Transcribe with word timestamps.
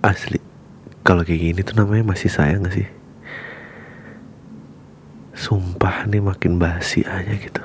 asli. 0.00 0.40
Kalau 1.00 1.24
kayak 1.24 1.40
gini 1.40 1.60
tuh 1.64 1.76
namanya 1.80 2.12
masih 2.12 2.28
sayang 2.28 2.64
gak 2.64 2.76
sih? 2.76 2.88
Sumpah 5.32 6.04
nih 6.04 6.20
makin 6.20 6.60
basi 6.60 7.00
aja 7.08 7.32
gitu. 7.32 7.64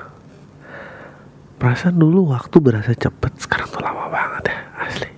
Perasaan 1.56 2.00
dulu 2.00 2.32
waktu 2.32 2.56
berasa 2.60 2.92
cepet 2.96 3.32
sekarang 3.40 3.68
tuh 3.68 3.80
lama 3.84 4.08
banget 4.08 4.52
ya 4.52 4.58
asli. 4.80 5.10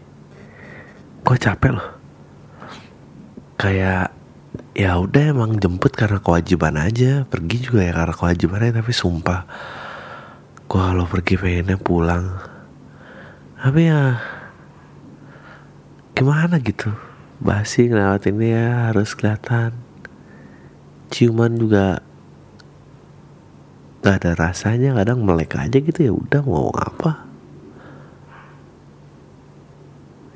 Gue 1.23 1.37
capek 1.39 1.71
loh? 1.75 1.89
Kayak 3.59 4.15
ya 4.75 4.99
udah 4.99 5.35
emang 5.35 5.59
jemput 5.59 5.95
karena 5.95 6.19
kewajiban 6.19 6.79
aja. 6.79 7.27
Pergi 7.27 7.57
juga 7.71 7.87
ya 7.87 7.95
karena 7.95 8.15
kewajiban 8.15 8.63
aja 8.63 8.83
tapi 8.83 8.93
sumpah. 8.95 9.41
Gue 10.67 10.83
kalau 10.83 11.07
pergi 11.07 11.35
pengennya 11.39 11.79
pulang. 11.79 12.27
Tapi 13.59 13.81
ya 13.87 14.19
gimana 16.19 16.59
gitu 16.59 17.08
basi 17.39 17.87
ngelewatin 17.87 18.39
ya 18.43 18.91
harus 18.91 19.15
kelihatan. 19.15 19.75
Ciuman 21.09 21.57
juga 21.57 22.03
gak 24.03 24.23
ada 24.23 24.33
rasanya 24.37 24.95
kadang 24.95 25.25
melek 25.25 25.57
aja 25.57 25.79
gitu 25.79 25.99
ya 25.99 26.13
udah 26.13 26.43
mau 26.45 26.71
apa? 26.75 27.27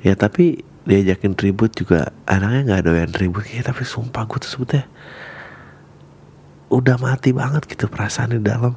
Ya 0.03 0.15
tapi 0.19 0.63
diajakin 0.83 1.39
ribut 1.39 1.71
juga 1.71 2.11
anaknya 2.27 2.75
nggak 2.75 2.83
doyan 2.83 3.11
ribut 3.15 3.47
ya 3.47 3.63
tapi 3.63 3.87
sumpah 3.87 4.27
gue 4.27 4.35
tuh 4.43 4.67
udah 6.67 6.99
mati 6.99 7.31
banget 7.31 7.63
gitu 7.71 7.87
perasaan 7.87 8.35
di 8.35 8.41
dalam. 8.43 8.75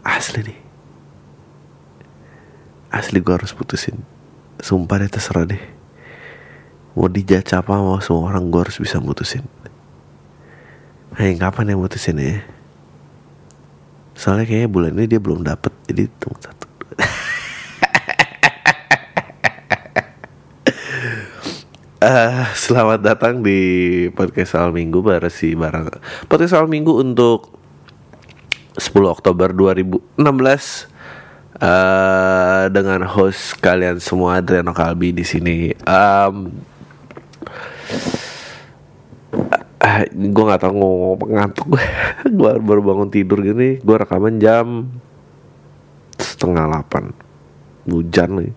Asli 0.00 0.40
nih. 0.40 0.60
Asli 2.88 3.20
gue 3.20 3.34
harus 3.36 3.52
putusin. 3.52 4.00
Sumpah 4.60 5.04
deh 5.04 5.10
terserah 5.12 5.44
deh 5.44 5.79
mau 6.94 7.06
dijudge 7.06 7.54
apa 7.54 7.78
mau 7.78 8.02
semua 8.02 8.34
orang 8.34 8.50
gue 8.50 8.60
harus 8.66 8.78
bisa 8.82 8.98
mutusin. 8.98 9.46
Hei 11.14 11.38
kapan 11.38 11.74
ya 11.74 11.76
mutusin 11.78 12.18
ya? 12.18 12.42
Soalnya 14.18 14.44
kayaknya 14.46 14.68
bulan 14.70 14.92
ini 14.98 15.06
dia 15.06 15.20
belum 15.22 15.46
dapet 15.46 15.72
jadi 15.86 16.10
tunggu 16.18 16.40
satu. 16.42 16.66
Uh, 22.00 22.44
selamat 22.68 23.00
datang 23.04 23.44
di 23.44 23.58
podcast 24.12 24.58
awal 24.58 24.74
minggu 24.74 25.04
si 25.30 25.54
barang. 25.54 26.00
Podcast 26.26 26.52
awal 26.58 26.66
minggu 26.66 27.00
untuk 27.00 27.54
10 28.76 28.92
Oktober 29.06 29.52
2016 29.52 30.20
uh, 31.60 32.64
dengan 32.72 33.04
host 33.04 33.60
kalian 33.60 34.00
semua 34.00 34.40
Adriano 34.40 34.72
Kalbi 34.72 35.12
di 35.14 35.24
sini. 35.24 35.72
Um, 35.84 36.69
uh, 39.80 40.00
gue 40.10 40.44
nggak 40.44 40.60
tahu 40.60 40.72
ngomong 40.76 41.30
ngantuk 41.30 41.66
gue. 41.76 41.84
gue 42.38 42.52
baru 42.60 42.80
bangun 42.84 43.08
tidur 43.10 43.40
gini. 43.40 43.80
Gue 43.80 43.96
rekaman 43.98 44.38
jam 44.40 44.90
setengah 46.18 46.68
delapan. 46.68 47.14
Hujan 47.88 48.30
nih. 48.38 48.52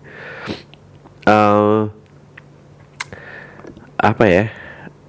Uh, 1.24 1.88
apa 3.96 4.24
ya 4.28 4.44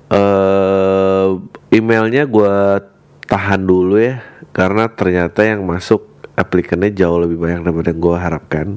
uh, 0.07 1.35
emailnya 1.67 2.23
gue 2.23 2.55
tahan 3.27 3.61
dulu 3.67 3.99
ya 3.99 4.23
karena 4.55 4.87
ternyata 4.87 5.43
yang 5.43 5.67
masuk 5.67 6.07
aplikannya 6.39 6.95
jauh 6.95 7.19
lebih 7.19 7.35
banyak 7.35 7.67
daripada 7.67 7.91
yang 7.91 7.99
gue 7.99 8.15
harapkan 8.15 8.67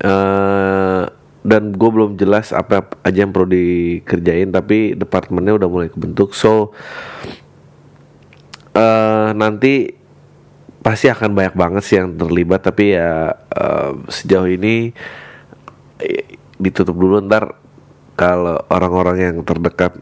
uh, 0.00 1.04
dan 1.48 1.72
gue 1.72 1.90
belum 1.90 2.20
jelas 2.20 2.52
apa 2.52 2.84
aja 3.00 3.24
yang 3.24 3.32
perlu 3.32 3.48
dikerjain 3.48 4.52
tapi 4.52 4.92
departemennya 4.92 5.56
udah 5.56 5.68
mulai 5.72 5.88
kebentuk. 5.88 6.36
So 6.36 6.76
uh, 8.76 9.32
nanti 9.32 9.96
pasti 10.84 11.08
akan 11.08 11.32
banyak 11.32 11.56
banget 11.56 11.82
sih 11.88 11.96
yang 11.96 12.20
terlibat 12.20 12.68
tapi 12.68 12.92
ya 12.92 13.32
uh, 13.32 13.96
sejauh 14.12 14.44
ini 14.52 14.92
ditutup 16.60 16.92
dulu 16.92 17.24
ntar. 17.24 17.56
Kalau 18.18 18.58
orang-orang 18.66 19.30
yang 19.30 19.36
terdekat 19.46 19.94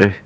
eh 0.00 0.16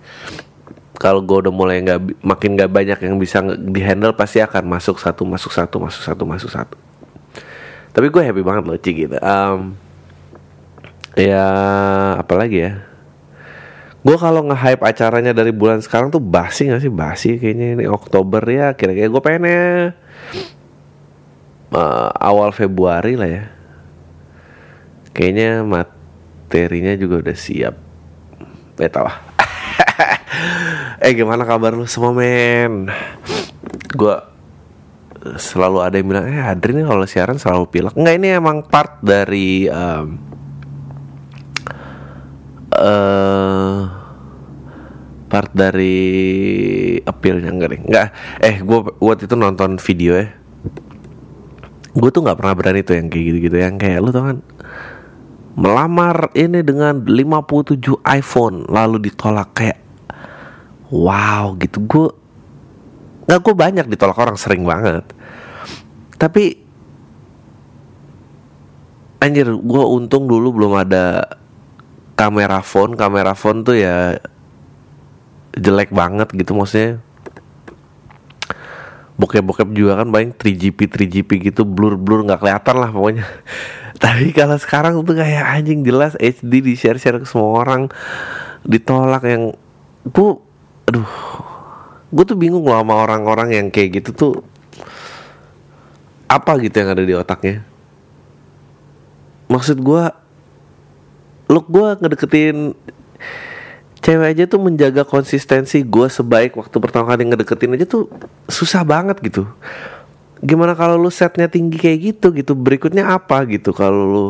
kalau 0.94 1.26
gue 1.26 1.42
udah 1.42 1.50
mulai 1.50 1.82
nggak 1.82 2.22
makin 2.22 2.54
nggak 2.54 2.70
banyak 2.70 2.98
yang 3.02 3.18
bisa 3.18 3.42
dihandle 3.58 4.14
pasti 4.14 4.38
akan 4.38 4.62
masuk 4.62 5.02
satu 5.02 5.26
masuk 5.26 5.50
satu 5.50 5.82
masuk 5.82 6.02
satu 6.06 6.22
masuk 6.22 6.50
satu. 6.54 6.78
Tapi 7.90 8.06
gue 8.14 8.22
happy 8.22 8.42
banget 8.46 8.62
loh 8.62 8.78
cik 8.78 8.94
gitu. 8.94 9.18
Um, 9.18 9.74
ya 11.14 11.46
apalagi 12.20 12.58
ya? 12.70 12.72
Gue 14.04 14.20
kalau 14.20 14.44
nge-hype 14.44 14.84
acaranya 14.84 15.32
dari 15.32 15.48
bulan 15.48 15.80
sekarang 15.80 16.12
tuh 16.12 16.20
basi 16.20 16.68
gak 16.68 16.84
sih? 16.84 16.92
Basi 16.92 17.40
kayaknya 17.40 17.80
ini 17.80 17.84
Oktober 17.88 18.44
ya 18.44 18.76
kira-kira 18.76 19.08
gue 19.08 19.22
pengennya 19.24 19.96
uh, 21.72 22.10
awal 22.20 22.52
Februari 22.52 23.16
lah 23.16 23.30
ya. 23.30 23.44
Kayaknya 25.14 25.64
mat 25.64 25.88
materinya 26.54 26.94
juga 26.94 27.24
udah 27.24 27.34
siap. 27.34 27.74
Ya 28.78 28.90
tau 28.90 29.06
lah 29.06 29.18
eh 31.04 31.10
gimana 31.14 31.42
kabar 31.42 31.74
lu 31.74 31.82
semua 31.90 32.14
men? 32.14 32.90
Gue 33.90 34.14
selalu 35.34 35.78
ada 35.82 35.98
yang 35.98 36.06
bilang 36.10 36.26
eh 36.30 36.38
Adri 36.38 36.78
nih 36.78 36.86
kalau 36.86 37.02
siaran 37.10 37.42
selalu 37.42 37.66
pilek. 37.74 37.98
Enggak 37.98 38.14
ini 38.22 38.28
emang 38.38 38.62
part 38.62 39.02
dari 39.02 39.66
um, 39.66 40.14
uh, 42.74 43.78
part 45.34 45.50
dari 45.50 45.96
appealnya 47.02 47.50
enggak 47.50 47.68
deh. 47.74 47.80
Enggak. 47.82 48.08
Eh 48.38 48.56
gue 48.62 48.78
waktu 49.02 49.26
itu 49.26 49.34
nonton 49.34 49.82
video 49.82 50.12
ya. 50.18 50.28
Gue 51.94 52.10
tuh 52.10 52.22
nggak 52.26 52.38
pernah 52.38 52.54
berani 52.54 52.80
tuh 52.86 52.94
yang 52.98 53.10
kayak 53.10 53.24
gitu-gitu. 53.30 53.56
Yang 53.58 53.74
kayak 53.82 53.98
lu 54.02 54.10
tau 54.14 54.24
kan? 54.30 54.38
Melamar 55.54 56.34
ini 56.34 56.66
dengan 56.66 57.06
57 57.06 58.02
iPhone 58.02 58.66
lalu 58.66 59.10
ditolak 59.10 59.54
kayak 59.54 59.78
wow 60.90 61.54
gitu. 61.58 61.82
Gue 61.82 62.06
nggak 63.26 63.40
gue 63.42 63.54
banyak 63.54 63.86
ditolak 63.90 64.18
orang 64.18 64.38
sering 64.38 64.66
banget. 64.66 65.06
Tapi 66.14 66.62
anjir 69.22 69.48
gue 69.50 69.84
untung 69.88 70.28
dulu 70.28 70.52
belum 70.62 70.72
ada 70.78 71.24
kamera 72.14 72.62
phone 72.62 72.94
kamera 72.94 73.34
phone 73.34 73.66
tuh 73.66 73.76
ya 73.78 74.18
jelek 75.54 75.94
banget 75.94 76.30
gitu 76.34 76.54
maksudnya 76.54 77.02
bokep-bokep 79.14 79.68
juga 79.70 80.02
kan 80.02 80.10
paling 80.10 80.34
3GP 80.34 80.78
3GP 80.90 81.30
gitu 81.50 81.62
blur-blur 81.62 82.26
nggak 82.26 82.42
kelihatan 82.42 82.76
lah 82.82 82.90
pokoknya. 82.90 83.26
Tapi 84.02 84.34
kalau 84.34 84.58
sekarang 84.58 84.98
tuh 85.06 85.14
kayak 85.14 85.54
anjing 85.54 85.86
jelas 85.86 86.18
HD 86.18 86.60
di 86.60 86.74
share 86.74 86.98
share 86.98 87.22
ke 87.22 87.26
semua 87.26 87.62
orang 87.62 87.86
ditolak 88.66 89.22
yang 89.22 89.54
gue 90.02 90.30
aduh 90.90 91.10
gue 92.10 92.24
tuh 92.26 92.36
bingung 92.36 92.66
loh 92.66 92.76
sama 92.82 92.94
orang-orang 93.00 93.54
yang 93.54 93.66
kayak 93.70 94.02
gitu 94.02 94.10
tuh 94.12 94.34
apa 96.26 96.58
gitu 96.58 96.74
yang 96.74 96.90
ada 96.90 97.04
di 97.06 97.14
otaknya. 97.14 97.62
Maksud 99.46 99.78
gue 99.78 100.23
look 101.54 101.70
gue 101.70 101.94
ngedeketin 102.02 102.74
cewek 104.04 104.36
aja 104.36 104.44
tuh 104.44 104.60
menjaga 104.60 105.06
konsistensi 105.06 105.80
gue 105.80 106.06
sebaik 106.12 106.58
waktu 106.60 106.76
pertama 106.76 107.08
kali 107.08 107.24
ngedeketin 107.24 107.72
aja 107.78 107.86
tuh 107.88 108.10
susah 108.50 108.84
banget 108.84 109.16
gitu. 109.24 109.48
Gimana 110.44 110.76
kalau 110.76 111.00
lu 111.00 111.08
setnya 111.08 111.48
tinggi 111.48 111.80
kayak 111.80 111.98
gitu 112.12 112.34
gitu? 112.36 112.52
Berikutnya 112.52 113.08
apa 113.08 113.46
gitu 113.48 113.72
kalau 113.72 114.02
lu? 114.04 114.28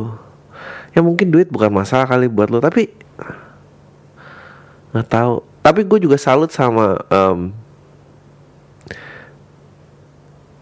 Ya 0.95 1.03
mungkin 1.03 1.35
duit 1.35 1.51
bukan 1.51 1.75
masalah 1.75 2.07
kali 2.07 2.31
buat 2.31 2.55
lu 2.55 2.63
tapi 2.63 2.95
nggak 4.95 5.09
tahu. 5.11 5.43
Tapi 5.65 5.81
gue 5.83 5.99
juga 6.07 6.21
salut 6.23 6.55
sama 6.55 7.01
um, 7.11 7.51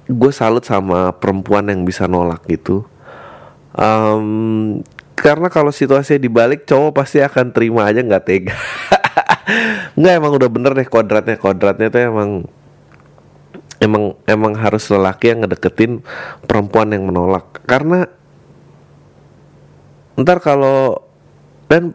gue 0.08 0.32
salut 0.32 0.64
sama 0.64 1.12
perempuan 1.12 1.68
yang 1.68 1.84
bisa 1.84 2.08
nolak 2.08 2.40
gitu. 2.48 2.88
Um, 3.76 4.80
karena 5.22 5.46
kalau 5.46 5.70
situasinya 5.70 6.18
dibalik 6.18 6.66
cowok 6.66 6.98
pasti 6.98 7.22
akan 7.22 7.54
terima 7.54 7.86
aja 7.86 8.02
nggak 8.02 8.24
tega. 8.26 8.58
Nggak 9.98 10.14
emang 10.18 10.32
udah 10.34 10.50
bener 10.50 10.72
deh 10.74 10.88
kodratnya. 10.90 11.38
Kodratnya 11.38 11.94
tuh 11.94 12.02
emang 12.02 12.30
emang 13.78 14.18
emang 14.26 14.52
harus 14.58 14.82
lelaki 14.90 15.30
yang 15.30 15.46
ngedeketin 15.46 16.02
perempuan 16.50 16.90
yang 16.90 17.06
menolak. 17.06 17.62
Karena 17.70 18.02
ntar 20.18 20.42
kalau 20.42 21.06
dan 21.70 21.94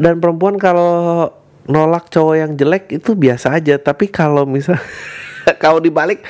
dan 0.00 0.16
perempuan 0.16 0.56
kalau 0.56 1.28
nolak 1.68 2.08
cowok 2.08 2.34
yang 2.40 2.52
jelek 2.56 2.88
itu 2.88 3.12
biasa 3.12 3.52
aja. 3.52 3.76
Tapi 3.76 4.08
kalau 4.08 4.48
misal 4.48 4.80
kalau 5.62 5.76
dibalik 5.76 6.24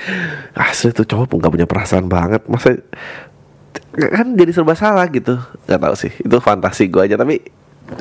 asli 0.58 0.90
tuh 0.90 1.06
cowok 1.06 1.38
nggak 1.38 1.52
punya 1.54 1.68
perasaan 1.70 2.10
banget. 2.10 2.42
Masa 2.50 2.74
kan 3.98 4.38
jadi 4.38 4.54
serba 4.54 4.78
salah 4.78 5.10
gitu. 5.10 5.34
Nggak 5.66 5.80
tahu 5.82 5.94
sih 5.98 6.12
itu 6.14 6.36
fantasi 6.38 6.86
gue 6.86 7.02
aja 7.02 7.18
tapi 7.18 7.42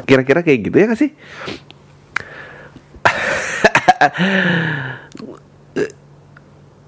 kira-kira 0.06 0.46
kayak 0.46 0.70
gitu 0.70 0.76
ya 0.78 0.86
gak 0.92 1.00
sih? 1.00 1.12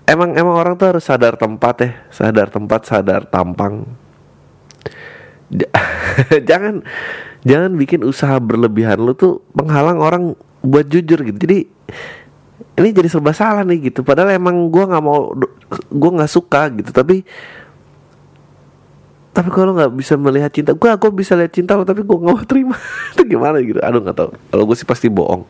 Emang 0.10 0.34
emang 0.34 0.58
orang 0.58 0.74
tuh 0.74 0.90
harus 0.90 1.06
sadar 1.06 1.38
tempat 1.38 1.86
ya 1.86 1.92
sadar 2.10 2.50
tempat 2.50 2.82
sadar 2.82 3.30
tampang. 3.30 3.86
Jangan 6.50 6.82
jangan 7.46 7.72
bikin 7.78 8.02
usaha 8.02 8.42
berlebihan 8.42 8.98
lu 9.00 9.14
tuh 9.14 9.46
menghalang 9.54 10.02
orang 10.02 10.34
buat 10.66 10.90
jujur 10.90 11.22
gitu. 11.24 11.38
Jadi 11.38 11.70
ini 12.82 12.90
jadi 12.90 13.06
serba 13.06 13.38
salah 13.38 13.62
nih 13.62 13.94
gitu. 13.94 14.02
Padahal 14.02 14.34
emang 14.34 14.74
gue 14.74 14.82
nggak 14.82 15.04
mau 15.06 15.30
gue 15.94 16.12
nggak 16.18 16.32
suka 16.32 16.74
gitu 16.74 16.90
tapi 16.90 17.22
tapi 19.40 19.56
kalau 19.56 19.72
nggak 19.72 19.96
bisa 19.96 20.20
melihat 20.20 20.52
cinta 20.52 20.76
gue 20.76 20.90
gue 20.92 21.12
bisa 21.16 21.40
lihat 21.40 21.56
cinta 21.56 21.80
lo 21.80 21.88
tapi 21.88 22.04
gue 22.04 22.12
nggak 22.12 22.36
mau 22.36 22.44
terima. 22.44 22.76
Itu 23.16 23.24
gimana 23.24 23.64
gitu? 23.64 23.80
Aduh 23.80 24.04
nggak 24.04 24.18
tahu. 24.20 24.30
Kalau 24.36 24.64
gue 24.68 24.76
sih 24.76 24.84
pasti 24.84 25.08
bohong. 25.08 25.48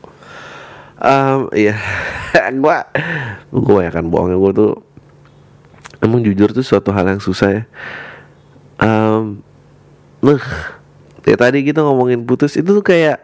Um, 1.02 1.50
iya. 1.58 1.74
Gue 2.62 2.78
gue 3.50 3.84
kan 3.90 4.06
bohongnya 4.06 4.38
gue 4.38 4.52
tuh 4.54 4.72
emang 6.06 6.22
jujur 6.22 6.54
tuh 6.54 6.62
suatu 6.62 6.94
hal 6.94 7.10
yang 7.10 7.18
susah 7.18 7.50
ya. 7.50 7.64
Um, 8.78 9.42
Nah, 10.20 10.44
ya 11.24 11.40
tadi 11.40 11.64
kita 11.64 11.80
ngomongin 11.80 12.28
putus 12.28 12.60
itu 12.60 12.68
tuh 12.76 12.84
kayak 12.84 13.24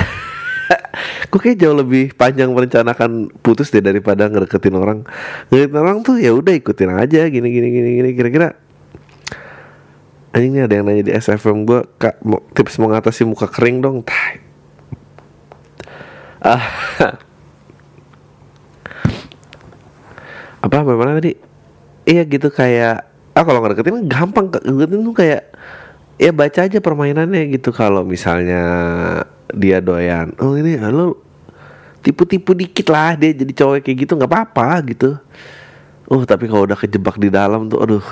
Gue 1.30 1.40
kayak 1.44 1.60
jauh 1.60 1.76
lebih 1.76 2.16
panjang 2.16 2.48
merencanakan 2.48 3.28
putus 3.44 3.68
deh 3.68 3.84
daripada 3.84 4.26
ngedeketin 4.32 4.72
orang. 4.72 5.04
Ngedeketin 5.52 5.78
orang 5.78 6.00
tuh 6.00 6.16
ya 6.16 6.32
udah 6.32 6.56
ikutin 6.56 6.96
aja 6.96 7.28
gini 7.28 7.52
gini 7.52 7.68
gini 7.68 7.88
gini 8.00 8.10
kira-kira 8.16 8.56
Anjing 10.28 10.60
ada 10.60 10.74
yang 10.76 10.84
nanya 10.84 11.04
di 11.08 11.12
SFM 11.16 11.64
gue 11.64 11.80
Kak 11.96 12.20
mau, 12.20 12.44
tips 12.52 12.76
mengatasi 12.76 13.24
muka 13.24 13.48
kering 13.48 13.80
dong. 13.80 14.04
Tai. 14.04 14.34
Ah. 16.44 16.64
Apa 20.64 20.84
bagaimana 20.84 21.16
tadi? 21.16 21.32
Iya 22.04 22.28
gitu 22.28 22.52
kayak 22.52 23.08
Ah 23.38 23.46
kalau 23.46 23.62
ngedeketin 23.62 24.10
gampang 24.10 24.50
Ngedeketin 24.50 25.00
tuh 25.06 25.14
kayak 25.14 25.42
ya 26.18 26.34
baca 26.34 26.60
aja 26.66 26.78
permainannya 26.82 27.48
gitu. 27.54 27.70
Kalau 27.72 28.02
misalnya 28.04 28.62
dia 29.48 29.80
doyan 29.80 30.36
oh 30.44 30.60
ini 30.60 30.76
lo 30.76 31.24
tipu-tipu 32.04 32.52
dikit 32.52 32.92
lah 32.92 33.16
dia 33.16 33.32
jadi 33.32 33.52
cowok 33.56 33.80
kayak 33.80 33.96
gitu 34.04 34.12
nggak 34.18 34.28
apa-apa 34.28 34.84
gitu. 34.92 35.16
Oh 36.08 36.22
tapi 36.28 36.48
kalau 36.52 36.68
udah 36.68 36.76
kejebak 36.76 37.16
di 37.16 37.32
dalam 37.32 37.72
tuh 37.72 37.80
aduh 37.80 38.04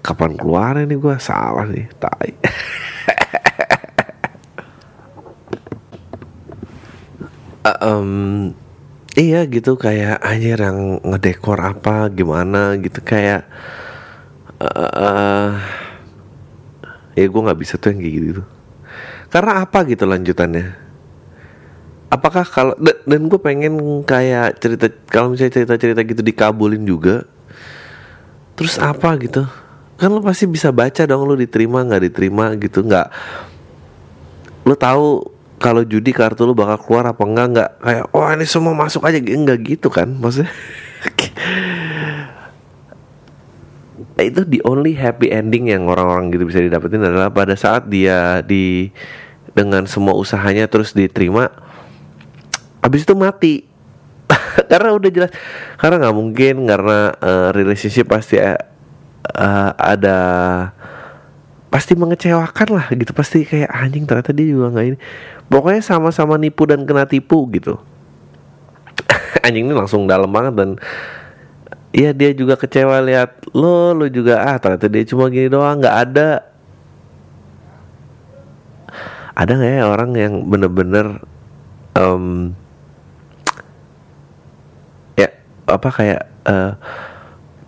kapan 0.00 0.36
keluar 0.36 0.80
ini 0.80 0.96
gue 0.96 1.16
salah 1.20 1.68
nih 1.68 1.86
tai. 2.00 2.32
Uh, 7.60 7.76
um, 7.84 8.10
iya 9.20 9.44
gitu 9.44 9.76
kayak 9.76 10.16
anjir 10.24 10.56
yang 10.56 10.96
ngedekor 11.04 11.60
apa 11.60 12.08
gimana 12.08 12.72
gitu 12.80 13.04
kayak 13.04 13.44
uh, 14.64 15.60
ya 17.12 17.26
gue 17.28 17.40
nggak 17.44 17.60
bisa 17.60 17.76
tuh 17.76 17.92
yang 17.92 18.00
kayak 18.00 18.16
gitu 18.16 18.42
karena 19.30 19.62
apa 19.62 19.86
gitu 19.86 20.04
lanjutannya? 20.10 20.74
Apakah 22.10 22.42
kalau 22.42 22.74
dan 22.80 23.30
gue 23.30 23.38
pengen 23.38 24.02
kayak 24.02 24.58
cerita 24.58 24.90
kalau 25.06 25.30
misalnya 25.30 25.54
cerita 25.62 25.74
cerita 25.78 26.02
gitu 26.02 26.26
dikabulin 26.26 26.82
juga 26.82 27.22
terus 28.58 28.82
apa 28.82 29.14
gitu 29.22 29.46
kan 30.00 30.08
lo 30.08 30.24
pasti 30.24 30.48
bisa 30.48 30.72
baca 30.72 31.04
dong 31.04 31.28
lo 31.28 31.36
diterima 31.36 31.84
nggak 31.84 32.02
diterima 32.08 32.56
gitu. 32.56 32.80
Nggak. 32.80 33.12
Lo 34.64 34.72
tahu 34.72 35.28
kalau 35.60 35.84
judi 35.84 36.16
kartu 36.16 36.48
lo 36.48 36.56
bakal 36.56 36.80
keluar 36.80 37.12
apa 37.12 37.20
enggak 37.28 37.46
nggak. 37.52 37.70
Kayak 37.84 38.04
oh 38.16 38.24
ini 38.32 38.46
semua 38.48 38.72
masuk 38.72 39.04
aja. 39.04 39.20
Enggak 39.20 39.60
gitu 39.60 39.92
kan 39.92 40.08
maksudnya. 40.08 40.48
Itu 44.20 44.44
the 44.44 44.60
only 44.68 44.92
happy 44.96 45.32
ending 45.32 45.72
yang 45.72 45.88
orang-orang 45.88 46.28
gitu 46.32 46.44
bisa 46.44 46.60
didapetin 46.60 47.00
adalah 47.00 47.32
pada 47.32 47.56
saat 47.56 47.88
dia 47.88 48.44
di 48.44 48.92
dengan 49.56 49.88
semua 49.88 50.12
usahanya 50.12 50.68
terus 50.68 50.92
diterima 50.92 51.48
habis 52.84 53.04
itu 53.04 53.16
mati. 53.16 53.64
Karena 54.70 54.92
udah 54.92 55.10
jelas. 55.12 55.32
Karena 55.80 56.04
nggak 56.04 56.16
mungkin 56.16 56.68
karena 56.68 57.12
uh, 57.16 57.48
relationship 57.56 58.12
pasti 58.12 58.36
uh, 59.26 59.70
ada 59.76 60.18
pasti 61.70 61.94
mengecewakan 61.94 62.68
lah 62.74 62.86
gitu. 62.92 63.12
Pasti 63.12 63.44
kayak 63.46 63.70
anjing 63.70 64.04
ternyata 64.04 64.32
dia 64.32 64.46
juga 64.48 64.72
nggak 64.72 64.86
ini. 64.94 64.98
Pokoknya 65.50 65.82
sama-sama 65.82 66.38
nipu 66.38 66.66
dan 66.66 66.86
kena 66.86 67.04
tipu 67.04 67.46
gitu. 67.50 67.78
Anjing 69.46 69.70
ini 69.70 69.74
langsung 69.74 70.06
dalam 70.06 70.30
banget 70.30 70.54
dan 70.54 70.70
Iya 71.90 72.14
dia 72.14 72.30
juga 72.30 72.54
kecewa 72.54 73.02
lihat 73.02 73.50
lo, 73.50 73.90
lo 73.90 74.06
juga 74.06 74.38
ah 74.46 74.62
ternyata 74.62 74.86
dia 74.86 75.02
cuma 75.10 75.26
gini 75.26 75.50
doang, 75.50 75.82
nggak 75.82 75.96
ada. 76.06 76.46
Ada 79.34 79.52
nggak 79.58 79.72
ya 79.74 79.84
orang 79.90 80.10
yang 80.14 80.34
bener-bener 80.46 81.18
um, 81.98 82.54
ya 85.18 85.34
apa 85.66 85.88
kayak 85.90 86.22
uh, 86.46 86.78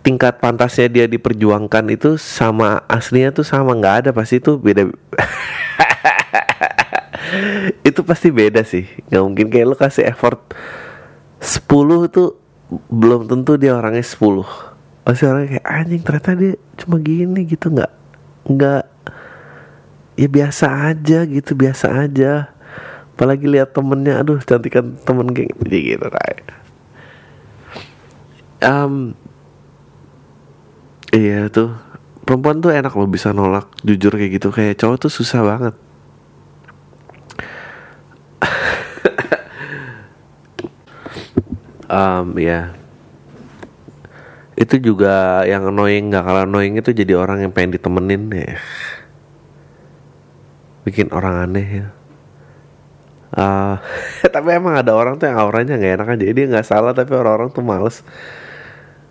tingkat 0.03 0.43
pantasnya 0.43 0.91
dia 0.91 1.05
diperjuangkan 1.07 1.87
itu 1.95 2.19
sama 2.19 2.83
aslinya 2.91 3.31
tuh 3.31 3.47
sama 3.47 3.71
nggak 3.73 3.95
ada 4.05 4.09
pasti 4.11 4.37
itu 4.43 4.59
beda. 4.59 4.91
itu 7.89 7.99
pasti 8.03 8.29
beda 8.29 8.61
sih, 8.67 8.85
nggak 9.09 9.23
mungkin 9.23 9.47
kayak 9.47 9.65
lo 9.65 9.75
kasih 9.79 10.05
effort 10.05 10.53
10 11.39 11.63
tuh 12.11 12.37
belum 12.91 13.25
tentu 13.31 13.55
dia 13.55 13.73
orangnya 13.73 14.03
10 14.03 14.43
pasti 15.03 15.23
orangnya 15.27 15.59
kayak 15.59 15.67
anjing 15.67 16.01
ternyata 16.03 16.31
dia 16.35 16.53
cuma 16.79 16.95
gini 16.99 17.41
gitu. 17.47 17.71
Nggak 17.71 17.91
nggak. 18.51 18.83
Ya 20.13 20.27
biasa 20.29 20.93
aja 20.93 21.19
gitu 21.25 21.51
biasa 21.57 22.05
aja. 22.05 22.53
Apalagi 23.13 23.45
lihat 23.47 23.73
temennya 23.73 24.21
aduh 24.21 24.41
cantikan 24.41 24.97
temen 25.05 25.31
jadi 25.31 25.79
gitu 25.95 26.07
kayak 26.09 26.63
um, 28.63 29.13
iya 31.13 31.47
tuh. 31.47 31.71
Perempuan 32.23 32.63
tuh 32.63 32.71
enak 32.71 32.93
loh 32.95 33.07
bisa 33.07 33.35
nolak 33.35 33.69
jujur 33.85 34.15
kayak 34.15 34.41
gitu. 34.41 34.49
Kayak 34.49 34.79
cowok 34.81 34.97
tuh 35.07 35.11
susah 35.13 35.41
banget. 35.45 35.75
Um, 41.93 42.41
ya 42.41 42.73
itu 44.53 44.93
juga 44.93 45.43
yang 45.43 45.67
annoying 45.67 46.13
nggak 46.13 46.23
kalah 46.23 46.45
annoying 46.45 46.77
itu 46.77 46.93
jadi 46.93 47.17
orang 47.17 47.43
yang 47.43 47.51
pengen 47.51 47.75
ditemenin 47.75 48.29
ya. 48.31 48.57
Bikin 50.85 51.09
orang 51.09 51.49
aneh 51.49 51.67
ya. 51.83 51.87
Uh, 53.33 53.75
tapi 54.33 54.53
emang 54.53 54.77
ada 54.77 54.93
orang 54.93 55.17
tuh 55.17 55.25
yang 55.25 55.41
auranya 55.41 55.75
nggak 55.75 55.93
enak 55.99 56.07
aja. 56.15 56.23
Dia 56.31 56.45
nggak 56.47 56.67
salah 56.67 56.93
tapi 56.93 57.11
orang-orang 57.17 57.49
tuh 57.49 57.65
males. 57.65 58.05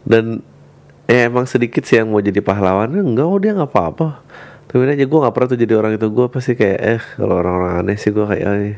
Dan 0.06 0.46
ya 1.12 1.28
emang 1.28 1.44
sedikit 1.44 1.84
sih 1.84 2.00
yang 2.00 2.08
mau 2.08 2.24
jadi 2.24 2.40
pahlawan. 2.40 2.88
Enggak 2.96 3.26
oh 3.28 3.36
dia 3.36 3.52
nggak 3.52 3.68
apa-apa. 3.68 4.24
Tapi 4.72 4.88
aja 4.88 5.04
gue 5.04 5.18
nggak 5.20 5.34
pernah 5.36 5.48
tuh 5.52 5.60
jadi 5.60 5.74
orang 5.76 5.92
itu. 6.00 6.08
Gue 6.08 6.26
pasti 6.32 6.56
kayak 6.56 6.80
eh 6.80 7.02
kalau 7.20 7.34
orang-orang 7.44 7.84
aneh 7.84 7.96
sih 8.00 8.08
gue 8.08 8.24
kayak 8.24 8.46
eh 8.48 8.76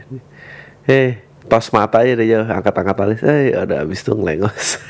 hey, 0.91 1.07
tos 1.47 1.71
mata 1.71 2.03
aja 2.03 2.19
deh 2.19 2.27
jauh 2.27 2.43
angkat-angkat 2.43 2.97
alis 2.99 3.23
eh 3.23 3.55
ada 3.55 3.87
abis 3.87 4.03
tuh 4.03 4.19
ngelengos. 4.19 4.67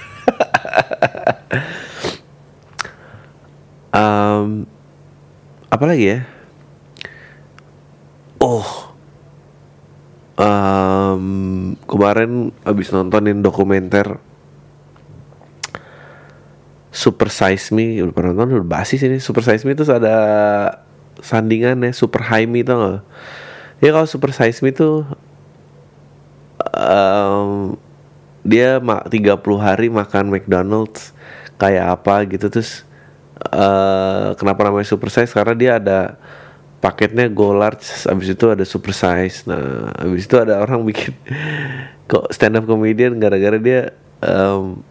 Um, 3.94 4.66
apa 5.70 5.84
lagi 5.86 6.18
ya? 6.18 6.18
Oh. 8.42 8.90
Um, 10.34 11.78
kemarin 11.86 12.50
abis 12.66 12.90
nontonin 12.90 13.38
dokumenter 13.38 14.18
Super 17.04 17.28
Size 17.28 17.68
Me 17.76 18.00
udah 18.00 18.14
pernah 18.16 18.32
nonton 18.32 18.64
udah 18.64 18.70
basi 18.80 18.96
sih 18.96 19.12
ini. 19.12 19.20
Super 19.20 19.44
Size 19.44 19.68
Me 19.68 19.76
itu 19.76 19.84
ada 19.92 20.16
sandingan 21.20 21.84
ya 21.84 21.92
Super 21.92 22.24
High 22.24 22.48
Me 22.48 22.64
tau 22.64 23.04
ya 23.84 23.90
kalau 23.92 24.08
Super 24.08 24.32
Size 24.32 24.64
Me 24.64 24.72
tuh 24.72 25.04
um, 26.72 27.76
dia 28.44 28.76
mak 28.80 29.08
30 29.08 29.40
hari 29.56 29.88
makan 29.88 30.28
McDonald's 30.28 31.16
kayak 31.56 32.00
apa 32.00 32.28
gitu. 32.28 32.52
Terus 32.52 32.84
uh, 33.52 34.36
kenapa 34.36 34.68
namanya 34.68 34.86
super 34.86 35.08
size? 35.08 35.32
Karena 35.32 35.54
dia 35.56 35.72
ada 35.80 36.00
paketnya 36.84 37.32
go 37.32 37.56
large 37.56 38.04
abis 38.04 38.36
itu 38.36 38.46
ada 38.52 38.64
super 38.68 38.92
size. 38.92 39.48
Nah 39.48 39.90
abis 39.96 40.28
itu 40.28 40.36
ada 40.36 40.60
orang 40.60 40.84
bikin 40.88 41.16
kok 42.04 42.28
stand 42.36 42.60
up 42.60 42.68
comedian 42.68 43.16
gara-gara 43.16 43.56
dia 43.56 43.96
um, 44.20 44.84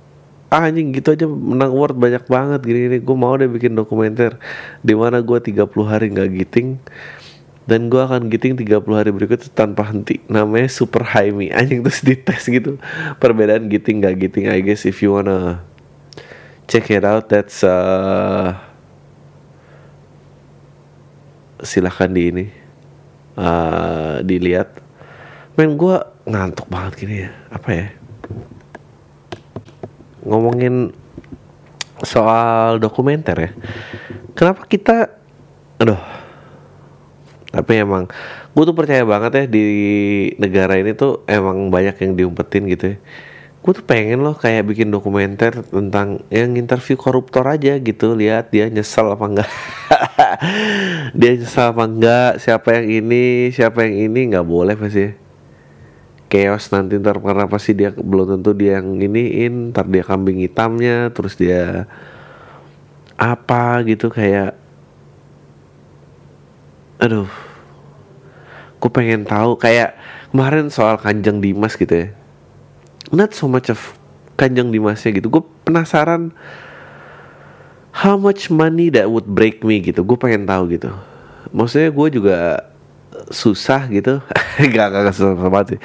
ah, 0.54 0.70
anjing 0.70 0.94
gitu 0.94 1.18
aja 1.18 1.26
menang 1.26 1.74
award 1.74 1.98
banyak 1.98 2.24
banget. 2.30 2.62
Gini 2.62 2.80
gini 2.86 2.98
gue 3.02 3.18
mau 3.18 3.34
deh 3.34 3.50
bikin 3.50 3.74
dokumenter 3.74 4.38
di 4.86 4.94
mana 4.94 5.18
gue 5.26 5.38
30 5.42 5.66
hari 5.90 6.14
nggak 6.14 6.30
giting 6.30 6.78
dan 7.66 7.90
gue 7.90 7.98
akan 7.98 8.30
giting 8.30 8.54
30 8.62 8.86
hari 8.94 9.10
berikutnya 9.10 9.50
tanpa 9.50 9.90
henti. 9.90 10.22
Namanya 10.30 10.70
super 10.70 11.02
high 11.02 11.34
me 11.34 11.50
anjing 11.50 11.82
terus 11.82 12.06
dites 12.06 12.46
gitu. 12.46 12.78
Perbedaan 13.18 13.66
giting 13.66 14.06
gak 14.06 14.22
giting 14.22 14.46
I 14.54 14.62
guess 14.62 14.86
if 14.86 15.02
you 15.02 15.18
wanna 15.18 15.66
check 16.70 16.94
it 16.94 17.02
out 17.02 17.34
that's 17.34 17.66
uh, 17.66 18.54
silahkan 21.66 22.14
di 22.14 22.22
ini 22.30 22.46
uh, 23.42 24.22
dilihat. 24.22 24.78
Men 25.58 25.82
gue 25.82 25.98
ngantuk 26.30 26.70
banget 26.70 26.94
gini 27.02 27.16
ya. 27.26 27.32
Apa 27.50 27.70
ya 27.74 27.88
ngomongin 30.24 30.96
soal 32.04 32.82
dokumenter 32.82 33.38
ya. 33.40 33.52
Kenapa 34.36 34.66
kita 34.68 35.14
aduh 35.80 36.00
tapi 37.54 37.78
emang 37.78 38.10
gue 38.58 38.64
tuh 38.66 38.74
percaya 38.74 39.06
banget 39.06 39.32
ya 39.34 39.44
di 39.46 39.66
negara 40.42 40.74
ini 40.74 40.98
tuh 40.98 41.22
emang 41.30 41.70
banyak 41.70 41.96
yang 42.02 42.12
diumpetin 42.18 42.66
gitu 42.66 42.86
ya. 42.94 42.98
Gue 43.64 43.72
tuh 43.72 43.86
pengen 43.86 44.26
loh 44.26 44.36
kayak 44.36 44.68
bikin 44.68 44.92
dokumenter 44.92 45.64
tentang 45.64 46.20
yang 46.28 46.52
interview 46.60 47.00
koruptor 47.00 47.48
aja 47.48 47.80
gitu. 47.80 48.18
Lihat 48.18 48.52
dia 48.52 48.68
nyesel 48.68 49.08
apa 49.08 49.26
enggak. 49.30 49.50
Dia 51.20 51.32
nyesel 51.40 51.72
apa 51.72 51.84
enggak 51.88 52.32
siapa 52.44 52.76
yang 52.76 52.88
ini 52.90 53.24
siapa 53.56 53.88
yang 53.88 54.12
ini 54.12 54.20
nggak 54.36 54.44
boleh 54.44 54.76
pasti 54.76 55.23
chaos 56.34 56.74
nanti 56.74 56.98
ntar 56.98 57.22
karena 57.22 57.46
pasti 57.46 57.78
dia 57.78 57.94
belum 57.94 58.42
tentu 58.42 58.58
dia 58.58 58.82
yang 58.82 58.98
iniin 58.98 59.70
ntar 59.70 59.86
dia 59.86 60.02
kambing 60.02 60.42
hitamnya 60.42 61.14
terus 61.14 61.38
dia 61.38 61.86
apa 63.14 63.86
gitu 63.86 64.10
kayak 64.10 64.58
aduh 66.98 67.30
gue 68.82 68.90
pengen 68.90 69.30
tahu 69.30 69.62
kayak 69.62 69.94
kemarin 70.34 70.74
soal 70.74 70.98
kanjeng 70.98 71.40
Dimas 71.40 71.78
gitu 71.78 71.94
ya. 71.94 72.08
Not 73.14 73.32
so 73.38 73.48
much 73.48 73.72
of 73.72 73.80
kanjeng 74.36 74.76
Dimasnya 74.76 75.16
gitu. 75.16 75.32
Gue 75.32 75.46
penasaran 75.64 76.36
how 77.96 78.20
much 78.20 78.52
money 78.52 78.92
that 78.92 79.08
would 79.08 79.24
break 79.24 79.64
me 79.64 79.80
gitu. 79.80 80.04
Gue 80.04 80.20
pengen 80.20 80.44
tahu 80.44 80.68
gitu. 80.76 80.92
Maksudnya 81.56 81.96
gue 81.96 82.08
juga 82.12 82.38
susah 83.32 83.88
gitu. 83.88 84.20
Gak, 84.76 84.88
gak 84.92 85.16
susah 85.16 85.38
banget 85.48 85.78
sih 85.78 85.82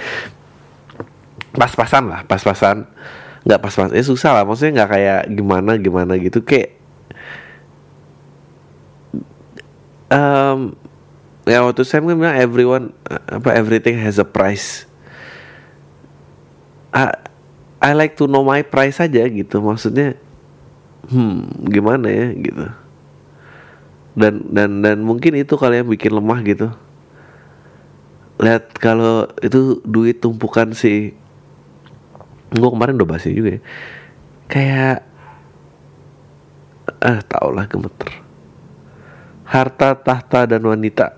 pas-pasan 1.55 2.05
lah 2.09 2.21
pas-pasan. 2.29 2.89
Nggak 3.47 3.61
pas-pas 3.65 3.91
eh 3.95 4.05
susah 4.05 4.37
lah. 4.37 4.45
Maksudnya 4.45 4.83
nggak 4.83 4.91
kayak 4.93 5.23
gimana 5.33 5.71
gimana 5.81 6.13
gitu. 6.21 6.45
Kayak 6.45 6.77
um, 10.13 10.77
ya 11.49 11.65
waktu 11.65 11.87
saya 11.87 12.05
bilang 12.05 12.37
everyone 12.37 12.93
apa 13.09 13.57
everything 13.57 13.97
has 13.97 14.21
a 14.21 14.27
price. 14.27 14.85
I, 16.93 17.15
I 17.81 17.97
like 17.97 18.21
to 18.21 18.29
know 18.29 18.45
my 18.45 18.61
price 18.61 19.01
aja 19.01 19.25
gitu. 19.25 19.65
Maksudnya 19.65 20.19
hmm 21.09 21.69
gimana 21.73 22.11
ya 22.13 22.37
gitu. 22.37 22.67
Dan 24.19 24.51
dan 24.51 24.83
dan 24.83 24.99
mungkin 25.01 25.39
itu 25.39 25.55
kalian 25.55 25.89
bikin 25.89 26.13
lemah 26.13 26.43
gitu. 26.45 26.69
Lihat 28.43 28.77
kalau 28.77 29.31
itu 29.41 29.81
duit 29.89 30.21
tumpukan 30.21 30.75
si 30.77 31.17
gue 32.49 32.69
kemarin 32.73 32.97
udah 32.97 33.09
bahas 33.09 33.29
juga 33.29 33.59
ya. 33.59 33.61
Kayak 34.49 34.97
ah 37.05 37.21
tau 37.25 37.49
lah 37.53 37.69
gemeter. 37.69 38.11
Harta 39.49 39.97
tahta 39.97 40.49
dan 40.49 40.65
wanita. 40.65 41.17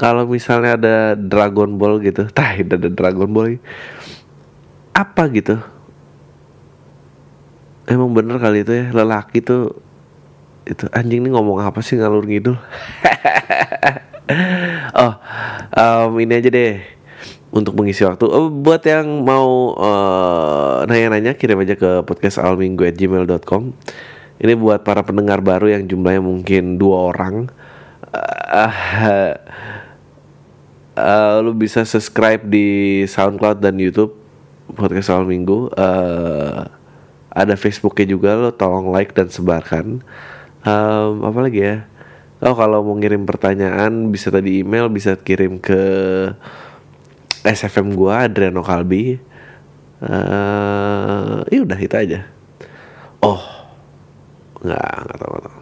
Kalau 0.00 0.24
misalnya 0.24 0.80
ada 0.80 0.96
Dragon 1.12 1.76
Ball 1.76 2.00
gitu, 2.00 2.24
tah 2.36 2.56
ada 2.56 2.88
Dragon 2.88 3.30
Ball, 3.30 3.60
apa 4.96 5.28
gitu? 5.28 5.60
Emang 7.90 8.14
bener 8.14 8.38
kali 8.38 8.62
itu 8.62 8.70
ya 8.70 8.94
lelaki 8.94 9.42
tuh 9.42 9.74
itu 10.62 10.86
anjing 10.94 11.26
nih 11.26 11.34
ngomong 11.34 11.58
apa 11.58 11.82
sih 11.82 11.98
ngalur 11.98 12.22
ngidul? 12.22 12.54
oh, 15.02 15.14
um, 15.74 16.10
ini 16.22 16.38
aja 16.38 16.48
deh 16.48 16.99
untuk 17.50 17.74
mengisi 17.74 18.06
waktu. 18.06 18.26
Oh, 18.30 18.48
buat 18.50 18.82
yang 18.86 19.26
mau 19.26 19.74
uh, 19.74 20.86
nanya-nanya 20.86 21.34
kirim 21.34 21.58
aja 21.62 21.74
ke 21.74 22.06
podcast 22.06 22.38
alminggu@gmail.com. 22.38 23.62
Ini 24.40 24.52
buat 24.56 24.86
para 24.86 25.04
pendengar 25.04 25.44
baru 25.44 25.68
yang 25.74 25.84
jumlahnya 25.84 26.22
mungkin 26.22 26.78
dua 26.80 27.12
orang. 27.12 27.50
Uh, 28.10 29.34
uh, 30.96 31.34
lu 31.44 31.52
bisa 31.54 31.84
subscribe 31.84 32.42
di 32.46 33.02
SoundCloud 33.04 33.60
dan 33.60 33.76
YouTube 33.76 34.16
podcast 34.72 35.10
awal 35.10 35.26
minggu. 35.26 35.70
Uh, 35.74 36.66
ada 37.30 37.54
Facebooknya 37.54 38.06
juga 38.10 38.34
lo 38.38 38.50
tolong 38.54 38.90
like 38.90 39.14
dan 39.14 39.30
sebarkan. 39.30 40.02
Um, 40.66 41.12
apa 41.24 41.38
lagi 41.40 41.60
ya? 41.62 41.76
Oh 42.40 42.56
kalau 42.56 42.80
mau 42.80 42.96
ngirim 42.96 43.28
pertanyaan 43.28 44.08
bisa 44.08 44.32
tadi 44.32 44.64
email 44.64 44.88
bisa 44.88 45.12
kirim 45.14 45.60
ke 45.60 45.82
SFM 47.44 47.96
gua 47.96 48.26
Adriano 48.28 48.60
Kalbi. 48.64 49.16
Uh, 50.00 51.44
ya 51.52 51.60
udah 51.60 51.76
itu 51.76 51.96
aja. 51.96 52.24
Oh 53.20 53.60
nggak 54.60 54.92
nggak 55.04 55.18
tahu, 55.20 55.30
nggak 55.32 55.44
tahu. 55.44 55.58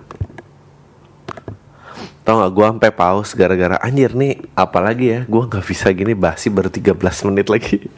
Tau 2.29 2.45
gak 2.45 2.53
gue 2.53 2.67
sampai 2.69 2.93
pause 2.93 3.33
gara-gara 3.33 3.81
anjir 3.81 4.13
nih 4.13 4.37
apalagi 4.53 5.07
ya 5.17 5.21
gue 5.25 5.43
nggak 5.49 5.65
bisa 5.65 5.89
gini 5.97 6.13
basi 6.13 6.53
baru 6.53 6.69
13 6.69 6.93
menit 7.33 7.49
lagi 7.49 7.89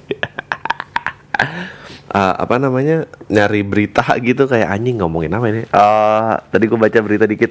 uh, 2.15 2.35
apa 2.47 2.63
namanya 2.63 3.11
nyari 3.27 3.67
berita 3.67 4.07
gitu 4.23 4.47
kayak 4.47 4.71
anjing 4.71 5.03
ngomongin 5.03 5.35
apa 5.35 5.47
ini 5.51 5.63
uh, 5.75 6.39
tadi 6.47 6.71
gue 6.71 6.79
baca 6.79 6.99
berita 7.03 7.27
dikit 7.27 7.51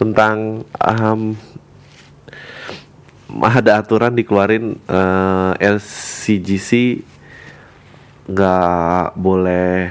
tentang 0.00 0.64
um, 0.80 1.36
ada 3.30 3.82
aturan 3.82 4.14
dikeluarin 4.14 4.78
uh, 4.86 5.58
LCGC 5.58 7.02
nggak 8.26 9.14
boleh 9.18 9.90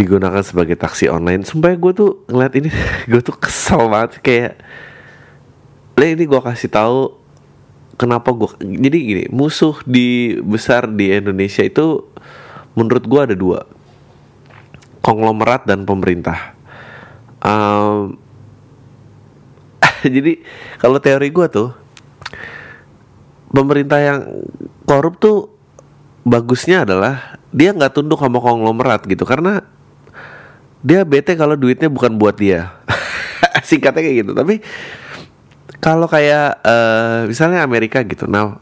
digunakan 0.00 0.40
sebagai 0.40 0.80
taksi 0.80 1.12
online. 1.12 1.44
Sumpah 1.44 1.76
gue 1.76 1.92
tuh 1.92 2.10
ngeliat 2.26 2.54
ini 2.56 2.70
gue 3.10 3.20
tuh 3.20 3.36
kesel 3.36 3.86
banget. 3.92 4.18
Kayak 4.24 4.52
le 6.00 6.06
ini 6.16 6.24
gue 6.24 6.40
kasih 6.40 6.72
tahu 6.72 7.20
kenapa 8.00 8.32
gue 8.32 8.48
jadi 8.64 8.96
gini 8.96 9.24
musuh 9.28 9.76
di 9.84 10.40
besar 10.40 10.88
di 10.88 11.12
Indonesia 11.12 11.60
itu 11.60 12.08
menurut 12.72 13.04
gue 13.04 13.20
ada 13.20 13.36
dua. 13.36 13.68
Konglomerat 15.04 15.68
dan 15.68 15.84
pemerintah. 15.84 16.56
Um, 17.40 18.20
jadi 20.14 20.40
kalau 20.80 20.98
teori 20.98 21.28
gue 21.28 21.46
tuh 21.50 21.70
pemerintah 23.50 23.98
yang 23.98 24.18
korup 24.86 25.18
tuh 25.18 25.50
bagusnya 26.22 26.86
adalah 26.86 27.40
dia 27.50 27.74
nggak 27.74 27.94
tunduk 27.98 28.20
sama 28.22 28.38
konglomerat 28.38 29.02
gitu 29.10 29.26
karena 29.26 29.66
dia 30.80 31.04
bete 31.04 31.36
kalau 31.36 31.58
duitnya 31.58 31.92
bukan 31.92 32.16
buat 32.16 32.38
dia. 32.38 32.72
Singkatnya 33.68 34.00
kayak 34.00 34.16
gitu. 34.24 34.32
Tapi 34.32 34.54
kalau 35.82 36.08
kayak 36.08 36.60
uh, 36.64 37.28
misalnya 37.28 37.64
Amerika 37.64 38.00
gitu 38.04 38.28
nah 38.28 38.60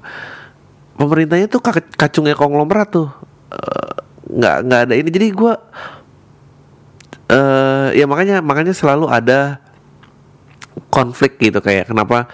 pemerintahnya 0.99 1.47
tuh 1.47 1.63
kacungnya 1.95 2.35
konglomerat 2.35 2.89
tuh 2.91 3.09
uh, 3.55 3.95
nggak 4.27 4.57
nggak 4.67 4.81
ada 4.89 4.95
ini. 4.99 5.11
Jadi 5.13 5.27
gue 5.31 5.53
uh, 7.31 7.89
ya 7.95 8.05
makanya 8.09 8.43
makanya 8.43 8.75
selalu 8.75 9.07
ada 9.07 9.63
konflik 10.89 11.37
gitu 11.43 11.59
kayak 11.59 11.91
kenapa 11.91 12.31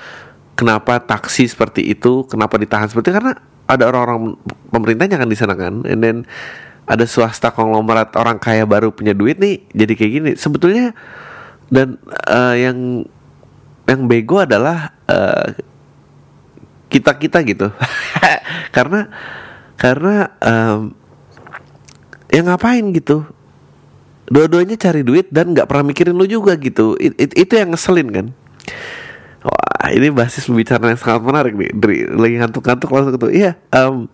kenapa 0.55 1.01
taksi 1.03 1.49
seperti 1.49 1.83
itu 1.89 2.29
kenapa 2.29 2.61
ditahan 2.61 2.87
seperti 2.87 3.11
itu? 3.11 3.17
Karena 3.19 3.35
ada 3.65 3.85
orang-orang 3.89 4.37
pemerintahnya 4.69 5.17
kan 5.17 5.29
di 5.29 5.39
sana 5.39 5.55
kan 5.57 5.83
and 5.89 6.01
then 6.05 6.17
ada 6.85 7.09
swasta 7.09 7.49
konglomerat 7.49 8.13
orang 8.21 8.37
kaya 8.37 8.69
baru 8.69 8.93
punya 8.93 9.17
duit 9.17 9.41
nih 9.41 9.65
jadi 9.73 9.93
kayak 9.97 10.13
gini. 10.13 10.31
Sebetulnya 10.37 10.93
dan 11.73 11.97
uh, 12.29 12.55
yang 12.55 13.09
yang 13.85 14.01
bego 14.09 14.41
adalah 14.41 14.93
uh, 15.09 15.49
eh, 15.53 15.61
kita 16.93 17.17
kita 17.17 17.41
gitu. 17.45 17.73
Karena 18.77 19.09
karena 19.75 20.31
um, 20.39 20.95
yang 22.31 22.47
ngapain 22.47 22.85
gitu 22.95 23.27
dua-duanya 24.29 24.77
cari 24.81 25.05
duit 25.05 25.29
dan 25.29 25.53
nggak 25.53 25.69
pernah 25.69 25.85
mikirin 25.91 26.17
lu 26.17 26.25
juga 26.25 26.57
gitu. 26.57 26.97
It, 26.97 27.17
it, 27.21 27.31
itu 27.37 27.53
yang 27.57 27.73
ngeselin 27.73 28.09
kan? 28.11 28.27
Wah 29.45 29.89
ini 29.93 30.09
basis 30.09 30.49
pembicaraan 30.49 30.97
yang 30.97 31.01
sangat 31.01 31.23
menarik 31.25 31.53
nih. 31.53 31.71
Dari 31.77 31.97
lagi 32.09 32.35
ngantuk-ngantuk 32.41 32.89
langsung 32.89 33.21
tuh 33.21 33.33
iya 33.33 33.61
um, 33.77 34.09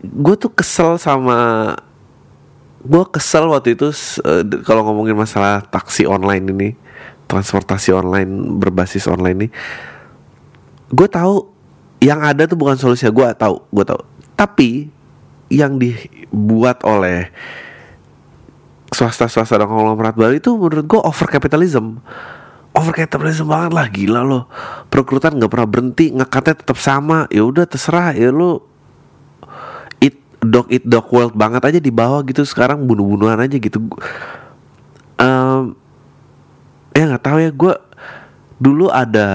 gue 0.00 0.34
tuh 0.38 0.52
kesel 0.54 0.96
sama 0.96 1.72
gue 2.86 3.04
kesel 3.10 3.50
waktu 3.50 3.74
itu 3.74 3.90
uh, 4.22 4.42
kalau 4.62 4.86
ngomongin 4.86 5.18
masalah 5.18 5.60
taksi 5.66 6.06
online 6.06 6.46
ini 6.46 6.68
transportasi 7.26 7.90
online 7.90 8.62
berbasis 8.62 9.10
online 9.10 9.36
ini 9.36 9.48
gue 10.94 11.08
tahu 11.10 11.56
yang 12.00 12.20
ada 12.20 12.44
tuh 12.44 12.58
bukan 12.58 12.76
solusinya. 12.76 13.12
Gue 13.12 13.26
tahu 13.34 13.56
gue 13.72 13.84
tahu. 13.84 14.00
Tapi 14.36 14.70
yang 15.52 15.78
dibuat 15.78 16.82
oleh 16.82 17.30
swasta-swasta 18.90 19.60
dan 19.60 19.68
konglomerat 19.68 20.16
baru 20.16 20.34
itu 20.38 20.56
menurut 20.56 20.86
gue 20.86 21.00
over 21.02 21.28
capitalism. 21.28 22.00
Over 22.76 22.92
capitalism 22.92 23.48
banget 23.48 23.72
lah 23.72 23.86
gila 23.88 24.20
loh. 24.24 24.44
Perekrutan 24.92 25.36
nggak 25.36 25.50
pernah 25.52 25.68
berhenti 25.68 26.12
ngekatnya 26.12 26.54
tetap 26.60 26.78
sama. 26.80 27.24
Ya 27.32 27.44
udah 27.44 27.64
terserah. 27.64 28.12
Ya 28.12 28.28
lo 28.32 28.64
it 30.00 30.20
dog 30.44 30.68
it 30.68 30.84
dog 30.84 31.08
world 31.08 31.32
banget 31.32 31.64
aja 31.64 31.80
di 31.80 31.92
bawah 31.92 32.20
gitu. 32.24 32.44
Sekarang 32.44 32.84
bunuh-bunuhan 32.84 33.40
aja 33.40 33.56
gitu. 33.56 33.80
Um, 35.16 35.72
ya 36.92 37.08
nggak 37.08 37.24
tahu 37.24 37.38
ya 37.40 37.50
gue 37.52 37.74
dulu 38.60 38.88
ada 38.92 39.28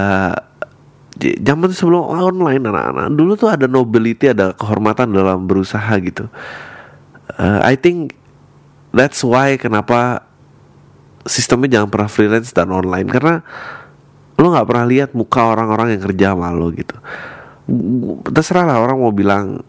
zaman 1.22 1.70
sebelum 1.70 2.02
online 2.10 2.66
anak-anak 2.66 3.14
dulu 3.14 3.32
tuh 3.38 3.54
ada 3.54 3.70
nobility 3.70 4.34
ada 4.34 4.50
kehormatan 4.58 5.14
dalam 5.14 5.46
berusaha 5.46 5.94
gitu. 6.02 6.26
Uh, 7.38 7.62
I 7.62 7.78
think 7.78 8.18
that's 8.90 9.22
why 9.22 9.54
kenapa 9.56 10.26
sistemnya 11.24 11.78
jangan 11.78 11.88
pernah 11.88 12.10
freelance 12.10 12.50
dan 12.50 12.74
online. 12.74 13.06
Karena 13.06 13.40
lo 14.36 14.46
nggak 14.50 14.66
pernah 14.66 14.86
lihat 14.86 15.10
muka 15.14 15.54
orang-orang 15.54 15.94
yang 15.96 16.02
kerja 16.02 16.26
sama 16.34 16.50
lo 16.50 16.68
gitu. 16.74 16.96
Terserah 18.26 18.66
lah 18.66 18.78
orang 18.82 18.98
mau 18.98 19.14
bilang 19.14 19.62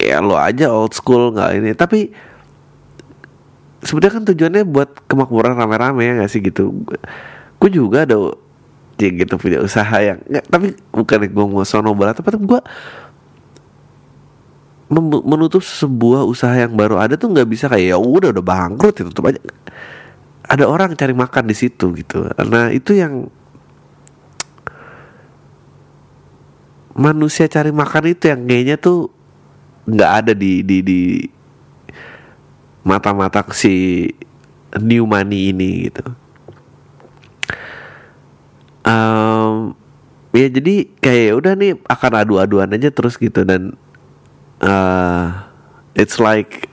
ya 0.00 0.24
lo 0.24 0.40
aja 0.40 0.72
old 0.72 0.96
school 0.96 1.36
nggak 1.36 1.50
ini. 1.60 1.70
Tapi 1.76 2.00
sebenarnya 3.84 4.12
kan 4.20 4.24
tujuannya 4.32 4.62
buat 4.68 4.90
kemakmuran 5.08 5.56
rame-rame 5.56 6.02
ya 6.04 6.12
gak 6.24 6.30
sih 6.32 6.40
gitu? 6.44 6.72
Gue 7.60 7.70
juga 7.72 8.04
ada 8.08 8.16
ya 9.00 9.10
gitu 9.24 9.40
punya 9.40 9.64
usaha 9.64 9.96
yang 9.96 10.20
nggak 10.28 10.44
tapi 10.52 10.76
bukan 10.92 11.18
gue 11.32 11.46
mau 11.48 11.64
sono 11.64 11.96
banget 11.96 12.20
tapi 12.20 12.36
gue 12.36 12.60
menutup 15.22 15.62
sebuah 15.62 16.26
usaha 16.26 16.50
yang 16.50 16.74
baru 16.74 16.98
ada 16.98 17.14
tuh 17.14 17.30
nggak 17.30 17.46
bisa 17.46 17.70
kayak 17.70 17.94
ya 17.94 17.96
udah 17.96 18.34
udah 18.34 18.42
bangkrut 18.42 18.98
itu 18.98 19.06
tutup 19.14 19.30
aja. 19.30 19.38
Ada 20.50 20.66
orang 20.66 20.98
cari 20.98 21.14
makan 21.14 21.46
di 21.46 21.54
situ 21.54 21.94
gitu. 21.94 22.26
Nah 22.26 22.74
itu 22.74 22.98
yang 22.98 23.30
manusia 26.98 27.46
cari 27.46 27.70
makan 27.70 28.18
itu 28.18 28.34
yang 28.34 28.42
kayaknya 28.50 28.76
tuh 28.82 29.14
nggak 29.86 30.10
ada 30.10 30.32
di 30.34 30.66
di 30.66 30.82
di 30.82 31.00
mata-mata 32.82 33.46
si 33.54 34.04
new 34.82 35.06
money 35.06 35.54
ini 35.54 35.86
gitu 35.86 36.19
um, 38.90 39.78
ya 40.34 40.46
jadi 40.50 40.74
kayak 40.98 41.22
ya 41.30 41.32
udah 41.38 41.52
nih 41.54 41.72
akan 41.86 42.12
adu-aduan 42.26 42.74
aja 42.74 42.90
terus 42.90 43.14
gitu 43.14 43.46
dan 43.46 43.78
uh, 44.62 45.46
it's 45.94 46.18
like 46.18 46.66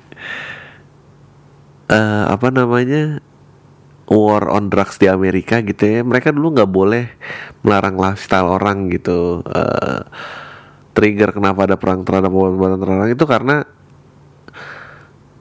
uh, 1.93 2.25
apa 2.33 2.49
namanya 2.49 3.21
war 4.07 4.47
on 4.47 4.71
drugs 4.71 4.95
di 4.97 5.11
Amerika 5.11 5.59
gitu 5.59 5.83
ya. 5.83 5.99
Mereka 6.01 6.31
dulu 6.31 6.55
nggak 6.55 6.71
boleh 6.71 7.11
melarang 7.61 7.99
lifestyle 7.99 8.47
orang 8.47 8.87
gitu 8.87 9.43
uh, 9.43 10.01
trigger 10.95 11.35
kenapa 11.35 11.67
ada 11.67 11.75
perang 11.75 12.01
terhadap 12.07 12.31
obat-obatan 12.31 12.79
terlarang 12.79 13.11
itu 13.11 13.25
karena 13.27 13.55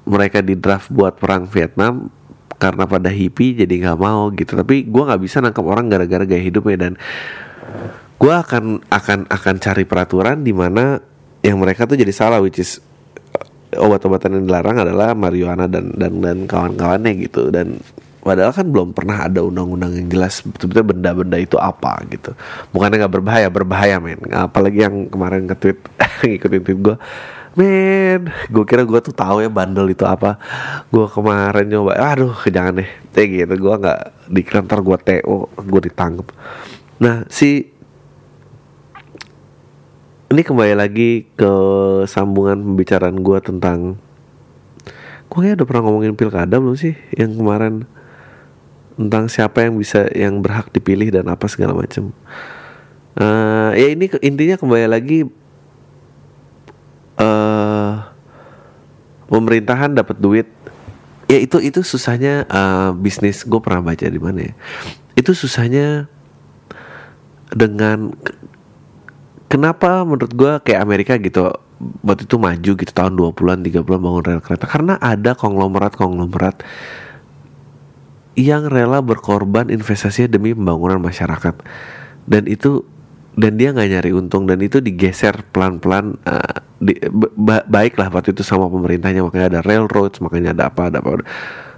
mereka 0.07 0.39
di 0.43 0.55
draft 0.59 0.91
buat 0.91 1.19
perang 1.19 1.47
Vietnam 1.49 2.11
karena 2.57 2.89
pada 2.89 3.13
hippie 3.13 3.57
jadi 3.57 3.75
nggak 3.89 3.99
mau 4.01 4.33
gitu. 4.33 4.57
Tapi 4.57 4.89
gue 4.89 5.03
nggak 5.07 5.21
bisa 5.23 5.41
nangkap 5.45 5.65
orang 5.65 5.93
gara-gara 5.93 6.25
gaya 6.25 6.43
hidupnya. 6.43 6.89
Dan 6.89 6.93
gue 8.17 8.33
akan 8.33 8.89
akan 8.89 9.19
akan 9.29 9.55
cari 9.61 9.85
peraturan 9.85 10.41
di 10.41 10.53
mana 10.57 10.97
yang 11.45 11.61
mereka 11.61 11.85
tuh 11.85 12.01
jadi 12.01 12.11
salah 12.11 12.41
which 12.41 12.59
is 12.59 12.81
uh, 13.37 13.85
obat-obatan 13.85 14.41
yang 14.41 14.45
dilarang 14.49 14.83
adalah 14.83 15.13
marijuana 15.13 15.69
dan 15.69 15.93
dan 15.95 16.21
dan 16.25 16.49
kawan-kawannya 16.49 17.13
gitu. 17.29 17.53
Dan 17.53 17.79
padahal 18.25 18.51
kan 18.51 18.67
belum 18.73 18.91
pernah 18.97 19.29
ada 19.29 19.45
undang-undang 19.45 19.95
yang 19.95 20.09
jelas 20.11 20.43
betul-betul 20.43 20.97
benda-benda 20.97 21.37
itu 21.39 21.57
apa 21.61 22.03
gitu. 22.09 22.33
Bukannya 22.73 23.05
nggak 23.05 23.15
berbahaya 23.15 23.49
berbahaya 23.53 23.97
men. 24.01 24.19
Apalagi 24.33 24.83
yang 24.83 25.07
kemarin 25.13 25.47
nge-tweet 25.47 25.79
ngikutin 26.27 26.63
tweet 26.65 26.81
gue 26.83 26.97
men 27.57 28.29
gue 28.53 28.65
kira 28.69 28.85
gue 28.85 29.01
tuh 29.01 29.17
tahu 29.17 29.41
ya 29.41 29.49
bandel 29.49 29.89
itu 29.89 30.05
apa. 30.05 30.37
Gue 30.93 31.09
kemarin 31.09 31.67
nyoba 31.67 31.97
aduh 31.97 32.37
jangan 32.47 32.85
deh. 32.85 32.91
Kayak 33.17 33.29
gitu 33.49 33.55
gue 33.65 33.75
nggak 33.81 34.01
di 34.31 34.43
kantor 34.43 34.79
gue 34.83 34.99
TO 35.01 35.39
gue 35.63 35.81
ditangkap 35.91 36.27
nah 36.97 37.29
si 37.29 37.71
ini 40.27 40.43
kembali 40.43 40.75
lagi 40.75 41.29
ke 41.39 41.53
sambungan 42.11 42.59
pembicaraan 42.59 43.23
gue 43.23 43.39
tentang 43.39 43.79
gue 45.31 45.39
kayak 45.39 45.63
udah 45.63 45.67
pernah 45.69 45.83
ngomongin 45.87 46.19
pilkada 46.19 46.59
belum 46.59 46.79
sih 46.79 46.95
yang 47.15 47.35
kemarin? 47.35 47.85
Tentang 48.97 49.29
siapa 49.29 49.61
yang 49.61 49.77
bisa 49.77 50.09
yang 50.17 50.41
berhak 50.41 50.73
dipilih 50.73 51.13
dan 51.13 51.29
apa 51.29 51.45
segala 51.53 51.77
macam 51.77 52.17
uh, 53.21 53.77
ya 53.77 53.93
ini 53.93 54.09
intinya 54.25 54.57
kembali 54.57 54.89
lagi 54.89 55.29
uh, 57.21 58.07
pemerintahan 59.29 59.93
dapat 59.97 60.17
duit. 60.19 60.49
Ya 61.27 61.43
itu 61.43 61.59
itu 61.59 61.83
susahnya 61.83 62.47
uh, 62.47 62.91
bisnis. 62.95 63.43
Gue 63.43 63.59
pernah 63.59 63.83
baca 63.83 64.07
di 64.07 64.21
mana 64.21 64.53
ya. 64.53 64.55
Itu 65.19 65.35
susahnya 65.35 66.07
dengan 67.51 68.15
kenapa 69.51 70.07
menurut 70.07 70.33
gue 70.33 70.53
kayak 70.63 70.81
Amerika 70.83 71.19
gitu 71.19 71.51
waktu 72.07 72.25
itu 72.25 72.37
maju 72.41 72.73
gitu 72.79 72.93
tahun 72.95 73.13
20-an 73.19 73.59
30-an 73.67 74.01
bangun 74.01 74.23
rel 74.23 74.41
kereta. 74.41 74.71
Karena 74.71 74.95
ada 75.03 75.35
konglomerat-konglomerat 75.35 76.63
yang 78.37 78.69
rela 78.69 79.01
berkorban 79.01 79.73
investasinya 79.73 80.37
demi 80.37 80.53
pembangunan 80.53 81.01
masyarakat. 81.01 81.55
Dan 82.29 82.45
itu 82.47 82.85
dan 83.37 83.53
dia 83.61 83.69
nggak 83.71 83.89
nyari 83.93 84.11
untung 84.17 84.49
dan 84.49 84.59
itu 84.65 84.81
digeser 84.81 85.45
pelan-pelan 85.53 86.17
uh, 86.25 86.57
di, 86.81 86.97
ba 87.37 87.61
baik 87.69 88.01
lah 88.01 88.09
waktu 88.09 88.33
itu 88.33 88.41
sama 88.41 88.69
pemerintahnya 88.73 89.21
makanya 89.21 89.47
ada 89.57 89.61
railroads 89.61 90.25
makanya 90.25 90.57
ada 90.57 90.73
apa 90.73 90.89
ada 90.89 90.99
apa 91.05 91.21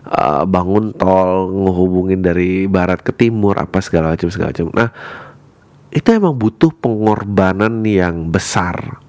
uh, 0.08 0.44
bangun 0.48 0.96
tol 0.96 1.52
ngehubungin 1.52 2.24
dari 2.24 2.64
barat 2.70 3.04
ke 3.04 3.12
timur 3.12 3.58
apa 3.60 3.82
segala 3.84 4.16
macam 4.16 4.28
segala 4.32 4.50
macam. 4.54 4.68
Nah 4.72 4.88
itu 5.88 6.08
emang 6.12 6.36
butuh 6.36 6.72
pengorbanan 6.72 7.80
yang 7.84 8.28
besar. 8.32 9.00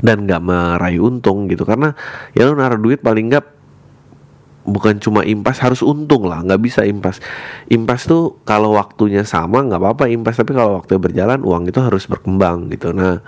Dan 0.00 0.24
nggak 0.24 0.40
meraih 0.40 0.96
untung 0.96 1.44
gitu 1.52 1.68
karena 1.68 1.92
ya 2.32 2.48
lu 2.48 2.56
naruh 2.56 2.80
duit 2.80 3.04
paling 3.04 3.28
nggak 3.28 3.59
bukan 4.70 5.02
cuma 5.02 5.26
impas 5.26 5.58
harus 5.58 5.82
untung 5.82 6.30
lah 6.30 6.40
nggak 6.46 6.62
bisa 6.62 6.86
impas 6.86 7.18
impas 7.66 8.06
tuh 8.06 8.38
kalau 8.46 8.78
waktunya 8.78 9.26
sama 9.26 9.66
nggak 9.66 9.82
apa-apa 9.82 10.04
impas 10.08 10.38
tapi 10.38 10.54
kalau 10.54 10.78
waktu 10.78 10.96
berjalan 10.96 11.42
uang 11.42 11.68
itu 11.68 11.82
harus 11.82 12.06
berkembang 12.06 12.70
gitu 12.70 12.94
nah 12.94 13.20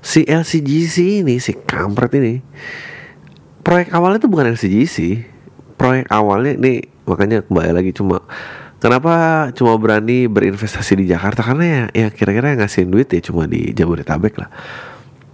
si 0.00 0.24
LCGC 0.24 1.22
ini 1.22 1.38
si 1.38 1.52
kampret 1.54 2.16
ini 2.16 2.40
proyek 3.62 3.92
awalnya 3.94 4.24
tuh 4.24 4.32
bukan 4.32 4.56
LCGC 4.56 5.28
proyek 5.76 6.10
awalnya 6.10 6.58
ini 6.58 6.82
makanya 7.06 7.44
kembali 7.44 7.72
lagi 7.76 7.92
cuma 7.94 8.24
Kenapa 8.82 9.46
cuma 9.54 9.78
berani 9.78 10.26
berinvestasi 10.26 10.98
di 10.98 11.06
Jakarta? 11.06 11.46
Karena 11.46 11.62
ya, 11.62 11.82
ya 11.94 12.08
kira-kira 12.10 12.50
yang 12.50 12.66
ngasihin 12.66 12.90
duit 12.90 13.06
ya 13.14 13.22
cuma 13.22 13.46
di 13.46 13.70
Jabodetabek 13.70 14.34
lah. 14.42 14.50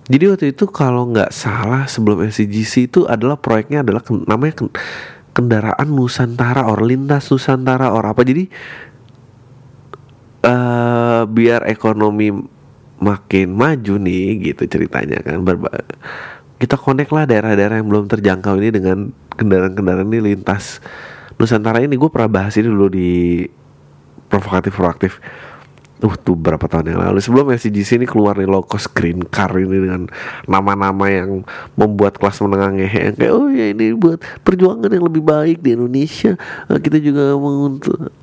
Jadi 0.08 0.24
waktu 0.28 0.46
itu 0.52 0.68
kalau 0.68 1.08
nggak 1.08 1.32
salah 1.32 1.88
sebelum 1.88 2.28
SCGC 2.28 2.92
itu 2.92 3.00
adalah 3.08 3.40
proyeknya 3.40 3.80
adalah 3.80 4.04
namanya 4.28 4.68
kendaraan 5.38 5.86
Nusantara 5.94 6.66
or 6.66 6.82
lintas 6.82 7.30
Nusantara 7.30 7.94
or 7.94 8.02
apa. 8.10 8.26
Jadi 8.26 8.50
uh, 10.42 11.22
biar 11.30 11.70
ekonomi 11.70 12.34
makin 12.98 13.54
maju 13.54 13.94
nih 14.02 14.50
gitu 14.50 14.66
ceritanya 14.66 15.22
kan. 15.22 15.46
Berba 15.46 15.70
kita 16.58 16.74
connect 16.74 17.14
lah 17.14 17.22
daerah-daerah 17.30 17.78
yang 17.78 17.86
belum 17.86 18.10
terjangkau 18.10 18.58
ini 18.58 18.74
dengan 18.74 19.14
kendaraan-kendaraan 19.38 20.10
ini 20.10 20.34
lintas 20.34 20.82
Nusantara 21.38 21.78
ini. 21.86 21.94
Gue 21.94 22.10
pernah 22.10 22.42
bahas 22.42 22.58
ini 22.58 22.66
dulu 22.66 22.90
di 22.90 23.46
provokatif 24.26 24.74
proaktif 24.74 25.22
Uh 25.98 26.14
tuh 26.14 26.38
berapa 26.38 26.62
tahun 26.70 26.94
yang 26.94 27.02
lalu. 27.02 27.18
Sebelum 27.18 27.50
LCGC 27.50 27.98
ini 27.98 28.06
keluar 28.06 28.38
nih 28.38 28.46
low 28.46 28.62
cost 28.62 28.86
car 29.34 29.50
ini 29.58 29.82
dengan 29.82 30.06
nama-nama 30.46 31.10
yang 31.10 31.42
membuat 31.74 32.22
kelas 32.22 32.38
menengah 32.46 32.70
ngehe 32.70 33.00
yang 33.10 33.16
kayak 33.18 33.32
oh 33.34 33.50
ya 33.50 33.66
ini 33.74 33.98
buat 33.98 34.22
perjuangan 34.46 34.94
yang 34.94 35.04
lebih 35.10 35.26
baik 35.26 35.58
di 35.58 35.74
Indonesia. 35.74 36.38
Nah, 36.70 36.78
kita 36.78 37.02
juga 37.02 37.34
menguntung 37.34 38.14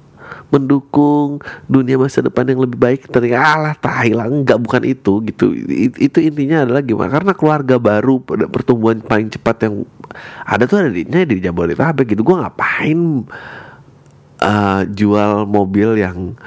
mendukung 0.49 1.41
dunia 1.67 1.99
masa 1.99 2.23
depan 2.23 2.47
yang 2.47 2.63
lebih 2.63 2.79
baik. 2.79 3.11
Ternyata 3.11 3.43
alah 3.43 3.75
Thailand 3.75 4.45
enggak 4.45 4.59
bukan 4.63 4.81
itu 4.87 5.19
gitu. 5.27 5.51
Itu 5.99 6.17
intinya 6.23 6.63
adalah 6.63 6.79
gimana? 6.79 7.09
Karena 7.11 7.33
keluarga 7.35 7.75
baru 7.75 8.23
pertumbuhan 8.23 9.03
paling 9.03 9.35
cepat 9.35 9.67
yang 9.67 9.83
ada 10.47 10.63
tuh 10.63 10.79
ada 10.79 10.91
di 10.95 11.03
di 11.03 11.43
Jabodetabek 11.43 12.15
gitu. 12.15 12.23
Gue 12.23 12.39
ngapain 12.39 12.99
uh, 14.41 14.81
jual 14.87 15.43
mobil 15.47 15.99
yang 15.99 16.37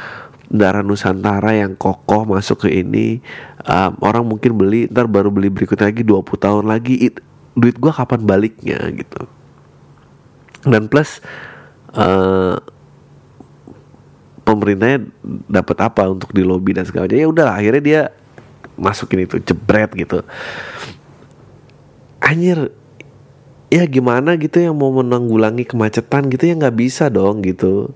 darah 0.49 0.81
Nusantara 0.81 1.53
yang 1.53 1.77
kokoh 1.77 2.25
masuk 2.25 2.67
ke 2.67 2.81
ini 2.81 3.21
um, 3.69 3.93
orang 4.01 4.25
mungkin 4.25 4.57
beli 4.57 4.89
ntar 4.89 5.05
baru 5.05 5.29
beli 5.29 5.53
berikutnya 5.53 5.93
lagi 5.93 6.03
20 6.03 6.25
tahun 6.25 6.65
lagi 6.65 6.95
it, 7.05 7.21
duit 7.53 7.77
gue 7.77 7.93
kapan 7.93 8.21
baliknya 8.25 8.81
gitu. 8.97 9.29
Dan 10.65 10.89
plus 10.89 11.21
uh, 11.93 12.57
pemerintahnya 14.43 15.05
dapat 15.53 15.77
apa 15.85 16.09
untuk 16.09 16.33
di 16.33 16.41
lobby 16.41 16.73
dan 16.73 16.89
segala 16.89 17.05
macam. 17.05 17.21
Ya 17.21 17.29
udah 17.29 17.49
akhirnya 17.53 17.83
dia 17.85 18.03
masukin 18.81 19.29
itu 19.29 19.37
jebret 19.45 19.93
gitu. 19.93 20.25
Anjir 22.25 22.73
ya 23.69 23.85
gimana 23.85 24.41
gitu 24.41 24.65
yang 24.65 24.73
mau 24.73 24.89
menanggulangi 24.89 25.69
kemacetan 25.69 26.33
gitu 26.33 26.49
ya 26.49 26.57
nggak 26.57 26.77
bisa 26.81 27.13
dong 27.13 27.45
gitu. 27.45 27.93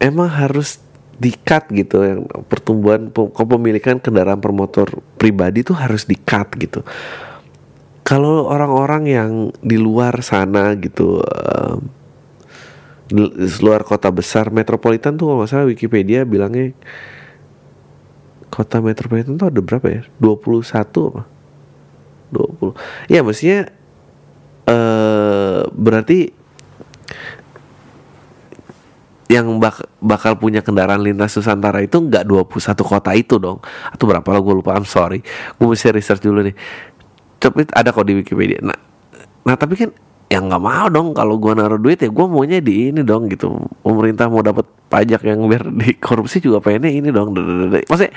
Emang 0.00 0.32
harus 0.32 0.80
dikat 1.18 1.66
gitu 1.74 2.06
yang 2.06 2.20
pertumbuhan 2.46 3.10
kepemilikan 3.10 3.98
kendaraan 3.98 4.38
permotor 4.38 5.02
pribadi 5.18 5.66
itu 5.66 5.74
harus 5.74 6.06
dikat 6.06 6.54
gitu. 6.54 6.86
Kalau 8.06 8.48
orang-orang 8.48 9.02
yang 9.04 9.30
di 9.60 9.76
luar 9.76 10.22
sana 10.24 10.72
gitu 10.78 11.20
uh, 11.20 11.76
di 13.08 13.48
luar 13.60 13.82
kota 13.84 14.08
besar 14.14 14.54
metropolitan 14.54 15.18
tuh 15.18 15.34
kalau 15.34 15.44
salah 15.44 15.68
Wikipedia 15.68 16.22
bilangnya 16.22 16.72
kota 18.48 18.80
metropolitan 18.80 19.36
tuh 19.36 19.50
ada 19.50 19.60
berapa 19.60 19.86
ya? 19.90 20.02
21 20.22 21.10
apa? 21.12 21.22
20 22.32 23.12
ya 23.12 23.20
maksudnya 23.24 23.72
uh, 24.68 25.64
berarti 25.72 26.32
yang 29.28 29.60
bak 29.60 29.84
bakal 30.00 30.40
punya 30.40 30.64
kendaraan 30.64 31.04
lintas 31.04 31.36
Nusantara 31.36 31.84
itu 31.84 32.00
nggak 32.00 32.24
21 32.24 32.48
kota 32.80 33.12
itu 33.12 33.36
dong. 33.36 33.60
Atau 33.92 34.08
berapa 34.08 34.24
lah 34.24 34.40
gue 34.40 34.54
lupa 34.56 34.72
I'm 34.72 34.88
sorry. 34.88 35.20
Gue 35.60 35.68
mesti 35.68 35.92
research 35.92 36.24
dulu 36.24 36.48
nih. 36.48 36.56
Tapi 37.36 37.68
ada 37.70 37.92
kok 37.92 38.08
di 38.08 38.16
Wikipedia. 38.16 38.64
Nah 38.64 38.78
nah 39.44 39.54
tapi 39.54 39.76
kan 39.76 39.92
yang 40.28 40.48
nggak 40.48 40.60
mau 40.60 40.88
dong 40.92 41.16
kalau 41.16 41.40
gue 41.40 41.52
naruh 41.56 41.80
duit 41.80 42.00
ya 42.00 42.08
gue 42.08 42.26
maunya 42.28 42.64
di 42.64 42.88
ini 42.88 43.04
dong 43.04 43.28
gitu. 43.28 43.52
Pemerintah 43.84 44.32
mau 44.32 44.40
dapat 44.40 44.64
pajak 44.88 45.20
yang 45.28 45.44
biar 45.44 45.68
di 45.80 45.92
korupsi 46.00 46.40
juga 46.40 46.64
pengennya 46.64 46.88
ini 46.88 47.08
dong 47.12 47.36
maksudnya 47.84 48.12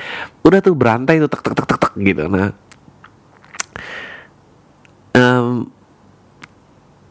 udah 0.48 0.60
tuh 0.64 0.76
berantai 0.80 1.20
tuh 1.20 1.28
tek 1.28 1.44
tek 1.44 1.54
tek 1.60 1.68
tek, 1.68 1.80
tek 1.80 1.94
gitu. 2.00 2.24
Nah 2.32 2.56
um, 5.16 5.68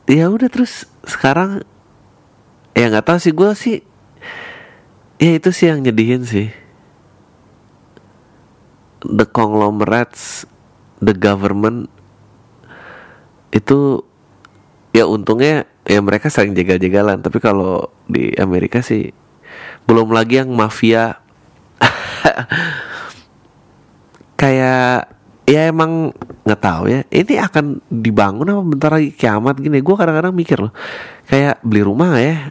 ya 0.09 0.27
udah 0.33 0.49
terus 0.49 0.89
sekarang 1.05 1.61
ya 2.73 2.89
nggak 2.89 3.07
tahu 3.07 3.19
sih 3.21 3.33
gue 3.37 3.51
sih 3.53 3.77
ya 5.21 5.37
itu 5.37 5.53
sih 5.53 5.69
yang 5.69 5.85
nyedihin 5.85 6.25
sih. 6.25 6.49
The 9.05 9.29
conglomerates 9.29 10.49
the 11.01 11.13
government 11.13 11.93
itu 13.53 14.05
ya 14.97 15.05
untungnya 15.05 15.69
ya 15.85 16.01
mereka 16.01 16.33
saling 16.33 16.57
jagal-jagalan 16.57 17.21
tapi 17.21 17.39
kalau 17.41 17.93
di 18.09 18.33
Amerika 18.41 18.81
sih 18.81 19.13
belum 19.85 20.11
lagi 20.17 20.41
yang 20.41 20.57
mafia. 20.57 21.21
Kayak 24.41 25.13
ya 25.45 25.69
emang 25.69 26.17
nggak 26.47 26.63
tahu 26.63 26.89
ya 26.89 27.03
ini 27.13 27.37
akan 27.37 27.85
dibangun 27.93 28.49
apa 28.49 28.63
bentar 28.65 28.91
lagi 28.97 29.13
kiamat 29.13 29.61
gini. 29.61 29.85
Gue 29.85 30.01
kadang-kadang 30.01 30.33
mikir 30.33 30.57
loh 30.65 30.73
kayak 31.29 31.61
beli 31.61 31.85
rumah 31.85 32.17
ya. 32.17 32.49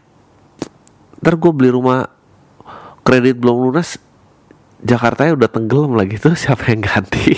Ntar 1.17 1.33
gue 1.41 1.51
beli 1.53 1.73
rumah 1.73 2.18
kredit 3.09 3.41
belum 3.41 3.73
lunas 3.73 3.97
Jakarta 4.85 5.25
ya 5.25 5.33
udah 5.33 5.49
tenggelam 5.49 5.97
lagi 5.97 6.21
tuh 6.21 6.37
siapa 6.45 6.69
yang 6.69 6.85
ganti? 6.85 7.33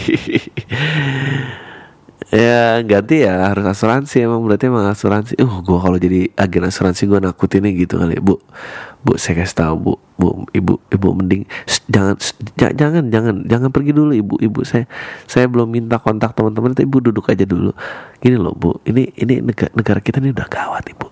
Ya 2.31 2.79
ganti 2.85 3.25
ya 3.25 3.49
harus 3.49 3.65
asuransi 3.65 4.23
emang 4.23 4.45
berarti 4.45 4.69
emang 4.69 4.87
asuransi. 4.87 5.35
Uh 5.41 5.59
gue 5.63 5.79
kalau 5.79 5.97
jadi 5.97 6.29
agen 6.37 6.69
asuransi 6.69 7.09
gue 7.09 7.19
nakutinnya 7.23 7.73
gitu 7.73 7.97
kali. 7.97 8.21
Bu 8.21 8.37
bu 9.01 9.17
saya 9.17 9.41
kasih 9.41 9.57
tahu 9.57 9.75
bu 9.75 9.93
bu 10.21 10.27
ibu 10.53 10.77
ibu 10.93 11.07
mending 11.17 11.49
jangan 11.89 12.13
jangan 12.55 13.09
jangan 13.09 13.35
jangan 13.49 13.69
pergi 13.73 13.91
dulu 13.97 14.13
ibu 14.13 14.37
ibu 14.37 14.61
saya 14.61 14.85
saya 15.25 15.49
belum 15.49 15.65
minta 15.65 15.97
kontak 15.97 16.37
teman-teman 16.37 16.77
ibu 16.77 17.01
duduk 17.01 17.25
aja 17.31 17.43
dulu. 17.47 17.73
Gini 18.21 18.37
loh 18.37 18.53
bu 18.53 18.77
ini 18.85 19.09
ini 19.17 19.41
negara, 19.41 19.73
negara 19.73 19.99
kita 19.99 20.21
ini 20.21 20.29
udah 20.29 20.45
gawat 20.45 20.85
ibu. 20.93 21.09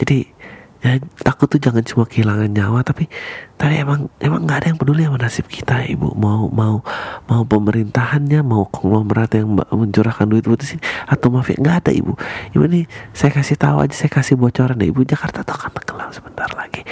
Jadi 0.00 0.35
ya 0.86 0.98
takut 1.26 1.50
tuh 1.50 1.58
jangan 1.58 1.82
cuma 1.82 2.06
kehilangan 2.06 2.50
nyawa 2.52 2.86
tapi 2.86 3.10
tapi 3.56 3.80
emang 3.80 4.12
emang 4.20 4.44
nggak 4.44 4.58
ada 4.62 4.66
yang 4.70 4.78
peduli 4.78 5.02
sama 5.02 5.18
nasib 5.18 5.48
kita 5.48 5.82
ibu. 5.88 6.12
Mau 6.14 6.52
mau 6.52 6.84
mau 7.26 7.42
pemerintahannya 7.42 8.44
mau 8.44 8.68
konglomerat 8.68 9.40
yang 9.40 9.56
mencurahkan 9.56 10.28
duit 10.28 10.44
buat 10.44 10.60
sini 10.60 10.84
atau 11.08 11.32
mafia 11.32 11.56
nggak 11.56 11.76
ada 11.82 11.92
ibu. 11.96 12.12
Ibu 12.52 12.62
ini 12.68 12.84
saya 13.16 13.32
kasih 13.32 13.56
tahu 13.56 13.82
aja 13.82 13.94
saya 13.96 14.12
kasih 14.12 14.36
bocoran 14.36 14.76
deh. 14.76 14.92
Ibu 14.92 15.08
Jakarta 15.08 15.40
tuh 15.42 15.56
akan 15.56 15.70
tenggelam 15.72 16.10
sebentar 16.12 16.50
lagi. 16.52 16.84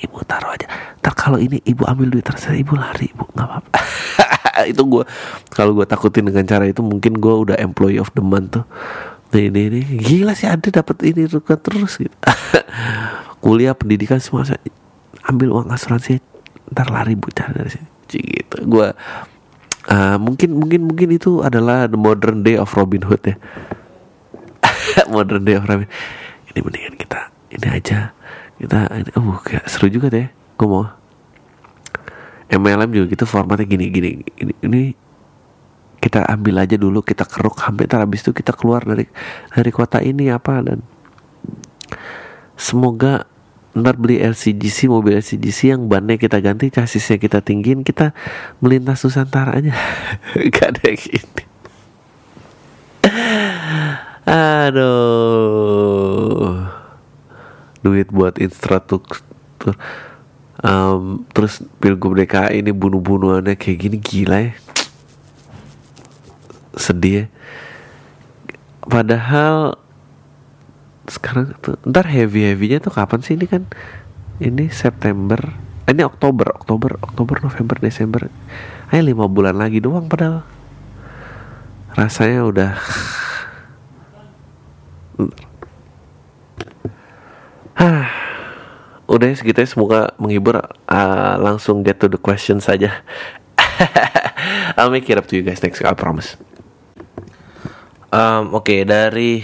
Ibu 0.00 0.16
taruh 0.24 0.56
aja. 0.56 0.70
Ntar 1.04 1.12
kalau 1.12 1.36
ini 1.36 1.60
ibu 1.66 1.84
ambil 1.84 2.08
duit 2.08 2.24
terserah 2.24 2.56
ibu 2.56 2.72
lari 2.78 3.10
ibu. 3.10 3.26
Nggak 3.36 3.46
apa-apa. 3.50 3.80
Itu 4.72 4.86
gue 4.86 5.04
kalau 5.52 5.74
gue 5.76 5.84
takutin 5.84 6.24
dengan 6.28 6.44
cara 6.44 6.68
itu 6.68 6.84
mungkin 6.84 7.16
gue 7.16 7.34
udah 7.34 7.56
employee 7.60 7.96
of 7.96 8.12
the 8.12 8.20
month 8.20 8.60
tuh 8.60 8.64
nih 9.30 9.46
nih 9.50 9.66
nih. 9.70 9.84
Gila 10.02 10.32
sih 10.34 10.50
ada 10.50 10.68
dapat 10.70 10.96
ini 11.06 11.26
terus 11.26 11.92
gitu. 11.98 12.16
Kuliah 13.44 13.72
pendidikan 13.72 14.20
semua 14.20 14.44
saya 14.44 14.60
ambil 15.26 15.54
uang 15.54 15.70
asuransi 15.70 16.20
ntar 16.70 16.90
lari 16.90 17.14
bucar 17.14 17.50
dari 17.54 17.70
sini. 17.70 17.88
Gitu. 18.10 18.56
Gue 18.66 18.90
uh, 19.90 20.16
mungkin 20.18 20.58
mungkin 20.58 20.90
mungkin 20.90 21.08
itu 21.14 21.40
adalah 21.40 21.86
the 21.86 21.98
modern 21.98 22.42
day 22.42 22.58
of 22.58 22.70
Robin 22.74 23.06
Hood 23.06 23.22
ya. 23.24 23.36
Modern 25.14 25.46
day 25.46 25.56
of 25.56 25.64
Robin. 25.66 25.86
Ini 26.50 26.58
mendingan 26.60 26.94
kita 26.98 27.30
ini 27.54 27.66
aja. 27.70 28.12
Kita 28.60 28.92
ini, 28.92 29.10
uh 29.14 29.38
kayak 29.40 29.64
seru 29.70 29.88
juga 29.88 30.10
deh 30.10 30.26
gue 30.30 30.68
mau. 30.68 30.86
MLM 32.50 32.90
juga 32.90 33.06
gitu 33.14 33.24
formatnya 33.30 33.62
gini 33.62 33.86
gini 33.94 34.10
ini, 34.42 34.52
ini 34.66 34.82
kita 36.00 36.24
ambil 36.26 36.64
aja 36.64 36.80
dulu 36.80 37.04
kita 37.04 37.28
keruk 37.28 37.60
sampai 37.60 37.84
ntar 37.84 38.00
habis 38.00 38.24
itu 38.24 38.32
kita 38.32 38.56
keluar 38.56 38.80
dari 38.82 39.04
dari 39.52 39.70
kota 39.70 40.00
ini 40.00 40.32
apa 40.32 40.64
dan 40.64 40.80
semoga 42.56 43.28
ntar 43.76 43.94
beli 43.94 44.18
LCGC 44.18 44.90
mobil 44.90 45.20
LCGC 45.20 45.76
yang 45.76 45.86
bannya 45.86 46.18
kita 46.18 46.42
ganti 46.42 46.72
chassisnya 46.72 47.20
kita 47.22 47.38
tinggiin 47.44 47.86
kita 47.86 48.16
melintas 48.58 49.04
Nusantara 49.06 49.54
aja. 49.54 49.70
Gak 50.56 50.74
ada 50.74 50.90
gini 50.96 51.50
aduh. 54.70 55.50
Duit 57.80 58.12
buat 58.12 58.36
infrastruktur. 58.38 59.74
Um, 60.60 61.24
terus 61.32 61.64
pilgub 61.80 62.12
DKI 62.20 62.60
ini 62.60 62.68
bunuh-bunuhannya 62.76 63.56
kayak 63.56 63.78
gini 63.80 63.96
gila 63.96 64.44
ya 64.44 64.52
sedih 66.74 67.12
ya. 67.12 67.24
padahal 68.86 69.78
sekarang 71.10 71.58
tuh 71.58 71.74
ntar 71.82 72.06
heavy 72.06 72.46
heavynya 72.46 72.78
tuh 72.78 72.94
kapan 72.94 73.20
sih 73.20 73.34
ini 73.34 73.50
kan? 73.50 73.66
Ini 74.40 74.70
September 74.70 75.42
eh, 75.84 75.92
ini 75.92 76.06
Oktober 76.06 76.54
Oktober 76.54 76.96
Oktober 77.02 77.36
November 77.42 77.76
Desember. 77.82 78.30
Ayo 78.94 79.02
lima 79.02 79.26
bulan 79.26 79.58
lagi 79.58 79.82
doang 79.82 80.06
padahal. 80.06 80.46
Rasanya 81.98 82.46
udah 82.46 82.72
Hah, 87.74 88.08
udah 89.14 89.26
segitu 89.34 89.60
ya 89.60 89.68
semoga 89.68 90.00
menghibur. 90.16 90.62
Uh, 90.86 91.34
langsung 91.42 91.82
get 91.82 91.98
to 91.98 92.06
the 92.06 92.16
question 92.16 92.62
saja. 92.62 93.02
I'll 94.78 94.94
make 94.94 95.10
it 95.10 95.18
up 95.18 95.26
to 95.28 95.36
you 95.36 95.42
guys 95.42 95.60
next 95.60 95.82
I 95.82 95.92
promise 95.92 96.38
um, 98.14 98.54
Oke 98.54 98.78
okay, 98.78 98.80
dari 98.86 99.42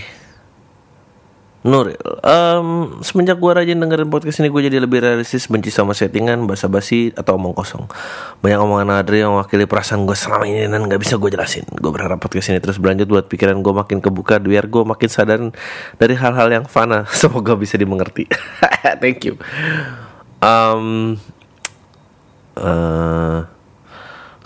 Nuril. 1.66 1.98
Um, 2.22 3.02
Semenjak 3.02 3.42
gue 3.42 3.50
rajin 3.50 3.82
dengerin 3.82 4.06
podcast 4.06 4.38
ini 4.38 4.54
Gue 4.54 4.62
jadi 4.62 4.78
lebih 4.78 5.02
realistis 5.02 5.50
Benci 5.50 5.74
sama 5.74 5.98
settingan 5.98 6.46
Basa-basi 6.46 7.10
Atau 7.10 7.34
omong 7.42 7.58
kosong. 7.58 7.90
Banyak 8.38 8.62
omongan 8.62 9.02
Adri 9.02 9.26
Yang 9.26 9.34
mewakili 9.34 9.66
perasaan 9.66 10.06
gue 10.06 10.14
selama 10.14 10.46
ini 10.46 10.70
Dan 10.70 10.86
gak 10.86 11.02
bisa 11.02 11.18
gue 11.18 11.26
jelasin. 11.26 11.66
Gue 11.74 11.90
berharap 11.90 12.22
podcast 12.22 12.54
ini 12.54 12.62
terus 12.62 12.78
berlanjut 12.78 13.10
Buat 13.10 13.26
pikiran 13.26 13.58
gue 13.66 13.74
makin 13.74 13.98
kebuka 13.98 14.38
Biar 14.38 14.70
gue 14.70 14.82
makin 14.86 15.10
sadar 15.10 15.42
Dari 15.98 16.14
hal-hal 16.14 16.46
yang 16.54 16.64
fana. 16.70 17.02
Semoga 17.20 17.58
bisa 17.58 17.74
dimengerti. 17.74 18.30
Thank 19.02 19.26
you. 19.26 19.34
Um, 20.38 21.18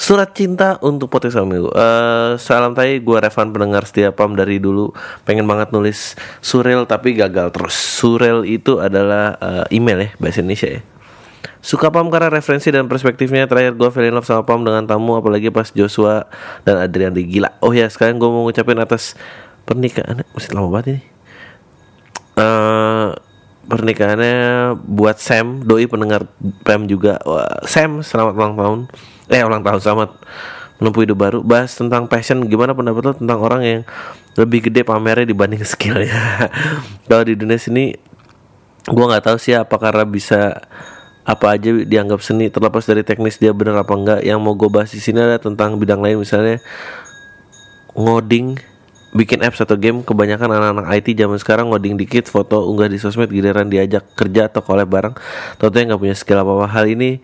Surat 0.00 0.32
cinta 0.32 0.80
untuk 0.80 1.12
podcast 1.12 1.36
kami 1.36 1.60
uh, 1.60 2.32
Salam 2.40 2.72
tay 2.72 3.04
gue 3.04 3.18
Revan 3.20 3.52
pendengar 3.52 3.84
setia 3.84 4.08
Pam 4.08 4.32
dari 4.32 4.56
dulu. 4.56 4.96
Pengen 5.28 5.44
banget 5.44 5.76
nulis 5.76 6.16
surel 6.40 6.88
tapi 6.88 7.12
gagal 7.12 7.52
terus. 7.52 7.76
Surel 7.76 8.48
itu 8.48 8.80
adalah 8.80 9.36
uh, 9.36 9.68
email 9.68 10.08
ya 10.08 10.10
Bahasa 10.16 10.40
Indonesia 10.40 10.80
ya. 10.80 10.82
Suka 11.60 11.92
Pam 11.92 12.08
karena 12.08 12.32
referensi 12.32 12.72
dan 12.72 12.88
perspektifnya. 12.88 13.44
Terakhir 13.44 13.76
gue 13.76 13.92
fell 13.92 14.08
in 14.08 14.16
love 14.16 14.24
sama 14.24 14.40
Pam 14.40 14.64
dengan 14.64 14.88
tamu 14.88 15.20
Apalagi 15.20 15.52
pas 15.52 15.68
Joshua 15.68 16.24
dan 16.64 16.80
Adrian 16.80 17.12
di 17.12 17.28
gila. 17.28 17.60
Oh 17.60 17.76
ya 17.76 17.84
sekarang 17.92 18.16
gue 18.16 18.30
mau 18.32 18.48
ngucapin 18.48 18.80
atas 18.80 19.20
pernikahan. 19.68 20.24
Masih 20.32 20.56
lama 20.56 20.80
banget 20.80 20.96
ini. 20.96 21.02
Uh, 22.40 23.12
Pernikahannya 23.68 24.80
buat 24.82 25.20
Sam 25.20 25.62
Doi 25.68 25.84
pendengar 25.84 26.24
Pam 26.64 26.88
juga. 26.88 27.20
Wah, 27.28 27.60
Sam 27.68 28.00
selamat 28.00 28.32
ulang 28.32 28.56
tahun 28.56 28.80
eh 29.31 29.43
ulang 29.47 29.62
tahun 29.62 29.79
selamat 29.79 30.11
menempuh 30.83 31.03
hidup 31.07 31.19
baru. 31.21 31.38
Bahas 31.45 31.77
tentang 31.77 32.09
passion. 32.11 32.43
Gimana 32.49 32.75
pendapat 32.75 33.03
lo 33.05 33.12
tentang 33.14 33.38
orang 33.38 33.62
yang 33.62 33.81
lebih 34.35 34.66
gede 34.66 34.83
pamernya 34.83 35.29
dibanding 35.29 35.62
skillnya 35.71 36.49
kalau 37.11 37.27
di 37.27 37.35
dunia 37.37 37.59
sini 37.59 37.93
gue 38.87 39.05
nggak 39.05 39.27
tahu 39.27 39.37
sih 39.37 39.53
apa 39.59 39.77
karena 39.77 40.09
bisa 40.09 40.57
apa 41.23 41.47
aja 41.55 41.71
dianggap 41.71 42.25
seni. 42.25 42.51
Terlepas 42.51 42.88
dari 42.88 43.07
teknis 43.07 43.38
dia 43.38 43.55
benar 43.55 43.85
apa 43.85 43.95
enggak. 43.95 44.21
Yang 44.25 44.38
mau 44.43 44.57
gue 44.57 44.66
bahas 44.73 44.90
di 44.90 44.99
sini 44.99 45.21
ada 45.23 45.38
tentang 45.38 45.79
bidang 45.79 46.03
lain. 46.03 46.19
Misalnya 46.19 46.59
ngoding 47.95 48.59
bikin 49.14 49.45
apps 49.45 49.61
atau 49.62 49.77
game. 49.77 50.03
Kebanyakan 50.03 50.49
anak-anak 50.49 50.87
IT 50.97 51.14
zaman 51.14 51.38
sekarang 51.38 51.71
ngoding 51.71 52.01
dikit 52.01 52.27
foto 52.27 52.66
unggah 52.66 52.88
di 52.88 52.97
sosmed 52.99 53.31
giliran 53.31 53.69
diajak 53.69 54.16
kerja 54.16 54.49
atau 54.51 54.64
collab 54.64 54.90
bareng. 54.90 55.14
Tentunya 55.61 55.95
nggak 55.95 56.01
punya 56.01 56.16
skill 56.16 56.40
apa 56.40 56.51
apa 56.57 56.66
hal 56.73 56.88
ini 56.88 57.21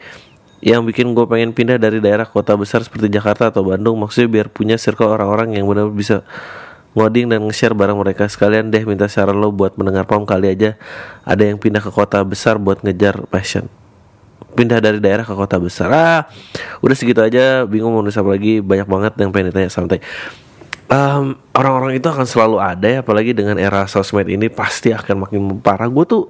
yang 0.65 0.83
bikin 0.89 1.13
gue 1.13 1.27
pengen 1.29 1.53
pindah 1.53 1.77
dari 1.77 2.01
daerah 2.01 2.25
kota 2.25 2.57
besar 2.57 2.81
seperti 2.81 3.13
Jakarta 3.13 3.53
atau 3.53 3.61
Bandung 3.61 4.01
maksudnya 4.01 4.41
biar 4.41 4.47
punya 4.49 4.81
circle 4.81 5.13
orang-orang 5.13 5.53
yang 5.57 5.69
benar 5.69 5.93
bisa 5.93 6.25
ngoding 6.97 7.29
dan 7.29 7.45
nge-share 7.45 7.77
barang 7.77 8.01
mereka. 8.01 8.25
Sekalian 8.25 8.73
deh 8.73 8.83
minta 8.89 9.05
saran 9.07 9.37
lo 9.37 9.53
buat 9.53 9.77
mendengar 9.77 10.09
pom 10.09 10.25
kali 10.25 10.49
aja. 10.49 10.81
Ada 11.29 11.53
yang 11.53 11.61
pindah 11.61 11.85
ke 11.85 11.93
kota 11.93 12.25
besar 12.25 12.57
buat 12.57 12.81
ngejar 12.81 13.29
passion. 13.29 13.69
Pindah 14.57 14.81
dari 14.81 14.97
daerah 14.97 15.29
ke 15.29 15.37
kota 15.37 15.61
besar. 15.61 15.93
Ah 15.93 16.25
udah 16.81 16.97
segitu 16.97 17.21
aja. 17.21 17.69
Bingung 17.69 17.93
mau 17.93 18.01
nulis 18.01 18.17
apa 18.17 18.33
lagi. 18.33 18.65
Banyak 18.65 18.89
banget 18.89 19.13
yang 19.21 19.31
pengen 19.31 19.53
ditanya 19.53 19.69
santai. 19.69 20.01
Um, 20.87 21.37
orang-orang 21.53 21.99
itu 21.99 22.07
akan 22.09 22.25
selalu 22.25 22.63
ada 22.63 22.87
ya 22.87 22.99
apalagi 23.03 23.35
dengan 23.35 23.59
era 23.59 23.91
sosmed 23.91 24.31
ini 24.31 24.49
pasti 24.49 24.97
akan 24.97 25.29
makin 25.29 25.41
parah. 25.61 25.93
Gue 25.93 26.09
tuh 26.09 26.25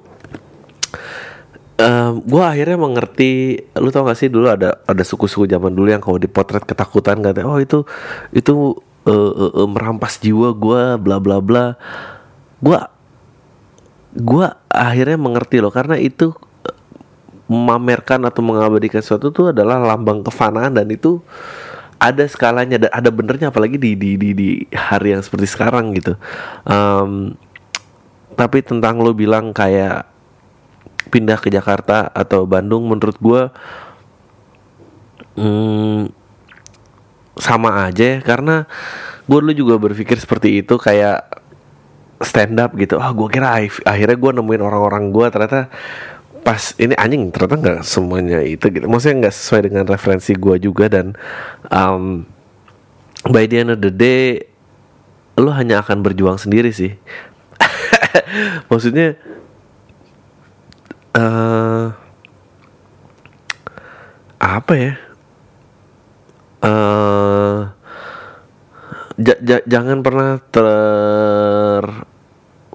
um, 1.77 2.21
gue 2.25 2.43
akhirnya 2.43 2.77
mengerti 2.77 3.61
lu 3.77 3.89
tau 3.93 4.05
gak 4.05 4.17
sih 4.17 4.29
dulu 4.29 4.49
ada 4.49 4.81
ada 4.83 5.03
suku-suku 5.05 5.45
zaman 5.49 5.73
dulu 5.73 5.89
yang 5.89 6.03
kalau 6.03 6.17
dipotret 6.17 6.65
ketakutan 6.65 7.21
katanya 7.21 7.47
oh 7.47 7.61
itu 7.61 7.85
itu 8.33 8.77
uh, 9.07 9.31
uh, 9.33 9.51
uh, 9.63 9.67
merampas 9.69 10.19
jiwa 10.19 10.51
gue 10.53 10.81
bla 10.99 11.17
bla 11.21 11.37
bla. 11.39 11.77
Gue 12.59 12.77
gue 14.17 14.47
akhirnya 14.73 15.17
mengerti 15.17 15.61
loh 15.61 15.69
karena 15.69 15.95
itu 16.01 16.33
memamerkan 17.47 18.27
atau 18.27 18.43
mengabadikan 18.43 18.99
sesuatu 18.99 19.31
itu 19.31 19.55
adalah 19.55 19.79
lambang 19.79 20.19
kefanaan 20.19 20.75
dan 20.75 20.89
itu 20.91 21.23
ada 21.97 22.27
skalanya 22.27 22.77
dan 22.77 22.91
ada 22.91 23.09
benernya 23.09 23.49
apalagi 23.49 23.79
di 23.79 23.95
di 23.95 24.19
di, 24.19 24.29
di 24.35 24.49
hari 24.75 25.15
yang 25.15 25.23
seperti 25.23 25.47
sekarang 25.47 25.95
gitu. 25.95 26.19
Um, 26.67 27.39
tapi 28.37 28.61
tentang 28.61 29.01
lo 29.01 29.15
bilang 29.17 29.55
kayak 29.55 30.16
pindah 31.07 31.39
ke 31.39 31.49
Jakarta 31.49 32.11
atau 32.11 32.43
Bandung 32.43 32.85
menurut 32.85 33.17
gue 33.17 33.41
hmm, 35.39 36.11
sama 37.39 37.87
aja 37.87 38.17
ya. 38.17 38.23
Karena 38.23 38.67
gue 39.27 39.37
dulu 39.41 39.53
juga 39.55 39.75
berpikir 39.79 40.19
seperti 40.19 40.61
itu 40.61 40.75
kayak 40.75 41.43
stand 42.21 42.57
up 42.57 42.73
gitu. 42.75 42.97
Ah 42.97 43.11
oh, 43.11 43.13
gue 43.13 43.27
kira 43.29 43.61
akhirnya 43.85 44.17
gue 44.17 44.31
nemuin 44.41 44.61
orang-orang 44.63 45.09
gue 45.13 45.25
ternyata 45.29 45.69
pas 46.41 46.71
ini 46.79 46.95
anjing 46.95 47.27
ternyata 47.27 47.55
nggak 47.59 47.79
semuanya 47.83 48.39
itu 48.41 48.71
gitu. 48.71 48.87
Maksudnya 48.87 49.27
nggak 49.27 49.35
sesuai 49.35 49.61
dengan 49.67 49.85
referensi 49.85 50.31
gue 50.33 50.55
juga 50.63 50.87
dan 50.87 51.13
um, 51.67 52.23
by 53.27 53.45
the 53.45 53.57
end 53.59 53.71
of 53.75 53.79
the 53.83 53.91
day 53.91 54.47
lo 55.37 55.53
hanya 55.53 55.85
akan 55.85 56.01
berjuang 56.01 56.41
sendiri 56.41 56.73
sih. 56.73 56.97
Maksudnya 58.71 59.19
uh, 61.17 61.89
apa 64.37 64.73
ya? 64.77 64.93
Uh, 66.57 67.69
ja, 69.17 69.35
ja, 69.41 69.57
jangan 69.65 70.01
pernah 70.05 70.37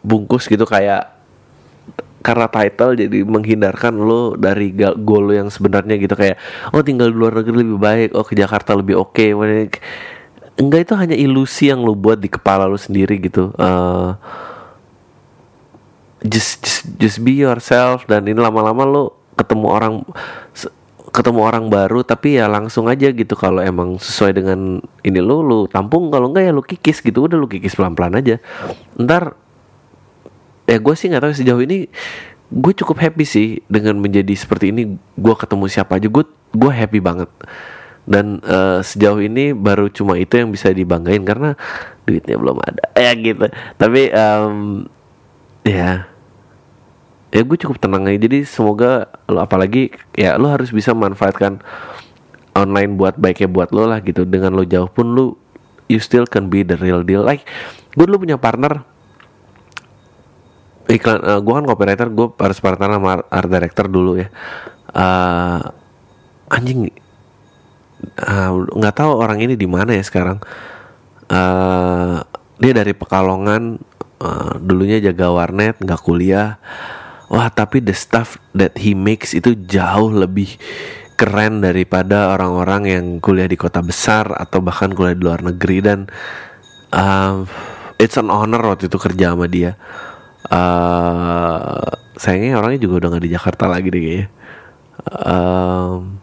terbungkus 0.02 0.46
gitu 0.50 0.66
kayak 0.66 1.22
karena 2.22 2.46
title 2.46 2.94
jadi 2.94 3.26
menghindarkan 3.26 3.98
lo 3.98 4.38
dari 4.38 4.70
goal 4.78 5.26
lo 5.30 5.34
yang 5.34 5.50
sebenarnya 5.50 5.98
gitu. 5.98 6.14
Kayak 6.14 6.38
oh 6.70 6.82
tinggal 6.82 7.10
di 7.10 7.16
luar 7.18 7.42
negeri 7.42 7.56
lebih 7.66 7.78
baik 7.78 8.14
oh 8.14 8.22
ke 8.26 8.34
Jakarta 8.38 8.74
lebih 8.78 8.98
oke. 8.98 9.14
Okay. 9.14 9.34
enggak 10.52 10.80
itu 10.84 10.94
hanya 10.94 11.16
ilusi 11.16 11.72
yang 11.72 11.82
lo 11.82 11.96
buat 11.96 12.20
di 12.20 12.28
kepala 12.30 12.70
lo 12.70 12.78
sendiri 12.78 13.18
gitu. 13.18 13.50
Uh, 13.58 14.14
just 16.26 16.62
just 16.62 16.82
just 16.98 17.18
be 17.22 17.38
yourself. 17.38 18.06
Dan 18.10 18.26
ini 18.26 18.38
lama-lama 18.38 18.82
lo 18.86 19.04
ketemu 19.34 19.66
orang 19.66 19.94
ketemu 21.12 21.40
orang 21.44 21.68
baru 21.68 22.00
tapi 22.00 22.40
ya 22.40 22.48
langsung 22.48 22.88
aja 22.88 23.12
gitu. 23.12 23.36
Kalau 23.36 23.60
emang 23.60 24.00
sesuai 24.00 24.32
dengan 24.32 24.80
ini 25.04 25.20
lo 25.20 25.44
lo 25.44 25.58
tampung. 25.68 26.08
Kalau 26.08 26.32
enggak 26.32 26.44
ya 26.48 26.52
lo 26.52 26.64
kikis 26.64 27.04
gitu. 27.04 27.28
Udah 27.28 27.36
lo 27.36 27.46
kikis 27.46 27.76
pelan-pelan 27.76 28.16
aja. 28.18 28.40
Ntar 28.96 29.36
ya 30.66 30.78
gue 30.80 30.94
sih 30.96 31.12
nggak 31.12 31.22
tahu 31.22 31.34
sejauh 31.36 31.62
ini 31.62 31.90
gue 32.52 32.72
cukup 32.76 33.00
happy 33.00 33.24
sih 33.28 33.48
dengan 33.68 34.00
menjadi 34.00 34.32
seperti 34.32 34.72
ini. 34.72 34.96
Gue 35.14 35.34
ketemu 35.36 35.68
siapa 35.68 36.00
aja 36.00 36.08
gue 36.08 36.24
gue 36.56 36.72
happy 36.72 36.98
banget. 36.98 37.28
Dan 38.02 38.42
uh, 38.42 38.82
sejauh 38.82 39.22
ini 39.22 39.54
baru 39.54 39.86
cuma 39.86 40.18
itu 40.18 40.34
yang 40.34 40.50
bisa 40.50 40.74
dibanggain 40.74 41.22
karena 41.22 41.54
duitnya 42.08 42.34
belum 42.40 42.58
ada. 42.58 42.84
Ya 43.02 43.12
gitu. 43.14 43.46
Tapi 43.78 44.10
um, 44.10 44.86
ya 45.62 46.11
ya 47.32 47.40
gue 47.42 47.56
cukup 47.56 47.80
tenang 47.80 48.04
aja. 48.06 48.28
Jadi 48.28 48.44
semoga 48.44 49.08
lo 49.26 49.40
apalagi 49.40 49.90
ya 50.12 50.36
lo 50.36 50.52
harus 50.52 50.68
bisa 50.70 50.92
manfaatkan 50.92 51.64
online 52.52 53.00
buat 53.00 53.16
baiknya 53.16 53.48
buat 53.48 53.72
lo 53.72 53.88
lah 53.88 54.04
gitu. 54.04 54.28
Dengan 54.28 54.52
lo 54.52 54.62
jauh 54.68 54.86
pun 54.86 55.16
lo 55.16 55.40
you 55.88 55.98
still 55.98 56.28
can 56.28 56.52
be 56.52 56.60
the 56.62 56.76
real 56.76 57.00
deal. 57.00 57.24
Like 57.24 57.48
gue 57.96 58.04
dulu 58.04 58.28
punya 58.28 58.36
partner. 58.36 58.84
Iklan 60.92 61.24
uh, 61.24 61.40
gue 61.40 61.52
kan 61.56 61.64
copywriter 61.64 62.12
gue 62.12 62.28
harus 62.36 62.58
partner 62.60 63.00
sama 63.00 63.24
art 63.24 63.48
director 63.48 63.88
dulu 63.88 64.20
ya. 64.20 64.28
Uh, 64.92 65.64
anjing 66.52 66.92
nggak 68.76 68.94
uh, 68.94 68.98
tahu 68.98 69.16
orang 69.16 69.40
ini 69.40 69.56
di 69.56 69.64
mana 69.64 69.96
ya 69.96 70.04
sekarang. 70.04 70.36
Uh, 71.32 72.20
dia 72.60 72.76
dari 72.76 72.92
Pekalongan. 72.92 73.80
Uh, 74.22 74.54
dulunya 74.62 75.02
jaga 75.02 75.34
warnet 75.34 75.82
nggak 75.82 75.98
kuliah 75.98 76.62
wah 77.32 77.48
tapi 77.48 77.80
the 77.80 77.96
stuff 77.96 78.36
that 78.52 78.76
he 78.76 78.92
makes 78.92 79.32
itu 79.32 79.56
jauh 79.56 80.12
lebih 80.12 80.60
keren 81.16 81.64
daripada 81.64 82.34
orang-orang 82.36 82.82
yang 82.90 83.04
kuliah 83.24 83.48
di 83.48 83.56
kota 83.56 83.80
besar 83.80 84.28
atau 84.36 84.60
bahkan 84.60 84.92
kuliah 84.92 85.16
di 85.16 85.24
luar 85.24 85.40
negeri. 85.40 85.78
Dan 85.80 85.98
um, 86.92 87.48
it's 87.96 88.20
an 88.20 88.28
honor 88.28 88.60
waktu 88.60 88.92
itu 88.92 88.98
kerja 89.00 89.32
sama 89.32 89.48
dia. 89.48 89.80
Uh, 90.52 91.80
sayangnya 92.20 92.60
orangnya 92.60 92.84
juga 92.84 93.06
udah 93.06 93.08
gak 93.16 93.24
di 93.24 93.32
Jakarta 93.32 93.64
lagi 93.70 93.88
deh 93.88 94.02
kayaknya. 94.02 94.28
Um, 95.08 96.20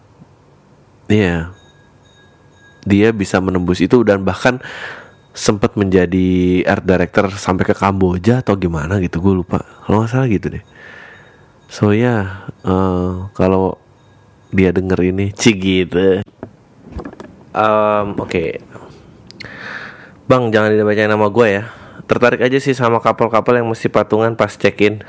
yeah. 1.09 1.51
dia 2.87 3.11
bisa 3.11 3.41
menembus 3.43 3.83
itu 3.83 4.03
dan 4.07 4.23
bahkan 4.23 4.61
sempat 5.35 5.75
menjadi 5.75 6.63
art 6.67 6.83
director 6.83 7.27
sampai 7.33 7.67
ke 7.67 7.75
Kamboja 7.75 8.43
atau 8.43 8.59
gimana 8.59 8.99
gitu 8.99 9.23
gue 9.23 9.41
lupa. 9.41 9.63
Kalau 9.87 10.03
nggak 10.03 10.11
salah 10.11 10.27
gitu 10.27 10.59
deh 10.59 10.63
So 11.69 11.93
ya 11.93 12.01
yeah, 12.01 12.23
uh, 12.65 13.29
kalau 13.37 13.77
dia 14.49 14.73
denger 14.73 15.13
ini 15.13 15.29
cik 15.29 15.57
gitu. 15.61 16.25
Um, 17.53 18.17
Oke, 18.17 18.25
okay. 18.25 18.49
bang 20.25 20.49
jangan 20.49 20.73
dibacain 20.73 21.05
nama 21.05 21.29
gue 21.29 21.47
ya. 21.61 21.63
Tertarik 22.09 22.41
aja 22.41 22.57
sih 22.57 22.73
sama 22.73 22.97
kapal-kapal 22.97 23.61
yang 23.61 23.69
mesti 23.69 23.85
patungan 23.85 24.33
pas 24.33 24.49
check-in. 24.49 25.05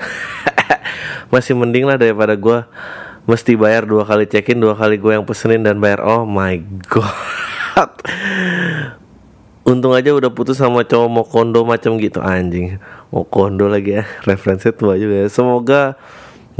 Masih 1.32 1.56
mending 1.56 1.88
lah 1.88 1.96
daripada 1.96 2.36
gue 2.36 2.60
mesti 3.24 3.56
bayar 3.56 3.88
dua 3.88 4.04
kali 4.04 4.28
check-in, 4.28 4.60
dua 4.60 4.76
kali 4.76 5.00
gue 5.00 5.16
yang 5.16 5.24
pesenin 5.24 5.64
dan 5.64 5.80
bayar. 5.80 6.04
Oh 6.04 6.28
my 6.28 6.60
god. 6.92 7.92
Untung 9.70 9.96
aja 9.96 10.12
udah 10.12 10.28
putus 10.28 10.60
sama 10.60 10.84
cowok 10.84 11.08
mau 11.08 11.24
kondo 11.24 11.64
macam 11.64 11.96
gitu 11.96 12.20
anjing. 12.20 12.76
Mau 13.08 13.24
kondo 13.24 13.64
lagi 13.64 13.96
ya. 13.96 14.04
Referensi 14.28 14.68
tua 14.76 15.00
juga 15.00 15.24
ya. 15.24 15.28
Semoga 15.32 15.96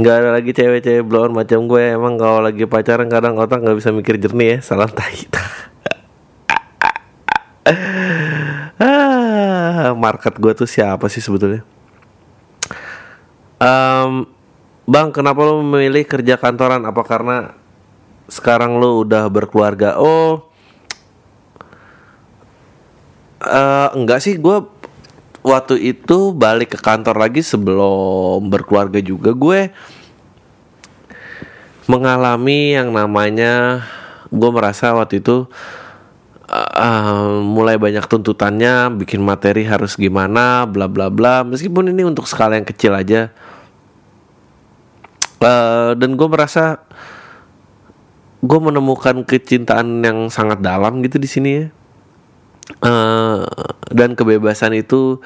nggak 0.01 0.15
ada 0.17 0.29
lagi 0.33 0.51
cewek-cewek 0.51 1.05
blown 1.05 1.31
macam 1.37 1.69
gue. 1.69 1.93
Emang 1.93 2.17
kalau 2.17 2.41
lagi 2.41 2.65
pacaran 2.65 3.05
kadang 3.07 3.37
otak 3.37 3.61
nggak 3.61 3.77
bisa 3.77 3.93
mikir 3.93 4.17
jernih 4.17 4.57
ya. 4.57 4.65
Salah 4.65 4.89
tai 4.89 5.21
ah, 8.81 9.93
market 9.93 10.33
gue 10.41 10.53
tuh 10.57 10.65
siapa 10.65 11.05
sih 11.07 11.21
sebetulnya? 11.21 11.61
Um, 13.61 14.25
bang 14.89 15.13
kenapa 15.13 15.45
lo 15.45 15.61
memilih 15.61 16.01
kerja 16.09 16.41
kantoran? 16.41 16.81
Apa 16.81 17.05
karena 17.05 17.53
sekarang 18.25 18.81
lo 18.81 19.05
udah 19.05 19.29
berkeluarga? 19.29 20.01
Oh 20.01 20.49
uh, 23.45 23.89
enggak 23.93 24.25
sih. 24.25 24.41
Gue 24.41 24.65
waktu 25.41 25.77
itu 25.81 26.33
balik 26.33 26.77
ke 26.77 26.79
kantor 26.79 27.17
lagi 27.17 27.41
sebelum 27.41 28.45
berkeluarga 28.49 29.01
juga 29.01 29.33
gue 29.33 29.73
mengalami 31.89 32.77
yang 32.77 32.93
namanya 32.93 33.83
gue 34.31 34.49
merasa 34.53 34.93
waktu 34.95 35.19
itu 35.19 35.49
uh, 36.51 37.41
mulai 37.41 37.75
banyak 37.75 38.05
tuntutannya 38.05 38.93
bikin 39.01 39.19
materi 39.19 39.65
harus 39.65 39.97
gimana 39.97 40.63
bla 40.69 40.85
bla 40.85 41.11
bla. 41.11 41.43
Meskipun 41.43 41.91
ini 41.91 42.05
untuk 42.07 42.29
skala 42.29 42.55
yang 42.55 42.67
kecil 42.67 42.95
aja. 42.95 43.33
Uh, 45.41 45.97
dan 45.97 46.13
gue 46.13 46.27
merasa 46.29 46.85
gue 48.45 48.59
menemukan 48.61 49.25
kecintaan 49.25 50.05
yang 50.05 50.29
sangat 50.29 50.61
dalam 50.61 51.01
gitu 51.01 51.17
di 51.17 51.25
sini 51.25 51.49
ya 51.49 51.65
uh, 52.81 53.45
dan 53.91 54.15
kebebasan 54.15 54.77
itu 54.77 55.19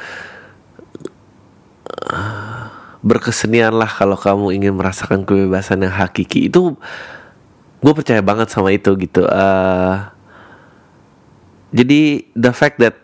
uh, 2.09 2.65
berkesenian 3.05 3.77
lah 3.77 3.89
kalau 3.89 4.17
kamu 4.17 4.57
ingin 4.57 4.73
merasakan 4.73 5.21
kebebasan 5.23 5.85
yang 5.85 5.93
hakiki. 5.93 6.49
Itu 6.49 6.81
gue 7.85 7.93
percaya 7.93 8.25
banget 8.25 8.49
sama 8.49 8.73
itu 8.73 8.97
gitu. 8.97 9.29
Uh, 9.29 10.09
jadi 11.69 12.25
the 12.33 12.49
fact 12.49 12.81
that 12.81 12.97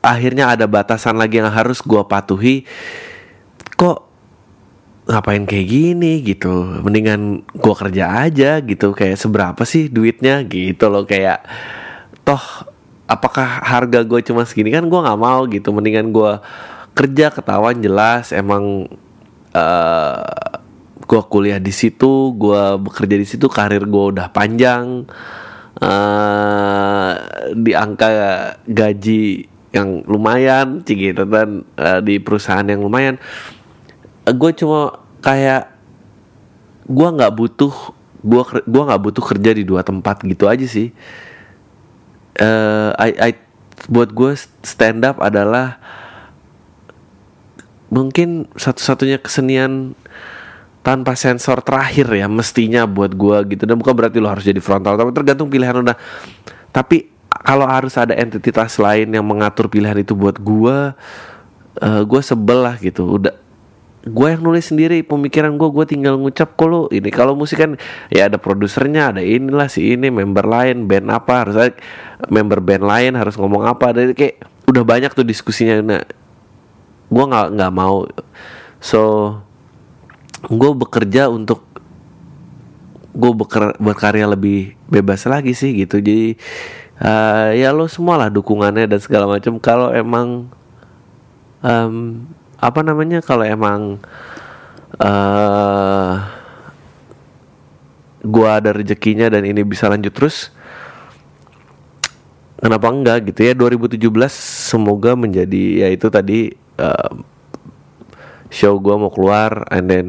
akhirnya 0.00 0.54
ada 0.54 0.64
batasan 0.70 1.18
lagi 1.20 1.42
yang 1.42 1.50
harus 1.50 1.82
gue 1.82 1.98
patuhi 2.06 2.62
kok 3.74 4.06
ngapain 5.06 5.44
kayak 5.44 5.68
gini 5.68 6.24
gitu? 6.24 6.80
Mendingan 6.80 7.44
gue 7.52 7.74
kerja 7.76 8.24
aja 8.24 8.64
gitu. 8.64 8.96
Kayak 8.96 9.20
seberapa 9.20 9.62
sih 9.68 9.92
duitnya 9.92 10.40
gitu 10.48 10.88
loh. 10.88 11.04
Kayak 11.04 11.44
toh 12.24 12.72
apakah 13.06 13.62
harga 13.62 14.02
gue 14.02 14.20
cuma 14.26 14.42
segini? 14.46 14.74
Kan 14.74 14.90
gue 14.90 15.00
nggak 15.00 15.20
mau 15.20 15.46
gitu. 15.46 15.70
Mendingan 15.70 16.10
gue 16.10 16.32
kerja 16.92 17.30
ketahuan 17.30 17.78
jelas. 17.78 18.34
Emang 18.34 18.90
uh, 19.54 19.58
eh, 19.58 20.58
gue 21.06 21.22
kuliah 21.30 21.62
di 21.62 21.70
situ 21.70 22.34
gue 22.34 22.62
bekerja 22.82 23.16
di 23.16 23.26
situ 23.26 23.46
karir 23.46 23.86
gue 23.86 24.04
udah 24.14 24.28
panjang. 24.30 25.06
Uh, 25.76 27.12
di 27.52 27.76
angka 27.76 28.08
gaji 28.64 29.44
yang 29.76 30.08
lumayan 30.08 30.80
gitu 30.80 31.28
dan 31.28 31.68
uh, 31.76 32.00
di 32.00 32.16
perusahaan 32.16 32.64
yang 32.64 32.80
lumayan. 32.80 33.20
Uh, 34.24 34.34
gue 34.34 34.50
cuma 34.56 35.04
kayak 35.20 35.68
gue 36.86 37.08
nggak 37.12 37.34
butuh 37.34 37.74
gue 38.26 38.42
gua 38.66 38.82
nggak 38.90 39.02
butuh 39.06 39.24
kerja 39.24 39.50
di 39.54 39.62
dua 39.62 39.86
tempat 39.86 40.26
gitu 40.26 40.50
aja 40.50 40.66
sih 40.66 40.90
uh, 42.40 42.90
I, 42.96 43.10
I 43.18 43.30
buat 43.86 44.10
gue 44.12 44.32
stand 44.64 45.04
up 45.04 45.20
adalah 45.20 45.78
mungkin 47.92 48.50
satu-satunya 48.58 49.22
kesenian 49.22 49.94
tanpa 50.82 51.18
sensor 51.18 51.62
terakhir 51.66 52.06
ya 52.14 52.26
mestinya 52.30 52.86
buat 52.86 53.14
gue 53.14 53.36
gitu. 53.56 53.66
Dan 53.66 53.78
bukan 53.78 53.94
berarti 53.94 54.18
lo 54.22 54.30
harus 54.30 54.46
jadi 54.46 54.58
frontal 54.62 54.94
tapi 54.94 55.10
tergantung 55.14 55.50
pilihan 55.50 55.82
udah 55.82 55.96
tapi 56.70 57.10
kalau 57.46 57.66
harus 57.66 57.94
ada 57.98 58.14
entitas 58.14 58.78
lain 58.78 59.12
yang 59.12 59.26
mengatur 59.26 59.66
pilihan 59.66 59.98
itu 59.98 60.14
buat 60.14 60.38
gue 60.40 60.94
uh, 61.82 62.02
gue 62.06 62.20
sebel 62.22 62.58
lah 62.64 62.76
gitu. 62.80 63.18
Udah 63.20 63.34
gue 64.06 64.28
yang 64.30 64.38
nulis 64.38 64.70
sendiri 64.70 65.02
pemikiran 65.02 65.58
gue 65.58 65.68
gue 65.74 65.86
tinggal 65.90 66.14
ngucap 66.16 66.54
lo 66.62 66.86
ini? 66.94 67.10
Kalau 67.10 67.34
musik 67.34 67.58
kan 67.58 67.74
ya 68.08 68.30
ada 68.30 68.38
produsernya 68.38 69.10
ada 69.14 69.22
inilah 69.22 69.66
si 69.66 69.94
ini 69.94 70.08
member 70.08 70.46
lain 70.46 70.86
band 70.86 71.10
apa 71.10 71.32
harus 71.42 71.56
ada 71.58 71.74
member 72.32 72.60
band 72.64 72.84
lain 72.84 73.12
harus 73.16 73.34
ngomong 73.36 73.66
apa. 73.68 73.92
Dari 73.92 74.12
kayak 74.12 74.66
udah 74.68 74.82
banyak 74.82 75.12
tuh 75.12 75.26
diskusinya. 75.26 75.80
Nah 75.82 76.02
gue 77.06 77.24
nggak 77.24 77.46
nggak 77.56 77.72
mau. 77.72 78.06
So 78.80 79.34
gue 80.46 80.70
bekerja 80.76 81.32
untuk 81.32 81.64
gue 83.16 83.32
beker, 83.32 83.80
berkarya 83.80 84.28
lebih 84.28 84.76
bebas 84.86 85.24
lagi 85.24 85.56
sih 85.56 85.72
gitu. 85.72 85.98
Jadi 86.00 86.36
uh, 87.00 87.52
ya 87.56 87.72
lo 87.72 87.88
semua 87.88 88.20
lah 88.20 88.28
dukungannya 88.32 88.88
dan 88.88 89.00
segala 89.00 89.28
macam. 89.28 89.56
Kalau 89.60 89.92
emang 89.92 90.48
um, 91.64 92.24
apa 92.56 92.80
namanya 92.80 93.20
kalau 93.20 93.44
emang 93.44 94.00
uh, 95.00 96.12
gua 98.24 98.58
ada 98.58 98.72
rezekinya 98.72 99.28
dan 99.28 99.44
ini 99.44 99.62
bisa 99.62 99.86
lanjut 99.86 100.12
terus 100.12 100.50
kenapa 102.60 102.86
enggak 102.90 103.32
gitu 103.32 103.40
ya? 103.46 103.52
2017 103.54 104.02
semoga 104.72 105.12
menjadi 105.14 105.86
ya 105.86 105.88
itu 105.92 106.06
tadi 106.08 106.52
uh, 106.80 107.12
show 108.52 108.78
gua 108.78 108.96
mau 109.00 109.12
keluar 109.12 109.66
and 109.72 109.86
then 109.90 110.06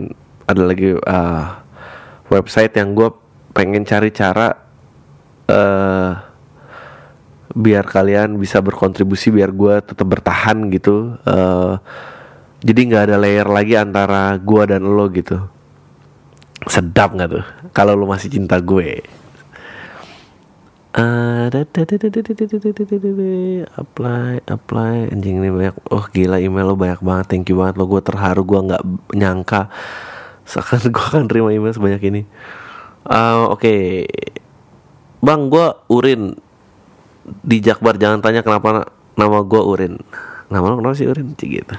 ada 0.48 0.64
lagi 0.64 0.96
uh, 0.96 1.46
website 2.32 2.76
yang 2.78 2.96
gua 2.96 3.12
pengen 3.52 3.84
cari 3.84 4.14
cara 4.14 4.54
uh, 5.50 6.12
biar 7.58 7.90
kalian 7.90 8.38
bisa 8.38 8.62
berkontribusi 8.62 9.34
biar 9.34 9.50
gue 9.50 9.82
tetap 9.82 10.06
bertahan 10.06 10.70
gitu 10.70 11.18
uh, 11.26 11.82
jadi 12.62 12.80
nggak 12.90 13.04
ada 13.10 13.18
layer 13.22 13.46
lagi 13.46 13.78
antara 13.78 14.34
gue 14.42 14.64
dan 14.66 14.82
lo 14.82 15.06
gitu. 15.14 15.38
Sedap 16.66 17.14
nggak 17.14 17.30
tuh? 17.30 17.46
Kalau 17.70 17.94
lo 17.94 18.10
masih 18.10 18.34
cinta 18.34 18.58
gue 18.58 19.06
apply 23.78 24.42
apply 24.50 25.14
anjing 25.14 25.38
ini 25.38 25.54
banyak 25.54 25.76
oh 25.94 26.10
gila 26.10 26.42
email 26.42 26.74
lo 26.74 26.76
banyak 26.76 26.98
banget 27.06 27.26
thank 27.30 27.46
you 27.54 27.62
banget 27.62 27.78
lo 27.78 27.86
gue 27.86 28.02
terharu 28.02 28.42
gue 28.42 28.60
nggak 28.66 28.84
nyangka 29.14 29.70
seakan 30.50 30.90
gue 30.90 31.06
akan 31.14 31.26
terima 31.30 31.54
email 31.54 31.70
sebanyak 31.70 32.02
ini 32.02 32.22
uh, 33.14 33.54
oke 33.54 33.62
okay. 33.62 34.10
bang 35.22 35.54
gue 35.54 35.68
urin 35.94 36.34
di 37.46 37.58
Jakbar 37.62 38.02
jangan 38.02 38.24
tanya 38.24 38.42
kenapa 38.42 38.90
nama 39.14 39.38
gue 39.46 39.62
urin 39.62 39.94
nama 40.50 40.66
lo 40.74 40.82
kenapa 40.82 40.98
sih 40.98 41.06
urin 41.06 41.38
cik 41.38 41.50
gitu 41.62 41.76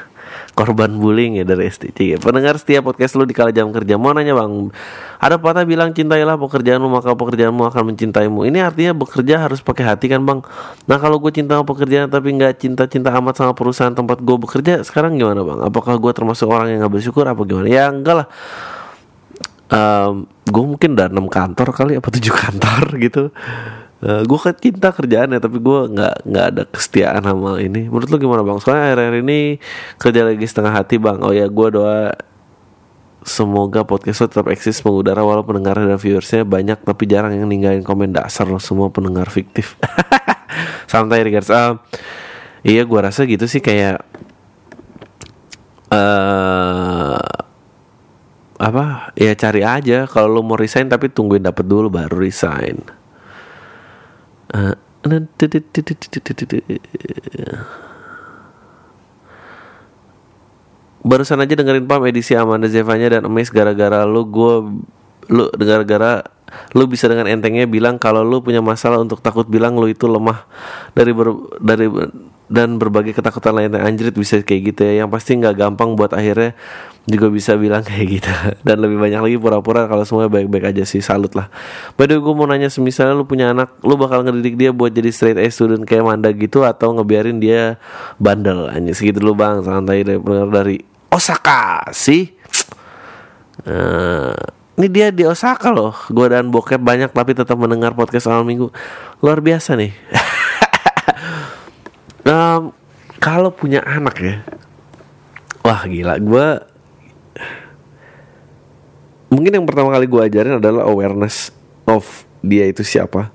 korban 0.53 0.91
bullying 0.99 1.39
ya 1.39 1.45
dari 1.47 1.71
STC. 1.71 2.19
Pendengar 2.19 2.59
setiap 2.59 2.91
podcast 2.91 3.15
lu 3.15 3.25
di 3.25 3.37
kala 3.37 3.55
jam 3.55 3.71
kerja 3.71 3.95
mau 3.95 4.11
nanya 4.11 4.35
bang, 4.35 4.73
ada 5.19 5.37
patah 5.39 5.63
bilang 5.63 5.95
cintailah 5.95 6.35
pekerjaanmu 6.41 6.89
maka 6.89 7.15
pekerjaanmu 7.15 7.63
akan 7.69 7.83
mencintaimu. 7.95 8.47
Ini 8.49 8.67
artinya 8.67 8.93
bekerja 8.97 9.47
harus 9.47 9.63
pakai 9.63 9.85
hati 9.87 10.11
kan 10.11 10.23
bang. 10.23 10.43
Nah 10.91 10.97
kalau 10.99 11.23
gue 11.23 11.31
cinta 11.31 11.59
sama 11.59 11.67
pekerjaan 11.67 12.11
tapi 12.11 12.35
nggak 12.35 12.59
cinta-cinta 12.59 13.15
amat 13.19 13.35
sama 13.39 13.53
perusahaan 13.55 13.95
tempat 13.95 14.19
gue 14.23 14.37
bekerja, 14.39 14.83
sekarang 14.83 15.19
gimana 15.19 15.47
bang? 15.47 15.59
Apakah 15.67 15.97
gue 16.01 16.13
termasuk 16.15 16.51
orang 16.51 16.75
yang 16.75 16.83
nggak 16.83 16.95
bersyukur 16.99 17.25
apa 17.27 17.43
gimana? 17.47 17.69
Ya 17.71 17.91
enggak 17.91 18.25
lah. 18.25 18.29
Um, 19.69 20.25
gue 20.49 20.65
mungkin 20.65 20.97
udah 20.97 21.13
enam 21.13 21.29
kantor 21.29 21.77
kali 21.77 22.01
apa 22.01 22.09
tujuh 22.09 22.33
kantor 22.49 22.85
gitu 23.05 23.29
Uh, 23.99 24.23
eh, 24.23 24.23
gue 24.31 24.39
kan 24.39 24.55
cinta 24.55 24.95
kerjaan 24.95 25.35
ya 25.35 25.43
tapi 25.43 25.59
gue 25.59 25.79
nggak 25.91 26.15
nggak 26.23 26.47
ada 26.55 26.63
kesetiaan 26.71 27.23
sama 27.27 27.59
ini. 27.59 27.91
Menurut 27.91 28.09
lo 28.15 28.17
gimana 28.23 28.43
bang? 28.47 28.59
Soalnya 28.63 28.95
akhir-akhir 28.95 29.17
ini 29.27 29.41
kerja 29.99 30.21
lagi 30.23 30.47
setengah 30.47 30.73
hati 30.75 30.97
bang. 31.03 31.19
Oh 31.27 31.35
ya 31.35 31.51
gue 31.51 31.69
doa 31.75 32.15
semoga 33.27 33.83
podcast 33.83 34.23
lo 34.23 34.27
tetap 34.31 34.47
eksis 34.55 34.79
mengudara 34.87 35.27
walau 35.27 35.43
pendengar 35.43 35.75
dan 35.83 35.99
viewersnya 35.99 36.47
banyak 36.47 36.79
tapi 36.87 37.05
jarang 37.11 37.35
yang 37.35 37.51
ninggalin 37.51 37.83
komen 37.83 38.15
dasar 38.15 38.47
lo 38.47 38.63
semua 38.63 38.87
pendengar 38.95 39.27
fiktif. 39.35 39.75
Santai 40.91 41.27
regards 41.27 41.51
uh, 41.51 41.83
iya 42.63 42.87
gue 42.87 43.01
rasa 43.03 43.27
gitu 43.27 43.51
sih 43.51 43.59
kayak 43.59 43.99
uh, 45.91 47.19
apa? 48.63 49.11
Ya 49.19 49.35
cari 49.35 49.67
aja. 49.67 50.07
Kalau 50.07 50.39
lo 50.39 50.47
mau 50.47 50.55
resign 50.55 50.87
tapi 50.87 51.11
tungguin 51.11 51.43
dapet 51.43 51.67
dulu 51.67 51.91
baru 51.91 52.15
resign 52.23 53.08
Uh, 54.49 54.75
Barusan 61.09 61.41
aja 61.41 61.55
dengerin 61.57 61.87
Pam 61.89 62.05
edisi 62.05 62.37
Amanda 62.37 62.67
Zevanya 62.69 63.17
dan 63.17 63.25
Emes 63.25 63.49
gara-gara 63.49 64.05
lu 64.05 64.29
gue 64.29 64.55
lu 65.29 65.45
gara-gara 65.57 66.25
lu 66.73 66.89
bisa 66.89 67.07
dengan 67.07 67.29
entengnya 67.29 67.69
bilang 67.69 68.01
kalau 68.01 68.25
lu 68.25 68.41
punya 68.41 68.65
masalah 68.65 68.99
untuk 69.01 69.21
takut 69.21 69.45
bilang 69.49 69.77
lu 69.77 69.89
itu 69.89 70.09
lemah. 70.09 70.49
Dari 70.97 71.13
ber, 71.13 71.29
dari 71.61 71.87
dan 72.49 72.81
berbagai 72.81 73.13
ketakutan 73.13 73.53
lainnya. 73.55 73.85
Anjrit 73.85 74.17
bisa 74.17 74.41
kayak 74.41 74.75
gitu 74.75 74.81
ya. 74.85 75.05
Yang 75.05 75.09
pasti 75.13 75.37
nggak 75.37 75.55
gampang 75.55 75.95
buat 75.95 76.17
akhirnya 76.17 76.57
juga 77.05 77.29
bisa 77.29 77.55
bilang 77.61 77.85
kayak 77.89 78.07
gitu. 78.09 78.33
Dan 78.65 78.81
lebih 78.83 78.97
banyak 78.97 79.21
lagi 79.21 79.37
pura-pura 79.37 79.85
kalau 79.87 80.03
semuanya 80.03 80.33
baik-baik 80.33 80.75
aja 80.75 80.85
sih. 80.89 81.05
Salut 81.05 81.37
lah. 81.37 81.53
By 81.95 82.09
the 82.09 82.19
way 82.19 82.25
gue 82.25 82.35
mau 82.35 82.49
nanya 82.49 82.73
misalnya 82.81 83.15
lu 83.15 83.29
punya 83.29 83.53
anak 83.53 83.77
lu 83.85 83.95
bakal 84.01 84.25
ngedidik 84.25 84.57
dia 84.57 84.71
buat 84.73 84.91
jadi 84.91 85.13
straight 85.13 85.39
A 85.39 85.47
student 85.53 85.85
kayak 85.85 86.05
Manda 86.09 86.33
gitu 86.33 86.65
atau 86.65 86.97
ngebiarin 86.97 87.39
dia 87.39 87.77
bandel? 88.17 88.73
Aja 88.73 88.93
segitu 88.97 89.21
dulu 89.21 89.39
bang. 89.39 89.61
Santai 89.61 90.03
dari 90.03 90.19
dari 90.49 90.77
Osaka. 91.13 91.93
Sih? 91.93 92.33
Uh, 93.69 94.33
ini 94.81 94.87
dia 94.89 95.13
di 95.13 95.29
Osaka 95.29 95.69
loh. 95.69 95.93
Gue 96.09 96.33
dan 96.33 96.49
bokep 96.49 96.81
banyak 96.81 97.11
tapi 97.13 97.37
tetap 97.37 97.61
mendengar 97.61 97.93
podcast 97.93 98.33
awal 98.33 98.49
minggu. 98.49 98.73
Luar 99.21 99.45
biasa 99.45 99.75
nih 99.77 99.93
um, 102.29 102.71
kalau 103.19 103.49
punya 103.49 103.81
anak 103.83 104.17
ya 104.21 104.37
wah 105.65 105.83
gila 105.89 106.21
gue 106.21 106.47
mungkin 109.29 109.61
yang 109.61 109.67
pertama 109.69 109.93
kali 109.93 110.07
gue 110.09 110.23
ajarin 110.25 110.61
adalah 110.61 110.89
awareness 110.89 111.53
of 111.85 112.05
dia 112.45 112.69
itu 112.69 112.85
siapa. 112.85 113.33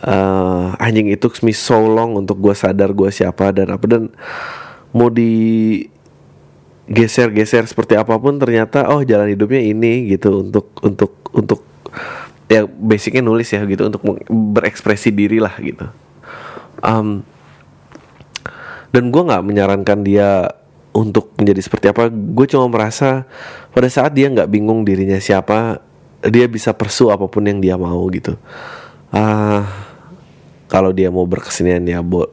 Uh, 0.00 0.72
anjing 0.80 1.12
itu 1.12 1.28
me 1.44 1.52
so 1.52 1.76
long 1.76 2.16
untuk 2.16 2.40
gue 2.40 2.56
sadar 2.56 2.88
gue 2.96 3.12
siapa 3.12 3.52
dan 3.52 3.68
apa 3.68 3.84
dan 3.84 4.08
mau 4.96 5.12
di 5.12 5.84
geser-geser 6.88 7.68
seperti 7.68 8.00
apa 8.00 8.16
pun 8.16 8.40
ternyata 8.40 8.88
oh 8.88 9.04
jalan 9.04 9.28
hidupnya 9.28 9.60
ini 9.60 10.08
gitu 10.08 10.40
untuk 10.40 10.72
untuk 10.80 11.12
untuk 11.36 11.60
ya 12.48 12.64
basicnya 12.64 13.20
nulis 13.20 13.52
ya 13.52 13.60
gitu 13.68 13.92
untuk 13.92 14.00
berekspresi 14.26 15.12
diri 15.12 15.36
lah 15.36 15.52
gitu. 15.60 15.84
Um, 16.80 17.20
dan 18.90 19.10
gue 19.10 19.22
nggak 19.22 19.42
menyarankan 19.46 19.98
dia 20.02 20.50
untuk 20.90 21.34
menjadi 21.38 21.60
seperti 21.62 21.86
apa. 21.90 22.10
Gue 22.10 22.46
cuma 22.50 22.66
merasa 22.66 23.24
pada 23.70 23.86
saat 23.86 24.14
dia 24.14 24.26
nggak 24.26 24.50
bingung 24.50 24.82
dirinya 24.82 25.18
siapa 25.22 25.82
dia 26.20 26.44
bisa 26.50 26.76
persu 26.76 27.08
apa 27.08 27.24
pun 27.30 27.46
yang 27.46 27.62
dia 27.62 27.78
mau 27.78 28.02
gitu. 28.10 28.36
Ah 29.10 29.18
uh, 29.18 29.62
kalau 30.70 30.94
dia 30.94 31.10
mau 31.10 31.26
berkesenian 31.26 31.82
ya 31.86 31.98
bo 32.04 32.30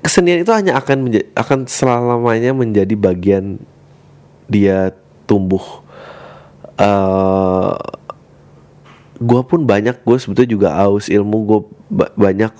kesenian 0.00 0.42
itu 0.42 0.52
hanya 0.54 0.78
akan 0.78 1.10
akan 1.36 1.58
selamanya 1.68 2.52
menjadi 2.56 2.94
bagian 2.96 3.60
dia 4.46 4.94
tumbuh. 5.26 5.82
Uh, 6.76 7.72
gue 9.16 9.42
pun 9.48 9.64
banyak 9.64 9.96
gue 10.04 10.16
sebetulnya 10.20 10.50
juga 10.52 10.68
aus 10.76 11.08
ilmu 11.08 11.38
gue 11.48 11.60
ba 11.88 12.06
banyak 12.12 12.52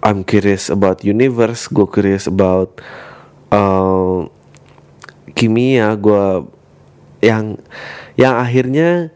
I'm 0.00 0.24
curious 0.24 0.72
about 0.72 1.04
universe, 1.04 1.68
gue 1.68 1.84
curious 1.84 2.24
about 2.24 2.80
uh, 3.52 4.24
kimia, 5.36 5.92
gue 6.00 6.48
yang 7.20 7.60
yang 8.16 8.34
akhirnya 8.40 9.12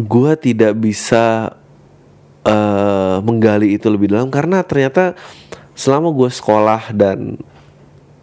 gue 0.00 0.32
tidak 0.40 0.80
bisa 0.80 1.56
uh, 2.48 3.20
menggali 3.20 3.76
itu 3.76 3.92
lebih 3.92 4.16
dalam 4.16 4.32
karena 4.32 4.64
ternyata 4.64 5.12
selama 5.76 6.08
gue 6.12 6.30
sekolah 6.32 6.96
dan 6.96 7.36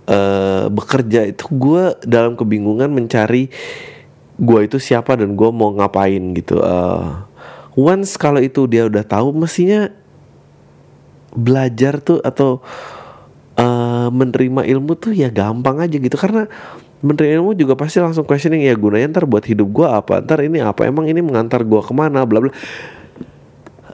uh, 0.09 0.73
bekerja 0.73 1.29
itu 1.29 1.45
gue 1.53 2.01
dalam 2.01 2.33
kebingungan 2.33 2.89
mencari 2.89 3.53
gue 4.37 4.59
itu 4.65 4.77
siapa 4.77 5.17
dan 5.17 5.33
gue 5.33 5.49
mau 5.53 5.73
ngapain 5.73 6.21
gitu. 6.37 6.61
Uh, 6.61 7.25
once 7.77 8.17
kalau 8.17 8.41
itu 8.41 8.65
dia 8.69 8.85
udah 8.85 9.05
tahu, 9.05 9.33
mestinya 9.33 9.89
belajar 11.37 12.01
tuh 12.01 12.17
atau 12.25 12.65
uh, 13.61 14.09
menerima 14.09 14.65
ilmu 14.65 14.97
tuh 14.97 15.13
ya 15.13 15.29
gampang 15.29 15.85
aja 15.85 15.93
gitu. 15.93 16.17
Karena 16.17 16.49
menerima 17.05 17.37
ilmu 17.41 17.53
juga 17.53 17.77
pasti 17.77 18.01
langsung 18.01 18.25
questioning 18.25 18.65
ya 18.65 18.73
gunanya 18.73 19.21
ntar 19.21 19.25
buat 19.29 19.45
hidup 19.45 19.69
gue 19.69 19.87
apa? 19.87 20.25
Ntar 20.25 20.41
ini 20.41 20.65
apa? 20.65 20.89
Emang 20.89 21.05
ini 21.05 21.21
mengantar 21.21 21.61
gue 21.61 21.81
ke 21.85 21.93
mana? 21.93 22.25
Bla 22.25 22.41
bla. 22.41 22.51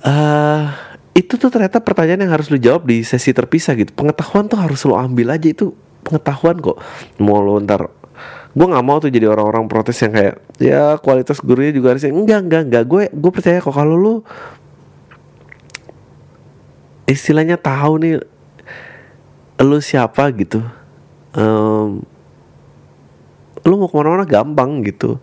Uh, 0.04 0.72
itu 1.16 1.38
tuh 1.38 1.48
ternyata 1.54 1.80
pertanyaan 1.80 2.26
yang 2.26 2.34
harus 2.34 2.50
lu 2.50 2.60
jawab 2.60 2.88
di 2.88 3.04
sesi 3.04 3.36
terpisah 3.36 3.76
gitu. 3.76 3.92
Pengetahuan 3.92 4.48
tuh 4.48 4.60
harus 4.60 4.82
lo 4.88 4.96
ambil 4.96 5.36
aja 5.36 5.48
itu 5.52 5.76
pengetahuan 6.04 6.60
kok. 6.64 6.80
Mau 7.20 7.44
lo 7.44 7.60
ntar 7.60 7.92
gue 8.54 8.68
nggak 8.70 8.86
mau 8.86 9.02
tuh 9.02 9.10
jadi 9.10 9.34
orang-orang 9.34 9.66
protes 9.66 9.98
yang 10.06 10.14
kayak 10.14 10.38
ya 10.62 10.94
kualitas 11.02 11.42
gurunya 11.42 11.74
juga 11.74 11.98
harusnya 11.98 12.14
enggak 12.14 12.40
enggak 12.46 12.62
enggak. 12.70 12.84
Gue 12.86 13.04
gue 13.10 13.32
percaya 13.34 13.58
kok 13.60 13.74
kalau 13.74 13.96
lu 13.98 14.14
istilahnya 17.08 17.60
tahu 17.60 18.00
nih 18.00 18.16
lu 19.64 19.80
siapa? 19.80 20.28
gitu. 20.36 20.60
Um, 21.34 22.04
lu 23.64 23.74
mau 23.80 23.88
ke 23.88 23.96
mana-mana? 23.96 24.28
Gampang 24.28 24.84
gitu. 24.84 25.18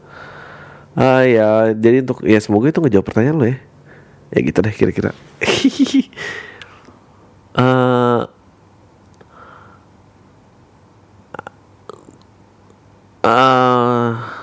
Ah 0.99 1.23
uh, 1.23 1.25
ya 1.25 1.49
jadi 1.77 2.03
untuk 2.03 2.27
ya 2.27 2.41
semoga 2.43 2.73
itu 2.73 2.81
ngejawab 2.83 3.07
pertanyaan 3.07 3.37
lo 3.39 3.47
ya. 3.47 3.59
Ya 4.31 4.39
gitu 4.47 4.59
deh 4.63 4.75
kira-kira. 4.75 5.11
Uh, 7.55 8.27
uh, 13.27 14.40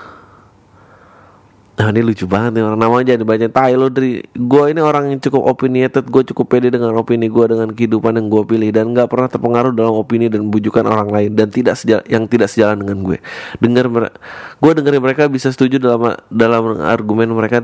Nah 1.78 1.94
ini 1.94 2.02
lucu 2.02 2.26
banget 2.26 2.58
nih 2.58 2.62
orang. 2.66 2.78
Namanya 2.82 3.14
jadi 3.14 3.22
banyak. 3.22 3.50
Tai 3.54 3.72
lo 3.78 3.86
dari 3.86 4.18
gue 4.34 4.64
ini 4.66 4.82
orang 4.82 5.14
yang 5.14 5.22
cukup 5.22 5.46
opinionated. 5.46 6.10
Gue 6.10 6.26
cukup 6.26 6.50
pede 6.50 6.74
dengan 6.74 6.90
opini 6.98 7.30
gue 7.30 7.44
dengan 7.46 7.70
kehidupan 7.70 8.18
yang 8.18 8.26
gue 8.26 8.42
pilih. 8.42 8.74
Dan 8.74 8.90
nggak 8.90 9.06
pernah 9.06 9.30
terpengaruh 9.30 9.70
dalam 9.70 9.94
opini 9.94 10.26
dan 10.26 10.50
bujukan 10.50 10.82
orang 10.90 11.06
lain. 11.06 11.30
Dan 11.38 11.54
tidak 11.54 11.78
sejala, 11.78 12.02
yang 12.10 12.26
tidak 12.26 12.50
sejalan 12.50 12.82
dengan 12.82 13.06
gue. 13.06 13.22
Dengar 13.62 14.10
gue 14.58 14.72
dengerin 14.74 15.02
mereka 15.02 15.30
bisa 15.30 15.54
setuju 15.54 15.78
dalam 15.78 16.18
dalam 16.26 16.82
argumen 16.82 17.30
mereka 17.30 17.62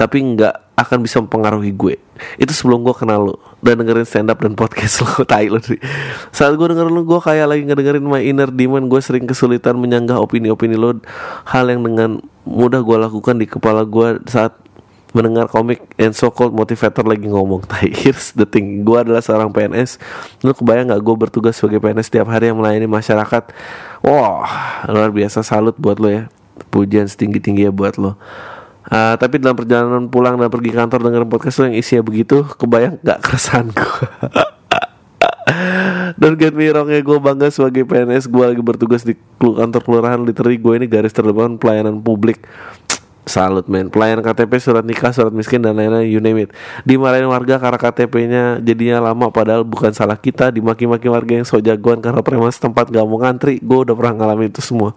tapi 0.00 0.16
nggak 0.24 0.80
akan 0.80 1.04
bisa 1.04 1.20
mempengaruhi 1.20 1.76
gue. 1.76 2.00
Itu 2.40 2.56
sebelum 2.56 2.80
gue 2.80 2.96
kenal 2.96 3.20
lo 3.20 3.36
dan 3.60 3.84
dengerin 3.84 4.08
stand 4.08 4.32
up 4.32 4.40
dan 4.40 4.56
podcast 4.56 5.00
lo 5.04 5.28
tai 5.28 5.52
lo 5.52 5.60
saat 6.32 6.56
gue 6.56 6.66
dengerin 6.72 6.88
lo 6.88 7.04
gue 7.04 7.20
kayak 7.20 7.44
lagi 7.44 7.68
ngedengerin 7.68 8.00
my 8.00 8.24
inner 8.24 8.48
demon. 8.48 8.88
Gue 8.88 9.04
sering 9.04 9.28
kesulitan 9.28 9.76
menyanggah 9.76 10.16
opini-opini 10.16 10.72
lo 10.72 10.96
hal 11.44 11.68
yang 11.68 11.84
dengan 11.84 12.24
mudah 12.48 12.80
gue 12.80 12.96
lakukan 12.96 13.36
di 13.36 13.44
kepala 13.44 13.84
gue 13.84 14.24
saat 14.24 14.56
mendengar 15.12 15.50
komik 15.50 15.84
and 16.00 16.16
so 16.16 16.32
called 16.32 16.56
motivator 16.56 17.04
lagi 17.04 17.28
ngomong. 17.28 17.60
Tai 17.68 17.92
here's 17.92 18.32
the 18.32 18.48
thing. 18.48 18.80
Gue 18.80 19.04
adalah 19.04 19.20
seorang 19.20 19.52
PNS 19.52 20.00
lu 20.40 20.56
kebayang 20.56 20.96
nggak 20.96 21.02
gue 21.04 21.14
bertugas 21.28 21.60
sebagai 21.60 21.76
PNS 21.76 22.08
setiap 22.08 22.32
hari 22.32 22.48
yang 22.48 22.56
melayani 22.56 22.88
masyarakat? 22.88 23.52
Wah 24.00 24.48
luar 24.88 25.12
biasa. 25.12 25.44
Salut 25.44 25.76
buat 25.76 26.00
lo 26.00 26.08
ya. 26.08 26.32
Pujian 26.72 27.04
setinggi 27.04 27.36
tinggi 27.36 27.68
ya 27.68 27.72
buat 27.72 28.00
lo 28.00 28.16
Uh, 28.90 29.14
tapi 29.14 29.38
dalam 29.38 29.54
perjalanan 29.54 30.10
pulang 30.10 30.34
dan 30.34 30.50
pergi 30.50 30.74
kantor 30.74 31.00
dengan 31.06 31.22
podcast 31.30 31.62
lo 31.62 31.70
yang 31.70 31.78
isinya 31.78 32.02
begitu, 32.02 32.42
kebayang 32.58 32.98
gak 33.06 33.22
keresahan 33.22 33.70
gue. 33.70 34.06
Dan 36.20 36.36
get 36.36 36.52
me 36.52 36.68
wrong 36.70 36.90
ya 36.90 37.00
gue 37.00 37.18
bangga 37.22 37.48
sebagai 37.48 37.86
PNS 37.86 38.28
Gue 38.28 38.44
lagi 38.44 38.62
bertugas 38.62 39.02
di 39.02 39.16
kantor 39.40 39.82
kelurahan 39.82 40.20
Literally 40.20 40.60
gue 40.60 40.74
ini 40.82 40.86
garis 40.90 41.14
terdepan 41.14 41.56
pelayanan 41.56 42.02
publik. 42.02 42.44
Salut 43.28 43.68
men. 43.70 43.92
Pelayanan 43.92 44.26
KTP, 44.26 44.58
surat 44.58 44.82
nikah, 44.82 45.14
surat 45.14 45.30
miskin 45.30 45.62
dan 45.62 45.78
lain-lain 45.78 46.08
You 46.08 46.18
name 46.18 46.48
it. 46.48 46.50
Dimarahin 46.82 47.30
warga 47.30 47.62
karena 47.62 47.78
KTP-nya 47.78 48.44
jadinya 48.58 49.12
lama 49.12 49.30
Padahal 49.30 49.62
bukan 49.62 49.94
salah 49.94 50.18
kita. 50.18 50.50
Dimaki-maki 50.50 51.06
warga 51.06 51.38
yang 51.38 51.46
so 51.46 51.62
jagoan 51.62 52.02
Karena 52.02 52.26
preman 52.26 52.50
setempat 52.50 52.90
gak 52.90 53.06
mau 53.06 53.22
ngantri. 53.22 53.62
Gue 53.62 53.86
udah 53.86 53.94
pernah 53.94 54.24
ngalamin 54.24 54.50
itu 54.50 54.64
semua. 54.64 54.96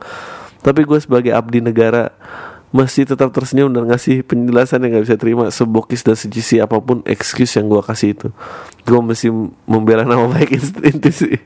Tapi 0.64 0.82
gue 0.88 0.98
sebagai 0.98 1.36
abdi 1.36 1.60
negara 1.60 2.10
masih 2.74 3.06
tetap 3.06 3.30
tersenyum 3.30 3.70
dan 3.70 3.86
ngasih 3.86 4.26
penjelasan 4.26 4.82
yang 4.82 4.98
gak 4.98 5.06
bisa 5.06 5.18
terima 5.22 5.46
sebokis 5.54 6.02
dan 6.02 6.18
secisi 6.18 6.58
apa 6.58 6.82
pun 6.82 7.06
excuse 7.06 7.54
yang 7.62 7.70
gue 7.70 7.86
kasih 7.86 8.18
itu. 8.18 8.34
Gue 8.82 8.98
mesti 8.98 9.30
membela 9.70 10.02
nama 10.02 10.26
baik 10.26 10.58
institusi 10.58 11.38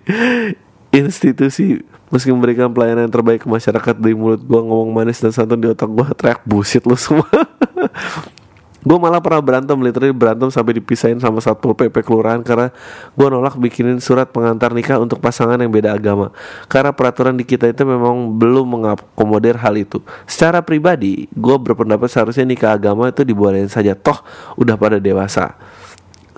institusi. 0.96 1.84
Meski 2.08 2.32
memberikan 2.32 2.72
pelayanan 2.72 3.12
yang 3.12 3.14
terbaik 3.14 3.44
ke 3.44 3.52
masyarakat 3.52 4.00
dari 4.00 4.16
mulut 4.16 4.40
gue 4.40 4.62
ngomong 4.64 4.96
manis 4.96 5.20
dan 5.20 5.36
santun 5.36 5.60
di 5.60 5.68
otak 5.68 5.92
gue 5.92 6.08
teriak 6.16 6.40
busit 6.48 6.88
lo 6.88 6.96
semua 6.96 7.28
gue 8.88 8.98
malah 8.98 9.20
pernah 9.20 9.44
berantem 9.44 9.76
literally 9.84 10.16
berantem 10.16 10.48
sampai 10.48 10.80
dipisahin 10.80 11.20
sama 11.20 11.44
satpol 11.44 11.76
pp 11.76 11.92
kelurahan 12.08 12.40
karena 12.40 12.72
gue 13.20 13.28
nolak 13.28 13.60
bikinin 13.60 14.00
surat 14.00 14.32
pengantar 14.32 14.72
nikah 14.72 14.96
untuk 14.96 15.20
pasangan 15.20 15.60
yang 15.60 15.68
beda 15.68 15.92
agama. 15.92 16.32
Karena 16.72 16.96
peraturan 16.96 17.36
di 17.36 17.44
kita 17.44 17.68
itu 17.68 17.84
memang 17.84 18.40
belum 18.40 18.80
mengakomodir 18.80 19.60
hal 19.60 19.76
itu. 19.76 20.00
Secara 20.24 20.64
pribadi 20.64 21.28
gue 21.36 21.56
berpendapat 21.60 22.08
seharusnya 22.08 22.48
nikah 22.48 22.80
agama 22.80 23.12
itu 23.12 23.28
dibolehin 23.28 23.68
saja. 23.68 23.92
Toh 23.92 24.24
udah 24.56 24.80
pada 24.80 25.04
dewasa. 25.04 25.60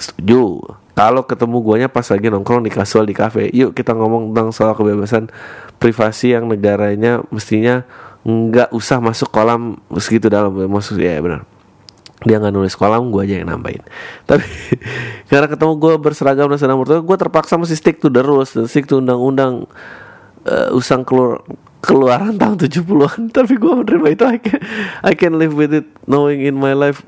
Setuju. 0.02 0.58
Kalau 0.98 1.24
ketemu 1.24 1.58
guanya 1.64 1.88
pas 1.88 2.04
lagi 2.10 2.28
nongkrong 2.28 2.66
di 2.66 2.74
kasual 2.74 3.06
di 3.06 3.14
kafe. 3.14 3.54
Yuk 3.54 3.78
kita 3.78 3.94
ngomong 3.94 4.34
tentang 4.34 4.50
soal 4.52 4.74
kebebasan 4.74 5.30
privasi 5.78 6.34
yang 6.34 6.50
negaranya 6.50 7.22
mestinya 7.30 7.86
nggak 8.26 8.74
usah 8.74 8.98
masuk 8.98 9.30
kolam 9.30 9.78
segitu 10.02 10.28
dalam. 10.34 10.52
Maksud 10.52 10.98
ya 10.98 11.22
benar 11.22 11.59
dia 12.28 12.36
nggak 12.36 12.52
nulis 12.52 12.76
kolam 12.76 13.16
gue 13.16 13.24
aja 13.24 13.40
yang 13.40 13.48
nambahin. 13.48 13.84
Tapi 14.28 14.44
karena 15.32 15.48
ketemu 15.48 15.74
gue 15.80 15.94
berseragam 16.00 16.52
dan 16.52 16.60
sedang 16.60 16.80
gue 16.84 17.18
terpaksa 17.18 17.56
mesti 17.56 17.76
stick 17.80 18.04
to 18.04 18.12
the 18.12 18.20
rules 18.20 18.52
stick 18.68 18.84
to 18.88 19.00
undang-undang 19.00 19.64
uh, 20.44 20.70
usang 20.76 21.08
keluar 21.08 21.40
keluaran 21.80 22.36
tahun 22.36 22.60
70-an 22.60 23.22
tapi 23.40 23.56
gue 23.56 23.72
menerima 23.72 24.08
itu 24.12 24.24
I 24.28 24.38
can, 24.44 24.60
I 25.00 25.14
can 25.16 25.34
live 25.40 25.56
with 25.56 25.72
it 25.72 25.88
knowing 26.12 26.44
in 26.44 26.60
my 26.60 26.76
life 26.76 27.08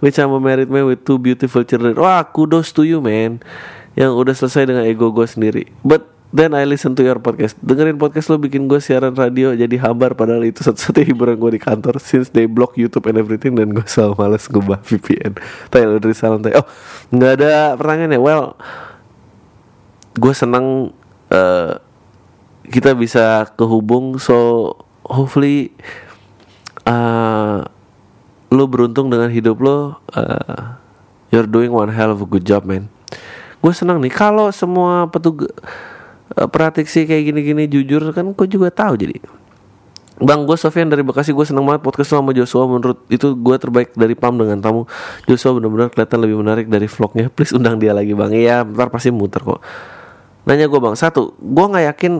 which 0.00 0.16
I'm 0.16 0.32
a 0.32 0.40
married 0.40 0.72
man 0.72 0.88
with 0.88 1.04
two 1.04 1.20
beautiful 1.20 1.60
children. 1.68 2.00
Wah 2.00 2.24
kudos 2.24 2.72
to 2.80 2.88
you 2.88 3.04
man 3.04 3.44
yang 3.92 4.16
udah 4.16 4.32
selesai 4.32 4.72
dengan 4.72 4.88
ego 4.88 5.12
gue 5.12 5.28
sendiri. 5.28 5.68
But 5.84 6.15
then 6.34 6.54
I 6.54 6.66
listen 6.66 6.98
to 6.98 7.02
your 7.06 7.22
podcast. 7.22 7.54
Dengerin 7.62 7.98
podcast 8.00 8.26
lo 8.32 8.38
bikin 8.40 8.66
gue 8.66 8.82
siaran 8.82 9.14
radio 9.14 9.54
jadi 9.54 9.76
hambar 9.78 10.18
padahal 10.18 10.42
itu 10.46 10.62
satu-satunya 10.66 11.14
hiburan 11.14 11.36
gue 11.38 11.58
di 11.58 11.60
kantor. 11.62 12.02
Since 12.02 12.34
they 12.34 12.50
block 12.50 12.74
YouTube 12.74 13.06
and 13.06 13.20
everything 13.20 13.54
dan 13.54 13.70
gue 13.70 13.86
selalu 13.86 14.18
males 14.18 14.46
ngubah 14.50 14.82
VPN 14.88 15.38
tanya 15.70 15.98
dari 16.02 16.16
salam 16.16 16.42
tanya 16.42 16.62
oh 16.64 16.68
nggak 17.14 17.32
ada 17.42 17.52
pertanyaan 17.78 18.16
ya? 18.16 18.20
Well 18.20 18.44
gue 20.16 20.32
senang 20.34 20.96
uh, 21.30 21.72
kita 22.66 22.96
bisa 22.98 23.46
kehubung. 23.54 24.18
So 24.18 24.72
hopefully 25.06 25.70
uh, 26.88 27.62
lo 28.50 28.64
beruntung 28.66 29.12
dengan 29.14 29.30
hidup 29.30 29.62
lo. 29.62 30.02
Uh, 30.10 30.74
you're 31.30 31.46
doing 31.46 31.70
one 31.70 31.90
hell 31.94 32.10
of 32.10 32.22
a 32.22 32.28
good 32.28 32.42
job 32.42 32.66
man. 32.66 32.90
Gue 33.62 33.72
senang 33.74 34.02
nih. 34.02 34.10
Kalau 34.10 34.50
semua 34.50 35.06
petugas 35.10 35.50
prediksi 36.34 37.06
kayak 37.06 37.22
gini-gini 37.30 37.70
jujur 37.70 38.10
kan 38.10 38.34
gue 38.34 38.46
juga 38.50 38.68
tahu 38.74 38.98
jadi. 38.98 39.16
Bang, 40.16 40.48
gue 40.48 40.56
Sofian 40.56 40.88
dari 40.88 41.04
Bekasi, 41.04 41.36
gue 41.36 41.44
seneng 41.44 41.68
banget 41.68 41.84
podcast 41.84 42.16
sama 42.16 42.32
Joshua. 42.32 42.64
Menurut 42.64 43.04
itu 43.12 43.36
gue 43.36 43.56
terbaik 43.60 43.92
dari 43.92 44.16
PAM 44.16 44.40
dengan 44.40 44.56
tamu. 44.64 44.88
Joshua 45.28 45.52
benar-benar 45.52 45.92
kelihatan 45.92 46.18
lebih 46.24 46.40
menarik 46.40 46.66
dari 46.72 46.88
vlognya. 46.88 47.28
Please 47.36 47.52
undang 47.52 47.76
dia 47.76 47.92
lagi 47.92 48.16
bang. 48.16 48.32
Iya, 48.32 48.64
ntar 48.64 48.88
pasti 48.88 49.12
muter 49.12 49.44
kok. 49.44 49.60
Nanya 50.48 50.70
gue 50.70 50.78
bang, 50.78 50.94
satu 50.94 51.34
Gue 51.42 51.66
gak 51.66 51.84
yakin 51.90 52.12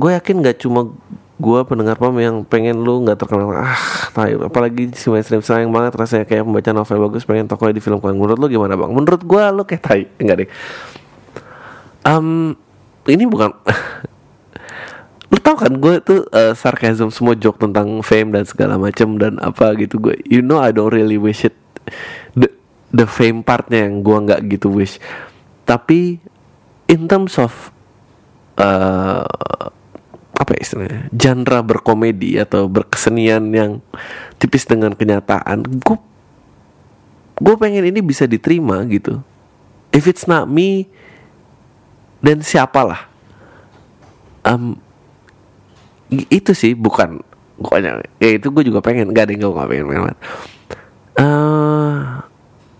Gue 0.00 0.10
yakin 0.16 0.40
gak 0.40 0.64
cuma 0.64 0.96
gue 1.36 1.60
pendengar 1.68 2.00
PAM 2.00 2.16
yang 2.18 2.36
pengen 2.42 2.82
lu 2.82 3.04
gak 3.04 3.20
terkenal. 3.20 3.54
Ah, 3.54 3.78
tai, 4.16 4.34
apalagi 4.34 4.90
si 4.96 5.12
mainstream 5.12 5.44
sayang 5.44 5.70
banget 5.70 5.94
Rasanya. 5.94 6.26
Kayak 6.26 6.50
pembaca 6.50 6.70
novel 6.74 6.98
bagus 7.04 7.22
Pengen 7.22 7.46
tokohnya 7.46 7.78
di 7.78 7.82
film 7.84 8.02
kan 8.02 8.10
Menurut 8.10 8.42
lu 8.42 8.50
gimana 8.50 8.74
bang? 8.74 8.90
Menurut 8.90 9.22
gue 9.22 9.42
lu 9.54 9.62
kayak 9.62 9.82
tai. 9.86 10.02
Enggak 10.18 10.42
deh 10.42 10.50
um, 12.04 12.52
ini 13.08 13.24
bukan 13.28 13.52
lu 15.32 15.38
tau 15.42 15.58
kan 15.58 15.72
gue 15.74 15.98
tuh 16.04 16.20
uh, 16.30 16.54
sarcasm 16.54 17.10
semua 17.10 17.34
joke 17.34 17.58
tentang 17.58 17.98
fame 18.06 18.30
dan 18.30 18.46
segala 18.46 18.78
macam 18.78 19.18
dan 19.18 19.42
apa 19.42 19.74
gitu. 19.80 19.98
Gue 19.98 20.14
you 20.28 20.44
know 20.44 20.62
I 20.62 20.70
don't 20.70 20.94
really 20.94 21.18
wish 21.18 21.42
it 21.42 21.56
the 22.38 22.46
the 22.94 23.08
fame 23.08 23.42
partnya 23.42 23.90
yang 23.90 24.06
gue 24.06 24.14
nggak 24.14 24.40
gitu 24.46 24.70
wish. 24.70 25.02
Tapi 25.66 26.22
in 26.86 27.10
terms 27.10 27.34
of 27.40 27.74
uh, 28.62 29.26
apa 30.34 30.50
ya 30.54 30.60
istilahnya 30.62 31.00
genre 31.14 31.58
berkomedi 31.66 32.38
atau 32.38 32.66
berkesenian 32.66 33.54
yang 33.54 33.70
tipis 34.38 34.66
dengan 34.66 34.94
kenyataan 34.94 35.62
gue 35.62 35.98
gue 37.38 37.54
pengen 37.58 37.90
ini 37.90 37.98
bisa 38.02 38.30
diterima 38.30 38.86
gitu. 38.86 39.18
If 39.90 40.06
it's 40.06 40.30
not 40.30 40.46
me 40.46 40.86
dan 42.24 42.40
siapalah? 42.40 43.04
Um, 44.48 44.80
itu 46.08 46.56
sih 46.56 46.72
bukan 46.72 47.20
pokoknya. 47.60 48.00
Ya 48.16 48.40
itu 48.40 48.48
gue 48.48 48.64
juga 48.64 48.80
pengen. 48.80 49.12
Gak 49.12 49.28
ada 49.28 49.32
yang 49.36 49.40
gue 49.44 49.52
gak 49.52 49.68
pengen 49.68 49.86
banget. 49.92 50.16
Uh, 51.20 52.24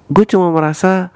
gue 0.09 0.24
cuma 0.32 0.49
merasa 0.49 1.12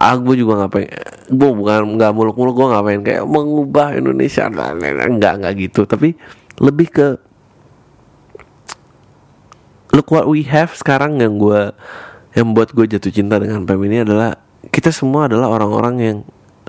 ah 0.00 0.16
juga 0.16 0.64
gak 0.64 0.72
pengen 0.72 0.90
gue 1.30 1.50
bukan 1.54 1.94
nggak 1.94 2.10
muluk-muluk 2.16 2.56
gue 2.56 2.66
gak 2.72 2.84
pengen 2.88 3.02
kayak 3.04 3.24
mengubah 3.28 3.92
Indonesia. 3.92 4.48
Nggak 4.48 5.34
nggak 5.44 5.52
gitu. 5.60 5.84
Tapi 5.84 6.16
lebih 6.60 6.88
ke 6.88 7.08
look 9.92 10.08
what 10.08 10.24
we 10.24 10.46
have 10.48 10.72
sekarang 10.72 11.20
yang 11.20 11.36
gue 11.36 11.76
yang 12.32 12.54
buat 12.54 12.70
gue 12.70 12.86
jatuh 12.86 13.10
cinta 13.10 13.42
dengan 13.42 13.66
PEM 13.66 13.80
ini 13.90 14.06
adalah 14.06 14.38
kita 14.70 14.94
semua 14.94 15.26
adalah 15.26 15.50
orang-orang 15.50 15.94
yang 15.98 16.18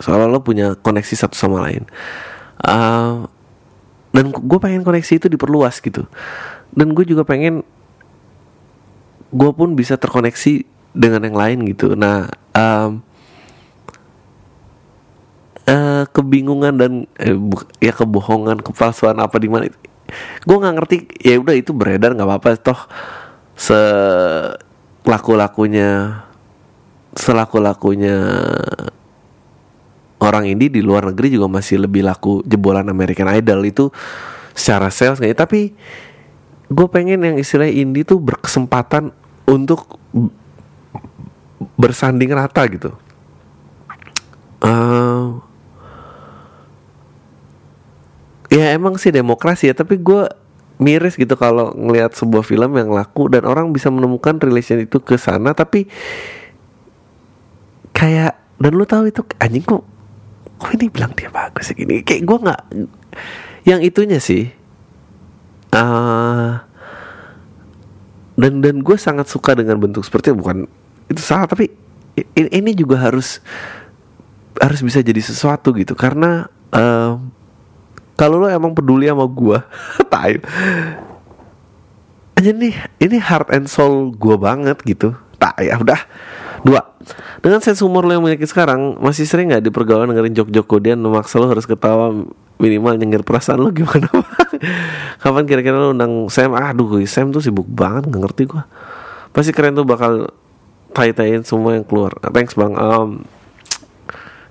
soalnya 0.01 0.27
lo 0.27 0.41
punya 0.43 0.75
koneksi 0.75 1.15
satu 1.15 1.37
sama 1.37 1.63
lain. 1.65 1.85
Uh, 2.61 3.25
dan 4.11 4.29
gue 4.29 4.59
pengen 4.59 4.83
koneksi 4.83 5.23
itu 5.23 5.27
diperluas 5.31 5.79
gitu. 5.79 6.03
Dan 6.75 6.91
gue 6.91 7.07
juga 7.07 7.23
pengen 7.23 7.63
gue 9.31 9.51
pun 9.55 9.71
bisa 9.73 9.95
terkoneksi 9.95 10.67
dengan 10.91 11.23
yang 11.23 11.37
lain 11.39 11.57
gitu. 11.71 11.95
Nah 11.95 12.27
um, 12.51 12.99
uh, 15.63 16.03
kebingungan 16.11 16.75
dan 16.75 16.91
eh, 17.15 17.35
ya 17.79 17.95
kebohongan 17.95 18.59
kepalsuan 18.59 19.15
apa 19.23 19.39
di 19.39 19.47
mana 19.47 19.71
gue 20.43 20.57
nggak 20.59 20.75
ngerti. 20.75 20.97
Ya 21.23 21.39
udah 21.39 21.55
itu 21.55 21.71
beredar 21.71 22.11
nggak 22.11 22.27
apa-apa. 22.27 22.59
Toh 22.59 22.81
se 23.55 23.79
laku 25.07 25.33
lakunya 25.39 26.21
selaku 27.15 27.63
lakunya 27.63 28.19
orang 30.21 30.45
ini 30.45 30.69
di 30.69 30.85
luar 30.85 31.09
negeri 31.09 31.33
juga 31.33 31.49
masih 31.49 31.81
lebih 31.81 32.05
laku 32.05 32.45
jebolan 32.45 32.85
American 32.87 33.27
Idol 33.33 33.65
itu 33.65 33.89
secara 34.53 34.93
sales 34.93 35.17
kayak 35.17 35.37
tapi 35.41 35.73
gue 36.71 36.87
pengen 36.87 37.25
yang 37.25 37.35
istilah 37.41 37.67
indie 37.67 38.05
tuh 38.05 38.21
berkesempatan 38.21 39.11
untuk 39.49 39.99
bersanding 41.75 42.31
rata 42.31 42.63
gitu. 42.69 42.93
Uh, 44.61 45.41
ya 48.53 48.77
emang 48.77 48.93
sih 49.01 49.09
demokrasi 49.09 49.73
ya 49.73 49.75
tapi 49.75 49.97
gue 49.97 50.29
miris 50.77 51.17
gitu 51.17 51.33
kalau 51.33 51.73
ngelihat 51.73 52.13
sebuah 52.13 52.45
film 52.45 52.77
yang 52.77 52.93
laku 52.93 53.25
dan 53.29 53.45
orang 53.49 53.73
bisa 53.73 53.89
menemukan 53.89 54.37
relation 54.37 54.77
itu 54.77 55.01
ke 55.01 55.17
sana 55.17 55.57
tapi 55.57 55.89
kayak 57.93 58.37
dan 58.61 58.71
lu 58.77 58.85
tahu 58.85 59.09
itu 59.09 59.25
anjing 59.41 59.65
kok 59.65 59.81
oh 60.61 60.69
ini 60.77 60.87
bilang 60.93 61.11
dia 61.17 61.33
bagus 61.33 61.73
gini 61.73 62.05
kayak 62.05 62.23
gue 62.23 62.37
nggak 62.37 62.61
yang 63.65 63.81
itunya 63.81 64.21
sih 64.21 64.49
uh, 65.73 66.61
dan 68.41 68.53
dan 68.63 68.75
gue 68.81 68.97
sangat 68.97 69.29
suka 69.29 69.53
dengan 69.53 69.77
bentuk 69.77 70.01
seperti 70.01 70.33
itu. 70.33 70.39
Bukan 70.39 70.57
itu 71.11 71.21
salah 71.21 71.45
tapi 71.45 71.69
ini, 72.33 72.49
ini 72.49 72.71
juga 72.73 72.97
harus 72.97 73.43
harus 74.57 74.79
bisa 74.81 75.03
jadi 75.05 75.21
sesuatu 75.21 75.69
gitu. 75.77 75.93
Karena 75.93 76.49
uh, 76.73 77.21
kalau 78.17 78.41
lo 78.41 78.47
emang 78.49 78.73
peduli 78.73 79.05
sama 79.09 79.25
gue 79.29 79.59
tahu 80.11 80.37
aja 82.41 82.49
nih 82.57 82.73
ini 82.97 83.17
heart 83.21 83.53
and 83.53 83.69
soul 83.69 84.09
gue 84.15 84.35
banget 84.41 84.81
gitu. 84.89 85.13
Tak 85.37 85.61
ya 85.61 85.77
udah 85.77 86.01
Dua, 86.61 86.81
dengan 87.41 87.57
sense 87.59 87.81
humor 87.81 88.05
lo 88.05 88.13
yang 88.13 88.21
memiliki 88.21 88.45
sekarang, 88.45 89.01
masih 89.01 89.25
sering 89.25 89.49
nggak 89.49 89.65
di 89.65 89.71
pergaulan 89.73 90.09
dengerin 90.13 90.37
jok-jok 90.37 90.65
kodian 90.69 91.01
memaksa 91.01 91.41
lo 91.41 91.49
harus 91.49 91.65
ketawa 91.65 92.13
minimal 92.61 92.93
nyengir 93.01 93.25
perasaan 93.25 93.65
lo 93.65 93.73
gimana? 93.73 94.05
Kapan 95.23 95.43
kira-kira 95.49 95.81
lo 95.81 95.97
undang 95.97 96.29
Sam? 96.29 96.53
Aduh, 96.53 97.01
Sam 97.09 97.33
tuh 97.33 97.41
sibuk 97.41 97.65
banget, 97.65 98.05
nggak 98.05 98.21
ngerti 98.29 98.41
gua. 98.45 98.69
Pasti 99.33 99.49
keren 99.49 99.73
tuh 99.73 99.87
bakal 99.87 100.29
tai-taiin 100.93 101.41
semua 101.41 101.73
yang 101.79 101.85
keluar. 101.87 102.13
Thanks 102.29 102.53
bang. 102.53 102.77
Um, 102.77 103.25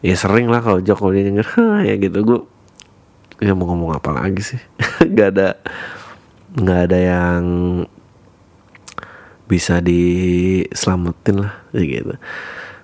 ya 0.03 0.19
sering 0.19 0.51
lah 0.51 0.59
kalau 0.59 0.83
jok 0.83 0.99
kodian 0.99 1.31
nyengir, 1.31 1.47
ya 1.89 1.95
gitu. 1.95 2.19
Gue 2.27 2.41
ya 3.41 3.55
mau 3.55 3.71
ngomong 3.71 3.95
apa 3.97 4.11
lagi 4.11 4.43
sih? 4.43 4.61
gak 5.17 5.39
ada 5.39 5.49
nggak 6.51 6.81
ada 6.91 6.99
yang 6.99 7.43
bisa 9.51 9.83
diselamatin 9.83 11.43
lah 11.43 11.59
gitu. 11.75 12.15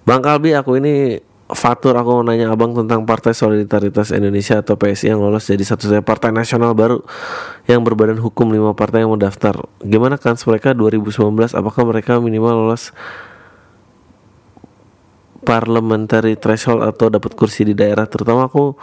Bang 0.03 0.19
Kalbi 0.27 0.59
aku 0.59 0.83
ini 0.83 1.23
Fatur 1.47 1.95
aku 1.95 2.11
mau 2.11 2.27
nanya 2.27 2.51
abang 2.51 2.75
tentang 2.75 3.07
Partai 3.07 3.31
Solidaritas 3.31 4.11
Indonesia 4.11 4.59
atau 4.59 4.75
PSI 4.75 5.15
yang 5.15 5.23
lolos 5.23 5.47
jadi 5.47 5.63
satu-satunya 5.63 6.03
partai 6.03 6.35
nasional 6.35 6.75
baru 6.75 7.07
yang 7.71 7.87
berbadan 7.87 8.19
hukum 8.19 8.51
lima 8.51 8.75
partai 8.75 9.07
yang 9.07 9.15
mendaftar. 9.15 9.55
Gimana 9.79 10.19
kan 10.19 10.35
mereka 10.35 10.75
2019? 10.75 11.55
Apakah 11.55 11.87
mereka 11.87 12.19
minimal 12.19 12.67
lolos 12.67 12.91
parliamentary 15.47 16.35
threshold 16.35 16.83
atau 16.83 17.15
dapat 17.15 17.39
kursi 17.39 17.63
di 17.63 17.79
daerah? 17.79 18.11
Terutama 18.11 18.51
aku 18.51 18.75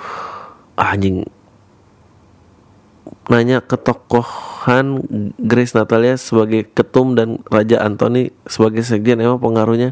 ah, 0.79 0.95
anjing 0.95 1.27
nanya 3.27 3.59
ke 3.59 3.75
tokohan 4.63 5.03
Grace 5.43 5.75
Natalia 5.75 6.15
sebagai 6.15 6.63
ketum 6.71 7.19
dan 7.19 7.43
Raja 7.51 7.83
Anthony 7.83 8.31
sebagai 8.47 8.79
sekjen 8.79 9.19
emang 9.19 9.43
pengaruhnya 9.43 9.91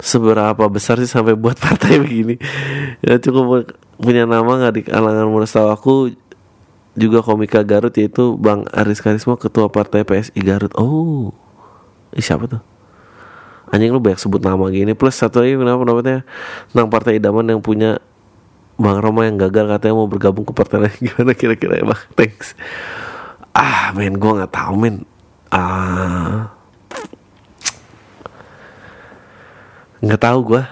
seberapa 0.00 0.64
besar 0.72 0.96
sih 1.04 1.12
sampai 1.12 1.36
buat 1.36 1.60
partai 1.64 2.00
begini? 2.00 2.40
Ya 3.04 3.20
cukup 3.20 3.68
punya 4.00 4.24
nama 4.24 4.48
nggak 4.48 4.72
di 4.72 4.82
kalangan 4.88 5.28
muda? 5.28 5.44
Aku 5.76 6.16
juga 6.96 7.20
komika 7.20 7.60
Garut 7.60 7.92
yaitu 8.00 8.40
Bang 8.40 8.64
Aris 8.72 9.04
Karisma 9.04 9.36
ketua 9.36 9.68
partai 9.68 10.00
PSI 10.00 10.40
Garut. 10.40 10.72
Oh 10.80 11.36
Ih, 12.16 12.24
siapa 12.24 12.48
tuh? 12.48 12.64
Anjing 13.68 13.92
lu 13.92 14.00
banyak 14.00 14.16
sebut 14.16 14.40
nama 14.40 14.64
gini. 14.72 14.96
Plus 14.96 15.12
satu 15.12 15.44
lagi 15.44 15.60
kenapa 15.60 15.84
pendapatnya 15.84 16.24
tentang 16.72 16.88
partai 16.88 17.20
idaman 17.20 17.52
yang 17.52 17.60
punya 17.60 18.00
Bang 18.80 19.04
Roma 19.04 19.28
yang 19.28 19.36
gagal 19.36 19.68
katanya 19.76 19.92
mau 19.98 20.08
bergabung 20.08 20.48
ke 20.48 20.56
partai 20.56 20.88
lain. 20.88 20.96
Gimana 21.12 21.36
kira-kira 21.36 21.76
ya 21.76 21.84
bang? 21.84 22.00
Thanks 22.16 22.56
ah 23.54 23.94
men 23.94 24.18
gue 24.18 24.32
nggak 24.34 24.52
tahu 24.52 24.74
men. 24.74 25.06
Ah. 25.48 26.50
Nggak 30.02 30.20
tahu 30.20 30.38
gue 30.52 30.62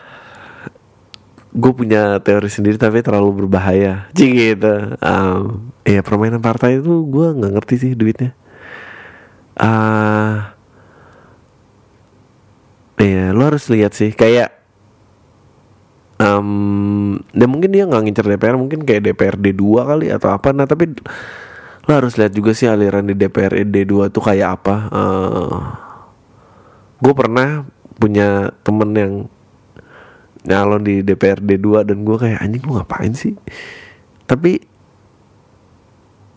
gue 1.52 1.72
punya 1.76 2.16
teori 2.24 2.48
sendiri 2.48 2.76
tapi 2.76 3.00
terlalu 3.04 3.44
berbahaya. 3.44 4.10
Cik 4.16 4.32
gitu. 4.34 4.74
Um, 4.98 5.70
ya 5.86 6.02
permainan 6.02 6.42
partai 6.42 6.82
itu 6.82 7.06
gue 7.06 7.26
nggak 7.38 7.52
ngerti 7.60 7.74
sih 7.78 7.92
duitnya. 7.94 8.34
Ah. 9.56 10.52
Uh, 12.98 13.02
ya 13.02 13.34
lo 13.34 13.42
harus 13.50 13.66
lihat 13.66 13.92
sih 13.98 14.14
kayak 14.14 14.54
um, 16.22 17.18
dan 17.34 17.48
mungkin 17.50 17.74
dia 17.74 17.82
nggak 17.84 18.02
ngincer 18.06 18.26
DPR 18.30 18.56
mungkin 18.56 18.86
kayak 18.86 19.10
DPRD 19.10 19.52
2 19.58 19.90
kali 19.90 20.06
atau 20.08 20.28
apa. 20.32 20.54
Nah 20.54 20.64
tapi 20.64 20.94
lo 21.82 21.92
harus 21.98 22.14
lihat 22.14 22.30
juga 22.30 22.54
sih 22.54 22.70
aliran 22.70 23.10
di 23.10 23.14
DPRD 23.18 23.82
2 23.86 24.14
tuh 24.14 24.22
kayak 24.22 24.62
apa. 24.62 24.76
Uh, 24.90 25.02
eh, 25.02 25.58
gue 27.02 27.14
pernah 27.14 27.66
punya 27.98 28.54
temen 28.62 28.90
yang 28.94 29.12
nyalon 30.46 30.82
di 30.82 31.02
DPRD 31.02 31.58
2 31.58 31.88
dan 31.90 31.98
gue 32.06 32.16
kayak 32.18 32.38
anjing 32.38 32.62
lu 32.62 32.78
ngapain 32.78 33.12
sih? 33.14 33.34
Tapi 34.30 34.62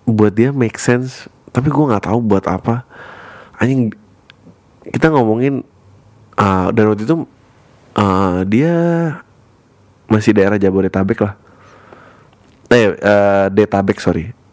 buat 0.10 0.34
dia 0.34 0.50
make 0.50 0.82
sense. 0.82 1.30
Tapi 1.54 1.70
gue 1.70 1.86
nggak 1.94 2.10
tahu 2.10 2.20
buat 2.26 2.46
apa. 2.50 2.82
Anjing 3.62 3.94
kita 4.90 5.14
ngomongin 5.14 5.62
uh, 6.42 6.74
dan 6.74 6.90
waktu 6.90 7.06
itu 7.06 7.16
uh, 7.98 8.42
dia 8.50 8.74
masih 10.10 10.34
daerah 10.34 10.58
Jabodetabek 10.58 11.22
lah. 11.22 11.38
Eh 12.74 12.98
uh, 12.98 13.46
Detabek 13.54 14.02
sorry 14.02 14.45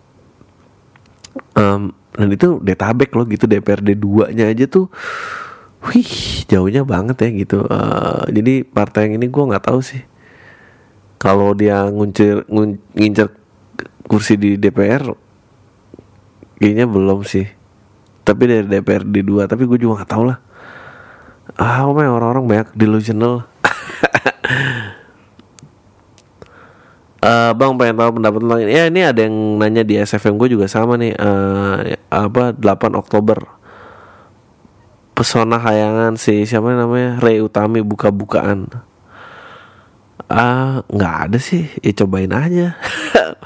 um, 1.57 1.93
dan 2.13 2.29
itu 2.29 2.61
Detabek 2.61 3.17
loh 3.17 3.25
gitu 3.25 3.49
DPRD 3.49 3.97
2 3.97 4.37
nya 4.37 4.49
aja 4.53 4.69
tuh 4.69 4.93
wih 5.91 6.07
jauhnya 6.47 6.87
banget 6.87 7.17
ya 7.27 7.29
gitu. 7.35 7.59
Uh, 7.67 8.23
jadi 8.31 8.63
partai 8.63 9.11
yang 9.11 9.19
ini 9.19 9.27
gue 9.27 9.45
nggak 9.51 9.67
tahu 9.67 9.83
sih. 9.83 10.03
Kalau 11.19 11.55
dia 11.55 11.87
nguncir 11.91 12.47
ngincer 12.51 13.31
kursi 14.07 14.35
di 14.39 14.59
DPR 14.59 15.03
kayaknya 16.59 16.87
belum 16.87 17.27
sih. 17.27 17.47
Tapi 18.23 18.43
dari 18.47 18.67
DPR 18.71 19.03
di 19.03 19.27
dua 19.27 19.51
tapi 19.51 19.67
gue 19.67 19.79
juga 19.79 20.03
nggak 20.03 20.11
tahu 20.11 20.25
lah. 20.31 20.39
Ah 21.59 21.85
orang-orang 21.85 22.47
banyak 22.47 22.69
delusional 22.79 23.45
uh, 27.23 27.51
bang 27.55 27.73
pengen 27.79 27.97
tahu 27.97 28.11
pendapat 28.19 28.41
tentang 28.43 28.61
ini 28.67 28.73
ya 28.75 28.85
ini 28.91 29.01
ada 29.07 29.21
yang 29.23 29.37
nanya 29.63 29.83
di 29.87 29.95
SFM 29.97 30.37
gue 30.37 30.59
juga 30.59 30.67
sama 30.67 30.99
nih. 30.99 31.15
Uh, 31.17 31.97
apa 32.11 32.53
8 32.53 32.99
Oktober. 32.99 33.39
Pesona 35.13 35.61
hayangan 35.61 36.19
si 36.19 36.43
siapa 36.49 36.75
namanya? 36.75 37.23
Ray 37.23 37.39
Utami 37.39 37.81
buka-bukaan. 37.85 38.69
Ah 40.27 40.83
nggak 40.91 41.15
ada 41.31 41.39
sih. 41.39 41.71
Ya 41.81 41.93
cobain 41.95 42.33
aja. 42.35 42.75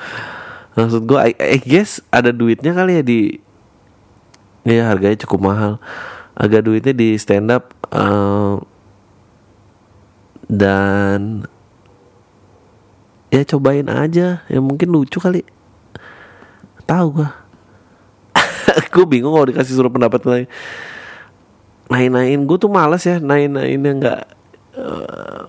Maksud 0.77 1.09
gue 1.09 1.19
I, 1.21 1.33
I 1.37 1.59
guess 1.61 2.05
ada 2.13 2.31
duitnya 2.33 2.77
kali 2.77 3.01
ya 3.01 3.03
di 3.05 3.21
ya 4.65 4.89
harganya 4.89 5.21
cukup 5.27 5.41
mahal. 5.53 5.73
Agak 6.37 6.69
duitnya 6.69 6.93
di 6.93 7.17
stand 7.17 7.49
up 7.49 7.73
uh, 7.91 8.61
dan 10.47 11.49
ya 13.37 13.45
cobain 13.45 13.85
aja. 13.93 14.41
Ya 14.49 14.61
mungkin 14.65 14.89
lucu 14.89 15.21
kali. 15.21 15.45
Tahu 16.89 17.21
gue 17.21 17.29
gue 18.95 19.05
bingung 19.05 19.37
kalau 19.37 19.49
dikasih 19.53 19.77
suruh 19.77 19.93
pendapat 19.93 20.25
lagi 20.25 20.47
nain-nain. 21.93 22.41
Gue 22.49 22.57
tuh 22.57 22.73
males 22.73 23.05
ya 23.05 23.21
nain-nainnya 23.21 23.93
nggak 24.01 24.23
uh, 24.81 25.43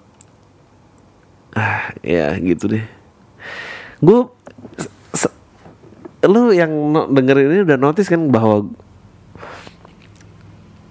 ah 1.56 1.96
ya 2.04 2.36
gitu 2.44 2.68
deh. 2.68 2.86
Gue 4.04 4.28
lu 6.28 6.52
yang 6.52 6.72
dengerin 7.14 7.54
ini 7.54 7.62
udah 7.64 7.78
notice 7.80 8.10
kan 8.12 8.28
bahwa 8.34 8.68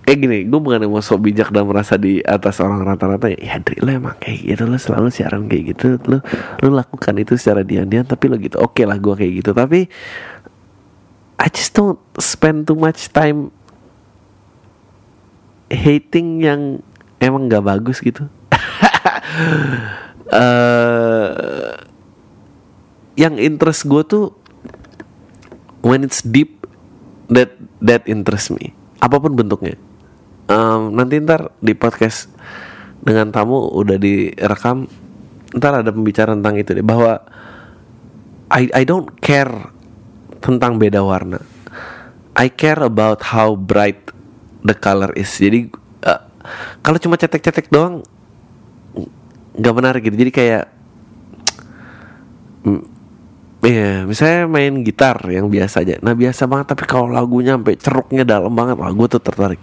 eh 0.07 0.15
gini 0.15 0.47
gue 0.47 0.61
bukan 0.63 0.87
mau 0.87 1.03
bijak 1.03 1.51
dan 1.51 1.67
merasa 1.67 1.99
di 1.99 2.23
atas 2.23 2.63
orang 2.63 2.87
rata-rata 2.87 3.27
ya, 3.27 3.39
ya 3.43 3.55
Dri 3.59 3.83
lo 3.83 3.91
emang 3.91 4.15
kayak 4.23 4.39
gitu 4.55 4.63
lo 4.63 4.79
selalu 4.79 5.11
siaran 5.11 5.51
kayak 5.51 5.75
gitu 5.75 5.99
lo 6.07 6.23
lo 6.63 6.69
lakukan 6.71 7.19
itu 7.19 7.35
secara 7.35 7.67
diam-diam 7.67 8.07
tapi 8.07 8.31
lo 8.31 8.39
gitu 8.39 8.63
oke 8.63 8.79
okay 8.79 8.85
lah 8.87 9.03
gue 9.03 9.15
kayak 9.19 9.33
gitu. 9.43 9.51
Tapi 9.51 9.91
I 11.37 11.47
just 11.51 11.75
don't 11.75 11.99
spend 12.23 12.71
too 12.71 12.79
much 12.79 13.11
time 13.11 13.51
hating 15.75 16.47
yang 16.47 16.87
emang 17.19 17.51
nggak 17.51 17.67
bagus 17.67 17.99
gitu. 17.99 18.31
Uh, 20.31 21.83
yang 23.23 23.35
interest 23.43 23.91
gue 23.91 24.03
tuh 24.07 24.25
when 25.83 26.07
it's 26.07 26.23
deep 26.23 26.63
that 27.27 27.59
that 27.83 28.07
interest 28.07 28.55
me 28.55 28.71
apa 29.01 29.17
pun 29.19 29.35
bentuknya 29.35 29.75
um, 30.51 30.94
nanti 30.94 31.18
ntar 31.22 31.55
di 31.62 31.74
podcast 31.74 32.30
dengan 33.03 33.30
tamu 33.30 33.70
udah 33.70 33.99
direkam 33.99 34.90
ntar 35.55 35.82
ada 35.82 35.90
pembicaraan 35.94 36.42
tentang 36.42 36.57
itu 36.59 36.70
deh 36.74 36.86
bahwa 36.86 37.22
I 38.51 38.70
I 38.70 38.82
don't 38.86 39.11
care 39.18 39.74
tentang 40.38 40.78
beda 40.78 41.03
warna. 41.03 41.42
I 42.36 42.53
care 42.53 42.78
about 42.84 43.24
how 43.34 43.59
bright 43.59 44.12
the 44.62 44.76
color 44.76 45.11
is. 45.18 45.32
Jadi 45.34 45.72
uh, 46.07 46.22
kalau 46.84 46.99
cuma 47.03 47.18
cetek-cetek 47.18 47.72
doang 47.72 48.07
nggak 49.57 49.74
menarik 49.74 50.03
gitu. 50.07 50.16
Jadi 50.20 50.30
kayak 50.30 50.64
mm, 52.62 52.95
Iya, 53.65 53.73
yeah, 53.73 53.97
misalnya 54.05 54.45
main 54.45 54.85
gitar 54.85 55.17
yang 55.33 55.49
biasa 55.49 55.81
aja. 55.81 55.97
Nah 56.05 56.13
biasa 56.13 56.45
banget, 56.45 56.77
tapi 56.77 56.85
kalau 56.85 57.09
lagunya 57.09 57.57
sampai 57.57 57.75
ceruknya 57.81 58.23
dalam 58.29 58.53
banget, 58.53 58.77
lah 58.77 58.93
gue 58.93 59.09
tuh 59.09 59.23
tertarik. 59.23 59.61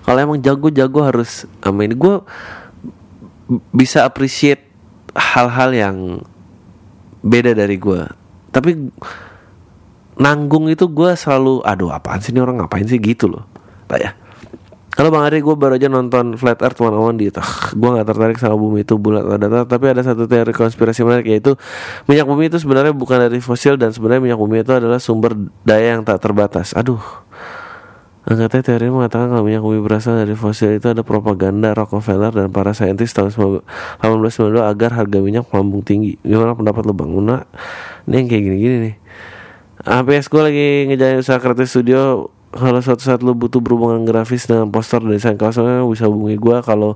Kalau 0.00 0.16
emang 0.16 0.40
jago-jago 0.40 1.04
harus 1.04 1.44
sama 1.60 1.84
ini, 1.84 1.92
gue 1.92 2.24
bisa 3.68 4.08
appreciate 4.08 4.64
hal-hal 5.12 5.70
yang 5.76 5.96
beda 7.20 7.52
dari 7.52 7.76
gue. 7.76 8.00
Tapi 8.48 8.70
nanggung 10.16 10.72
itu 10.72 10.88
gue 10.88 11.12
selalu, 11.12 11.60
aduh 11.68 11.92
apaan 11.92 12.24
sih 12.24 12.32
ini 12.32 12.40
orang 12.40 12.64
ngapain 12.64 12.88
sih 12.88 12.96
gitu 12.96 13.28
loh. 13.28 13.44
Tak 13.86 13.98
ya. 14.00 14.16
Kalau 14.94 15.10
Bang 15.10 15.26
Ari 15.26 15.42
gue 15.42 15.54
baru 15.58 15.74
aja 15.74 15.90
nonton 15.90 16.38
Flat 16.38 16.62
Earth 16.62 16.78
One 16.78 16.94
on 16.94 17.18
di 17.18 17.26
Gue 17.74 17.90
gak 17.98 18.06
tertarik 18.06 18.38
sama 18.38 18.54
bumi 18.54 18.86
itu 18.86 18.94
bulat 18.94 19.26
atau 19.26 19.38
datar 19.42 19.66
Tapi 19.66 19.90
ada 19.90 20.06
satu 20.06 20.30
teori 20.30 20.54
konspirasi 20.54 21.02
menarik 21.02 21.26
yaitu 21.26 21.58
Minyak 22.06 22.30
bumi 22.30 22.46
itu 22.46 22.62
sebenarnya 22.62 22.94
bukan 22.94 23.26
dari 23.26 23.42
fosil 23.42 23.74
Dan 23.74 23.90
sebenarnya 23.90 24.22
minyak 24.22 24.38
bumi 24.38 24.62
itu 24.62 24.70
adalah 24.70 25.02
sumber 25.02 25.34
daya 25.66 25.98
yang 25.98 26.06
tak 26.06 26.22
terbatas 26.22 26.78
Aduh 26.78 27.02
Angkatnya 28.24 28.64
teori 28.64 28.88
mengatakan 28.88 29.28
kalau 29.28 29.44
minyak 29.44 29.60
bumi 29.60 29.84
berasal 29.84 30.16
dari 30.16 30.32
fosil 30.32 30.80
itu 30.80 30.88
ada 30.88 31.04
propaganda 31.04 31.76
Rockefeller 31.76 32.32
dan 32.32 32.48
para 32.48 32.72
saintis 32.72 33.12
tahun 33.12 33.28
1892 34.00 34.64
agar 34.64 34.96
harga 34.96 35.18
minyak 35.20 35.44
melambung 35.52 35.84
tinggi. 35.84 36.16
Gimana 36.24 36.56
pendapat 36.56 36.88
lo 36.88 36.96
bang? 36.96 37.12
Una, 37.12 37.44
ini 38.08 38.24
yang 38.24 38.28
kayak 38.32 38.42
gini-gini 38.48 38.76
nih. 38.80 38.94
APS 39.84 40.32
gue 40.32 40.40
lagi 40.40 40.68
ngejalan 40.88 41.20
usaha 41.20 41.36
kreatif 41.36 41.68
studio 41.68 42.32
kalau 42.54 42.78
suatu 42.78 43.02
saat 43.02 43.20
lo 43.26 43.34
butuh 43.34 43.58
berhubungan 43.58 44.06
grafis 44.06 44.46
dengan 44.46 44.70
poster 44.70 45.02
desain 45.02 45.34
kaosnya 45.34 45.82
bisa 45.90 46.06
hubungi 46.06 46.38
gue 46.38 46.56
kalau 46.62 46.94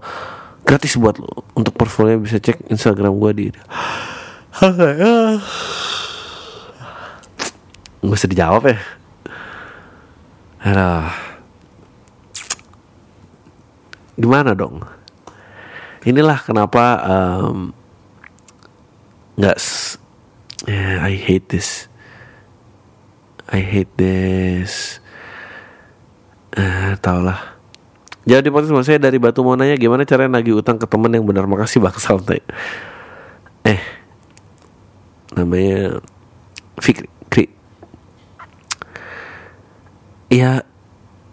gratis 0.63 0.95
buat 0.95 1.19
lo 1.19 1.43
untuk 1.59 1.75
portfolio 1.75 2.23
bisa 2.23 2.39
cek 2.39 2.71
Instagram 2.71 3.19
gue 3.19 3.31
di 3.35 3.47
Gak 7.99 8.15
usah 8.15 8.31
dijawab 8.31 8.63
ya? 8.71 8.79
Aduh. 10.63 11.11
Gimana 14.19 14.55
dong? 14.55 14.83
Inilah 16.07 16.39
kenapa 16.43 17.03
um, 17.07 17.75
Gak 19.39 19.59
yeah, 20.67 21.03
I 21.03 21.15
hate 21.15 21.51
this. 21.51 21.87
I 23.51 23.63
hate 23.63 23.91
this 23.99 25.03
eh, 26.59 26.93
tau 26.99 27.23
lah 27.23 27.59
podcast 28.29 28.85
saya 28.85 29.01
dari 29.01 29.17
Batu 29.17 29.41
mau 29.41 29.57
nanya 29.57 29.79
gimana 29.81 30.05
cara 30.05 30.29
nagih 30.29 30.61
utang 30.61 30.77
ke 30.77 30.85
teman 30.85 31.09
yang 31.09 31.25
benar? 31.25 31.49
Makasih 31.49 31.81
bang 31.81 31.97
santai 31.97 32.45
eh 33.65 33.81
namanya 35.33 36.01
Fikri 36.77 37.09
Kri. 37.29 37.47
ya 40.29 40.65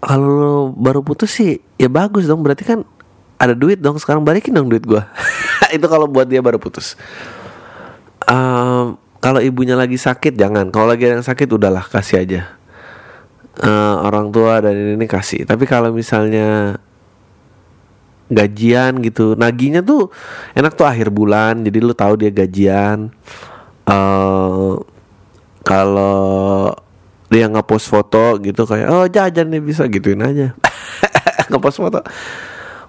kalau 0.04 0.30
lo 0.30 0.54
baru 0.72 1.02
putus 1.02 1.34
sih 1.36 1.60
ya 1.76 1.90
bagus 1.90 2.30
dong. 2.30 2.46
Berarti 2.46 2.64
kan 2.64 2.86
ada 3.42 3.58
duit 3.58 3.82
dong. 3.82 3.98
Sekarang 3.98 4.22
balikin 4.22 4.54
dong 4.54 4.70
duit 4.70 4.86
gua. 4.86 5.10
Itu 5.76 5.90
kalau 5.90 6.06
buat 6.06 6.30
dia 6.30 6.40
baru 6.40 6.62
putus. 6.62 6.94
Um, 8.30 9.00
kalau 9.20 9.42
ibunya 9.42 9.74
lagi 9.74 9.98
sakit 9.98 10.38
jangan. 10.38 10.70
Kalau 10.70 10.88
lagi 10.92 11.10
yang 11.10 11.26
sakit 11.26 11.50
udahlah 11.50 11.84
kasih 11.90 12.22
aja 12.22 12.42
uh, 13.62 13.96
orang 14.04 14.34
tua 14.34 14.60
dan 14.60 14.76
ini, 14.76 14.92
ini 15.00 15.08
kasih. 15.08 15.48
Tapi 15.48 15.64
kalau 15.70 15.94
misalnya 15.94 16.80
gajian 18.26 19.06
gitu 19.06 19.38
naginya 19.38 19.86
tuh 19.86 20.10
enak 20.58 20.74
tuh 20.74 20.90
akhir 20.90 21.14
bulan 21.14 21.62
jadi 21.62 21.78
lu 21.80 21.94
tahu 21.94 22.20
dia 22.20 22.32
gajian. 22.34 23.14
Uh, 23.86 24.82
kalau 25.62 26.74
dia 27.30 27.50
ngepost 27.50 27.90
foto 27.90 28.38
gitu 28.42 28.66
kayak 28.66 28.88
oh 28.90 29.06
jajan 29.10 29.50
nih 29.50 29.62
bisa 29.62 29.86
gituin 29.90 30.22
aja. 30.22 30.54
Ngepost 31.50 31.78
foto. 31.82 32.02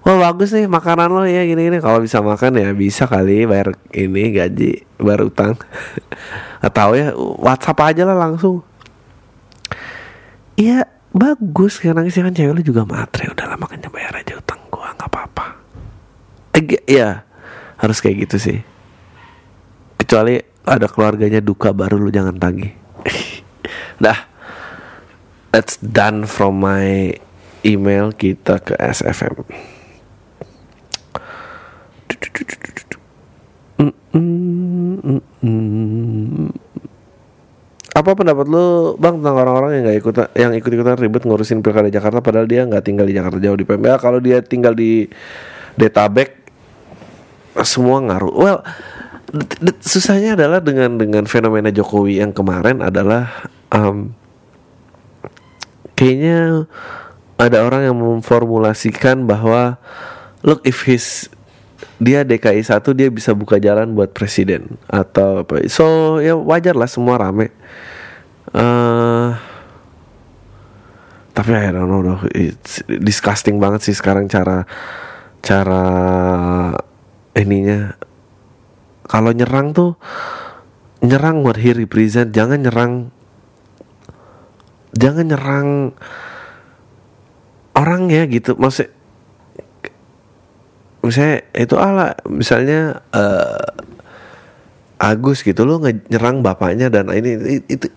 Wah 0.07 0.17
bagus 0.31 0.55
nih 0.55 0.71
makanan 0.71 1.11
lo 1.11 1.25
ya 1.27 1.43
gini 1.43 1.67
gini. 1.67 1.77
Kalau 1.83 1.99
bisa 1.99 2.23
makan 2.23 2.55
ya 2.55 2.71
bisa 2.71 3.09
kali 3.09 3.43
bayar 3.43 3.75
ini 3.91 4.31
gaji 4.31 4.87
bayar 5.01 5.27
utang. 5.27 5.57
Atau 6.65 6.95
ya 6.95 7.11
WhatsApp 7.17 7.93
aja 7.93 8.03
lah 8.07 8.15
langsung 8.15 8.63
iya 10.57 10.89
bagus. 11.13 11.79
Karena 11.79 12.03
sih 12.09 12.19
kan 12.19 12.33
cewek 12.33 12.53
lu 12.57 12.63
juga 12.65 12.83
matre. 12.83 13.29
Udah 13.31 13.45
lah 13.47 13.57
makanya 13.57 13.87
bayar 13.87 14.17
aja 14.17 14.35
utang 14.35 14.59
gua 14.67 14.91
nggak 14.97 15.07
apa-apa. 15.07 15.45
Eh, 16.57 16.65
ya 16.89 17.23
harus 17.77 18.01
kayak 18.01 18.27
gitu 18.27 18.37
sih. 18.41 18.59
Kecuali 20.01 20.41
ada 20.67 20.89
keluarganya 20.91 21.39
duka 21.39 21.71
baru 21.71 22.01
lu 22.01 22.09
jangan 22.09 22.35
tagih. 22.35 22.73
Dah. 24.03 24.35
That's 25.47 25.79
done 25.79 26.27
from 26.27 26.59
my 26.61 27.17
email. 27.63 28.11
Kita 28.13 28.59
ke 28.61 28.75
SFM 28.77 29.47
apa 37.97 38.13
pendapat 38.13 38.45
lu 38.45 38.93
bang 39.01 39.17
tentang 39.17 39.35
orang-orang 39.41 39.71
yang 39.73 39.83
nggak 39.89 39.97
ikut 40.05 40.15
yang 40.37 40.51
ikut 40.53 40.69
ikutan 40.69 40.97
ribet 41.01 41.25
ngurusin 41.25 41.65
pilkada 41.65 41.89
Jakarta 41.89 42.21
padahal 42.21 42.45
dia 42.45 42.61
nggak 42.61 42.85
tinggal 42.85 43.09
di 43.09 43.17
Jakarta 43.17 43.41
jauh 43.41 43.57
di 43.57 43.65
PMBA 43.65 43.97
kalau 43.97 44.21
dia 44.21 44.37
tinggal 44.45 44.77
di 44.77 45.09
Detabek 45.73 46.45
semua 47.65 47.97
ngaruh. 48.05 48.33
Well 48.37 48.61
susahnya 49.81 50.37
adalah 50.37 50.61
dengan 50.61 50.95
dengan 50.95 51.25
fenomena 51.25 51.73
Jokowi 51.73 52.21
yang 52.21 52.31
kemarin 52.31 52.79
adalah 52.85 53.49
um, 53.73 54.13
kayaknya 55.97 56.69
ada 57.41 57.65
orang 57.65 57.91
yang 57.91 57.97
memformulasikan 57.97 59.25
bahwa 59.25 59.81
look 60.45 60.63
if 60.63 60.85
his 60.85 61.27
dia 61.97 62.21
DKI 62.21 62.61
satu 62.61 62.93
dia 62.93 63.09
bisa 63.09 63.33
buka 63.33 63.57
jalan 63.57 63.97
buat 63.97 64.13
presiden 64.13 64.77
atau 64.85 65.41
apa. 65.41 65.65
So 65.65 66.17
ya 66.21 66.37
wajar 66.37 66.77
lah 66.77 66.87
semua 66.87 67.17
rame 67.17 67.49
uh, 68.57 69.37
tapi 71.37 71.53
I 71.53 71.69
don't 71.69 71.85
know 71.85 72.01
though 72.01 72.25
it's 72.33 72.81
disgusting 72.89 73.61
banget 73.61 73.85
sih 73.85 73.93
sekarang 73.93 74.25
cara 74.25 74.65
cara 75.45 75.85
ininya. 77.37 77.93
Kalau 79.07 79.31
nyerang 79.31 79.71
tuh 79.71 79.95
nyerang 81.05 81.45
what 81.45 81.61
he 81.61 81.71
represent 81.77 82.33
jangan 82.33 82.65
nyerang 82.65 83.13
jangan 84.97 85.29
nyerang 85.29 85.69
orang 87.77 88.09
ya 88.09 88.25
gitu. 88.25 88.57
Maksud 88.57 88.89
misalnya 91.05 91.45
itu 91.55 91.75
ala 91.77 92.17
misalnya 92.27 93.05
uh, 93.13 93.63
Agus 94.97 95.45
gitu 95.45 95.63
lo 95.63 95.77
nyerang 95.85 96.41
bapaknya 96.41 96.89
dan 96.89 97.13
ini 97.13 97.61
itu, 97.69 97.87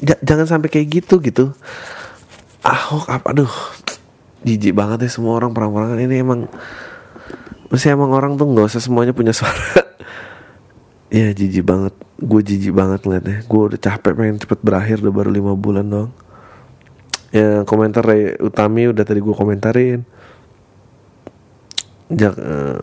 itu 0.00 0.16
jangan 0.24 0.46
sampai 0.48 0.68
kayak 0.72 1.04
gitu 1.04 1.20
gitu. 1.20 1.52
Ahok 2.64 3.06
apa 3.12 3.36
aduh. 3.36 3.54
Jijik 4.40 4.72
banget 4.72 5.04
ya 5.04 5.10
semua 5.12 5.36
orang 5.36 5.52
perang-perangan. 5.52 6.00
Ini 6.00 6.24
emang 6.24 6.48
mesti 7.68 7.92
emang 7.92 8.10
orang 8.16 8.40
tuh 8.40 8.48
nggak 8.48 8.72
usah 8.72 8.82
semuanya 8.82 9.12
punya 9.12 9.36
suara. 9.36 9.84
Ya 11.10 11.34
jijik 11.34 11.66
banget. 11.66 11.90
Gue 12.22 12.38
jijik 12.38 12.70
banget 12.70 13.02
ngeliatnya 13.02 13.42
gue 13.42 13.62
udah 13.74 13.80
capek 13.82 14.14
pengen 14.14 14.38
cepet 14.38 14.62
berakhir 14.62 15.02
udah 15.02 15.10
baru 15.10 15.30
lima 15.34 15.58
bulan 15.58 15.90
dong 15.90 16.14
ya 17.30 17.62
komentar 17.62 18.02
Ray 18.02 18.34
Utami 18.42 18.90
udah 18.90 19.04
tadi 19.06 19.22
gue 19.22 19.34
komentarin. 19.34 20.02
Jak, 22.10 22.34
uh, 22.34 22.82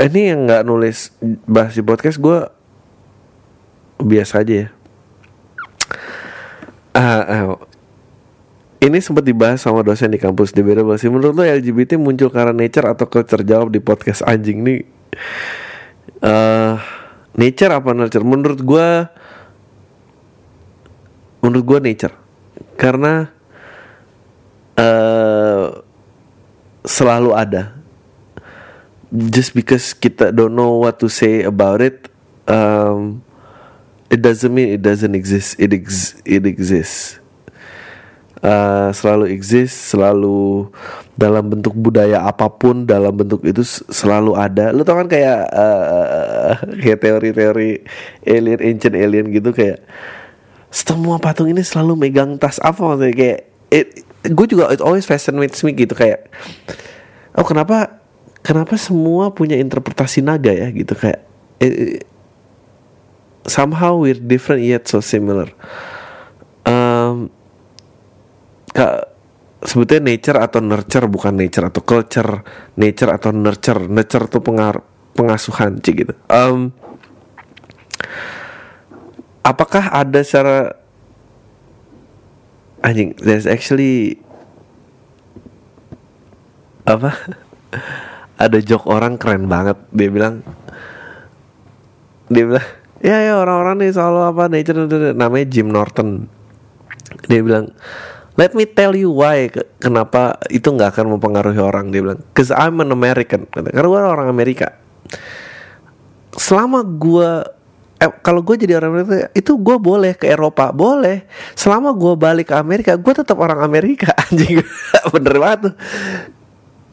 ini 0.00 0.32
yang 0.32 0.48
nggak 0.48 0.64
nulis 0.64 1.12
bahas 1.44 1.76
di 1.76 1.84
podcast 1.84 2.16
gue 2.16 2.38
biasa 4.02 4.40
aja 4.40 4.54
ya. 4.66 4.68
Uh, 6.92 7.22
uh, 7.24 7.56
ini 8.82 8.98
sempat 8.98 9.22
dibahas 9.22 9.62
sama 9.62 9.80
dosen 9.86 10.10
di 10.10 10.18
kampus 10.18 10.50
di 10.50 10.60
beda 10.60 10.82
bahasa. 10.82 11.06
Menurut 11.06 11.38
lo 11.38 11.44
LGBT 11.44 11.96
muncul 11.96 12.28
karena 12.28 12.50
nature 12.50 12.88
atau 12.90 13.06
culture 13.06 13.44
jawab 13.46 13.70
di 13.70 13.78
podcast 13.78 14.26
anjing 14.26 14.64
nih? 14.64 14.80
Uh, 16.18 16.76
nature 17.38 17.72
apa 17.72 17.94
nurture? 17.94 18.26
Menurut 18.26 18.60
gue, 18.60 18.88
menurut 21.46 21.64
gue 21.64 21.78
nature, 21.78 22.14
karena 22.74 23.30
uh, 24.76 25.80
selalu 26.82 27.30
ada 27.38 27.81
just 29.12 29.52
because 29.52 29.92
kita 29.92 30.32
don't 30.32 30.56
know 30.56 30.80
what 30.80 30.96
to 30.96 31.12
say 31.12 31.44
about 31.44 31.84
it 31.84 32.08
um, 32.48 33.20
it 34.12 34.20
doesn't 34.20 34.52
mean 34.52 34.68
it 34.68 34.84
doesn't 34.84 35.16
exist. 35.16 35.56
It 35.56 35.72
ex 35.72 36.20
it 36.28 36.44
exists. 36.44 37.18
Uh, 38.42 38.90
selalu 38.90 39.30
exist 39.30 39.94
selalu 39.94 40.66
dalam 41.14 41.46
bentuk 41.46 41.78
budaya 41.78 42.26
apa 42.26 42.50
pun 42.50 42.82
dalam 42.82 43.14
bentuk 43.14 43.40
itu 43.46 43.64
selalu 43.88 44.36
ada. 44.36 44.74
Lu 44.74 44.84
tau 44.84 45.00
kan 45.00 45.08
kayak 45.08 45.48
uh, 45.54 46.58
kayak 46.82 47.00
teori-teori 47.00 47.86
alien 48.26 48.60
ancient 48.60 48.94
alien 48.98 49.30
gitu 49.32 49.54
kayak 49.54 49.80
semua 50.74 51.22
patung 51.22 51.48
ini 51.48 51.62
selalu 51.62 51.94
megang 51.96 52.36
tas 52.36 52.58
apa 52.60 52.82
maksudnya? 52.82 53.14
Kayak 53.14 53.40
it, 53.70 53.86
gue 54.26 54.46
juga 54.50 54.74
it 54.74 54.82
always 54.82 55.06
fascinates 55.06 55.62
me 55.62 55.72
gitu 55.72 55.94
kayak 55.94 56.26
oh 57.38 57.46
kenapa 57.46 58.01
kenapa 58.42 58.74
semua 58.76 59.30
punya 59.32 59.56
interpretasi 59.56 60.20
naga 60.20 60.50
ya 60.52 60.68
gitu? 60.74 60.92
Kayak 60.98 61.24
it, 61.62 62.04
somehow 63.46 63.98
we're 63.98 64.18
different 64.18 64.62
yet 64.66 64.86
so 64.86 64.98
similar. 65.02 65.50
Um, 66.62 67.30
kak 68.70 69.10
sebetulnya 69.62 70.14
nature 70.14 70.38
atau 70.38 70.58
nurture 70.58 71.06
bukan 71.06 71.38
nature 71.38 71.70
atau 71.70 71.82
culture 71.82 72.42
nature 72.78 73.10
atau 73.10 73.30
nurture. 73.30 73.86
Nurture 73.86 74.26
tuh 74.26 74.42
pengar 74.42 74.82
pengasuhan 75.14 75.78
cik 75.78 75.94
gitu. 76.06 76.14
Um, 76.30 76.74
apakah 79.42 79.90
ada 79.90 80.22
secara 80.22 80.78
anjing 82.82 83.14
there's 83.22 83.46
actually 83.46 84.18
apa 86.82 87.14
ada 88.42 88.58
joke 88.58 88.90
orang 88.90 89.14
keren 89.14 89.46
banget. 89.46 89.78
Dia 89.94 90.10
bilang 90.10 90.42
dia 92.26 92.44
bilang 92.48 92.66
ya 93.02 93.18
ya 93.22 93.32
orang-orang 93.38 93.82
nih 93.82 93.90
selalu 93.94 94.20
apa 94.34 94.42
nature 94.50 94.78
namanya 95.14 95.46
Jim 95.46 95.70
Norton. 95.70 96.26
Dia 97.30 97.40
bilang 97.46 97.70
let 98.34 98.56
me 98.58 98.66
tell 98.66 98.96
you 98.98 99.14
why 99.14 99.46
kenapa 99.78 100.40
itu 100.50 100.66
nggak 100.66 100.98
akan 100.98 101.18
mempengaruhi 101.18 101.60
orang. 101.62 101.94
Dia 101.94 102.02
bilang 102.02 102.20
cause 102.34 102.50
I'm 102.50 102.82
an 102.82 102.90
American. 102.90 103.46
Karena 103.46 103.70
gue 103.70 104.00
orang 104.02 104.26
Amerika. 104.26 104.74
Selama 106.34 106.82
gue 106.82 107.30
eh, 108.02 108.10
kalau 108.26 108.42
gue 108.42 108.58
jadi 108.58 108.82
orang 108.82 108.90
Amerika 108.98 109.30
itu 109.38 109.54
gue 109.54 109.76
boleh 109.78 110.18
ke 110.18 110.26
Eropa. 110.26 110.74
Boleh. 110.74 111.30
Selama 111.54 111.94
gue 111.94 112.14
balik 112.18 112.50
ke 112.50 112.56
Amerika 112.58 112.98
gue 112.98 113.12
tetap 113.14 113.38
orang 113.38 113.62
Amerika. 113.62 114.10
Anjing 114.26 114.64
bener 115.14 115.36
banget 115.38 115.58
tuh 115.70 115.74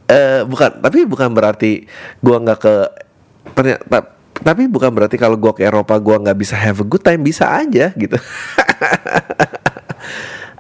uh, 0.10 0.42
bukan 0.50 0.82
tapi 0.82 1.06
bukan 1.06 1.30
berarti 1.32 1.86
gue 2.20 2.36
nggak 2.36 2.60
ke 2.60 2.74
ternyata 3.54 4.18
tapi 4.40 4.72
bukan 4.72 4.92
berarti 4.92 5.20
kalau 5.20 5.36
gue 5.36 5.52
ke 5.52 5.68
Eropa 5.68 6.00
gue 6.00 6.16
nggak 6.16 6.38
bisa 6.40 6.56
have 6.56 6.80
a 6.80 6.88
good 6.88 7.04
time 7.04 7.24
bisa 7.24 7.48
aja 7.48 7.92
gitu. 7.94 8.16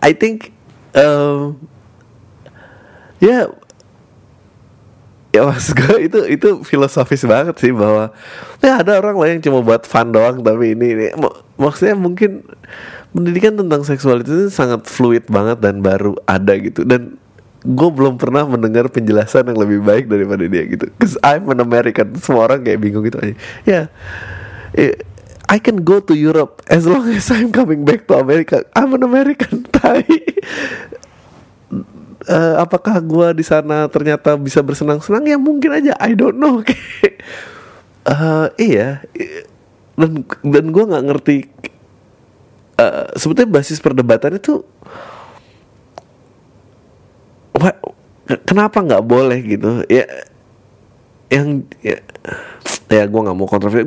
I 0.07 0.11
think 0.15 0.51
um, 0.95 1.59
ya 3.23 3.27
yeah, 3.27 3.43
ya 5.31 5.41
mas 5.47 5.71
gue 5.71 6.11
itu 6.11 6.19
itu 6.27 6.49
filosofis 6.67 7.23
banget 7.23 7.55
sih 7.55 7.71
bahwa 7.71 8.11
ya 8.59 8.83
ada 8.83 8.99
orang 8.99 9.15
lah 9.15 9.27
yang 9.31 9.41
cuma 9.43 9.63
buat 9.63 9.87
fun 9.87 10.11
doang 10.11 10.43
tapi 10.43 10.75
ini, 10.75 10.87
ini 10.95 11.05
maksudnya 11.55 11.95
mungkin 11.95 12.43
pendidikan 13.13 13.57
tentang 13.57 13.81
seksualitas 13.85 14.31
itu 14.31 14.51
sangat 14.51 14.85
fluid 14.85 15.25
banget 15.29 15.59
dan 15.59 15.81
baru 15.83 16.15
ada 16.25 16.53
gitu. 16.57 16.85
Dan 16.85 17.18
gue 17.69 17.89
belum 17.93 18.17
pernah 18.17 18.49
mendengar 18.49 18.89
penjelasan 18.89 19.45
yang 19.53 19.59
lebih 19.61 19.85
baik 19.85 20.09
daripada 20.09 20.41
dia 20.49 20.65
gitu. 20.65 20.89
Cause 20.97 21.21
I'm 21.21 21.45
an 21.53 21.61
American, 21.61 22.17
semua 22.17 22.49
orang 22.49 22.65
kayak 22.65 22.81
bingung 22.81 23.05
gitu 23.05 23.21
aja. 23.21 23.35
Ya, 23.61 23.93
yeah. 24.73 24.97
I 25.49 25.57
can 25.57 25.81
go 25.81 25.97
to 25.97 26.13
Europe 26.13 26.61
as 26.69 26.85
long 26.85 27.09
as 27.09 27.29
I'm 27.33 27.49
coming 27.49 27.81
back 27.81 28.05
to 28.09 28.21
America. 28.21 28.61
I'm 28.77 28.93
an 28.93 29.01
American. 29.01 29.65
Tapi 29.77 30.21
uh, 32.29 32.61
apakah 32.61 33.01
gue 33.01 33.41
di 33.41 33.45
sana 33.45 33.89
ternyata 33.89 34.37
bisa 34.37 34.61
bersenang-senang? 34.61 35.25
Ya 35.25 35.41
mungkin 35.41 35.73
aja. 35.73 35.97
I 35.97 36.13
don't 36.13 36.37
know. 36.37 36.61
uh, 38.05 38.53
iya. 38.61 39.01
Dan 39.97 40.21
dan 40.45 40.65
gue 40.69 40.83
nggak 40.85 41.05
ngerti. 41.09 41.37
Uh, 42.79 43.11
sebetulnya 43.17 43.59
basis 43.59 43.81
perdebatan 43.81 44.37
itu 47.59 48.35
kenapa 48.45 48.81
nggak 48.81 49.03
boleh 49.03 49.39
gitu? 49.43 49.83
Ya 49.89 50.05
yang 51.29 51.63
ya, 51.83 52.01
ya 52.89 53.03
gue 53.05 53.21
nggak 53.21 53.37
mau 53.37 53.47
kontroversi. 53.49 53.85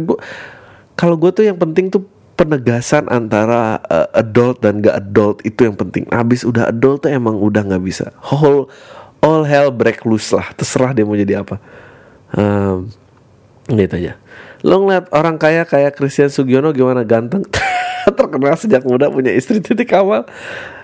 Kalau 0.95 1.17
gue 1.19 1.31
tuh 1.35 1.45
yang 1.47 1.59
penting 1.59 1.91
tuh 1.91 2.07
penegasan 2.39 3.07
antara 3.13 3.79
uh, 3.87 4.09
adult 4.17 4.65
dan 4.65 4.83
gak 4.83 4.99
adult 4.99 5.45
itu 5.47 5.69
yang 5.69 5.77
penting. 5.77 6.09
Abis 6.11 6.43
udah 6.43 6.73
adult 6.75 7.07
tuh 7.07 7.11
emang 7.13 7.39
udah 7.39 7.63
nggak 7.63 7.83
bisa. 7.85 8.11
Whole 8.19 8.67
all 9.23 9.47
hell 9.47 9.71
break 9.71 10.03
loose 10.03 10.35
lah. 10.35 10.51
Terserah 10.57 10.91
dia 10.97 11.07
mau 11.07 11.15
jadi 11.15 11.43
apa. 11.43 11.63
Um, 12.35 12.91
gitu 13.71 13.95
aja. 13.95 14.19
Lo 14.63 14.83
ngeliat 14.83 15.11
orang 15.15 15.39
kaya 15.39 15.67
kayak 15.67 15.95
Christian 15.99 16.31
Sugiono 16.31 16.75
gimana 16.75 17.07
ganteng? 17.07 17.47
Terkenal 18.19 18.59
sejak 18.59 18.83
muda 18.83 19.07
punya 19.11 19.31
istri 19.31 19.63
titik 19.63 19.95
awal 19.95 20.27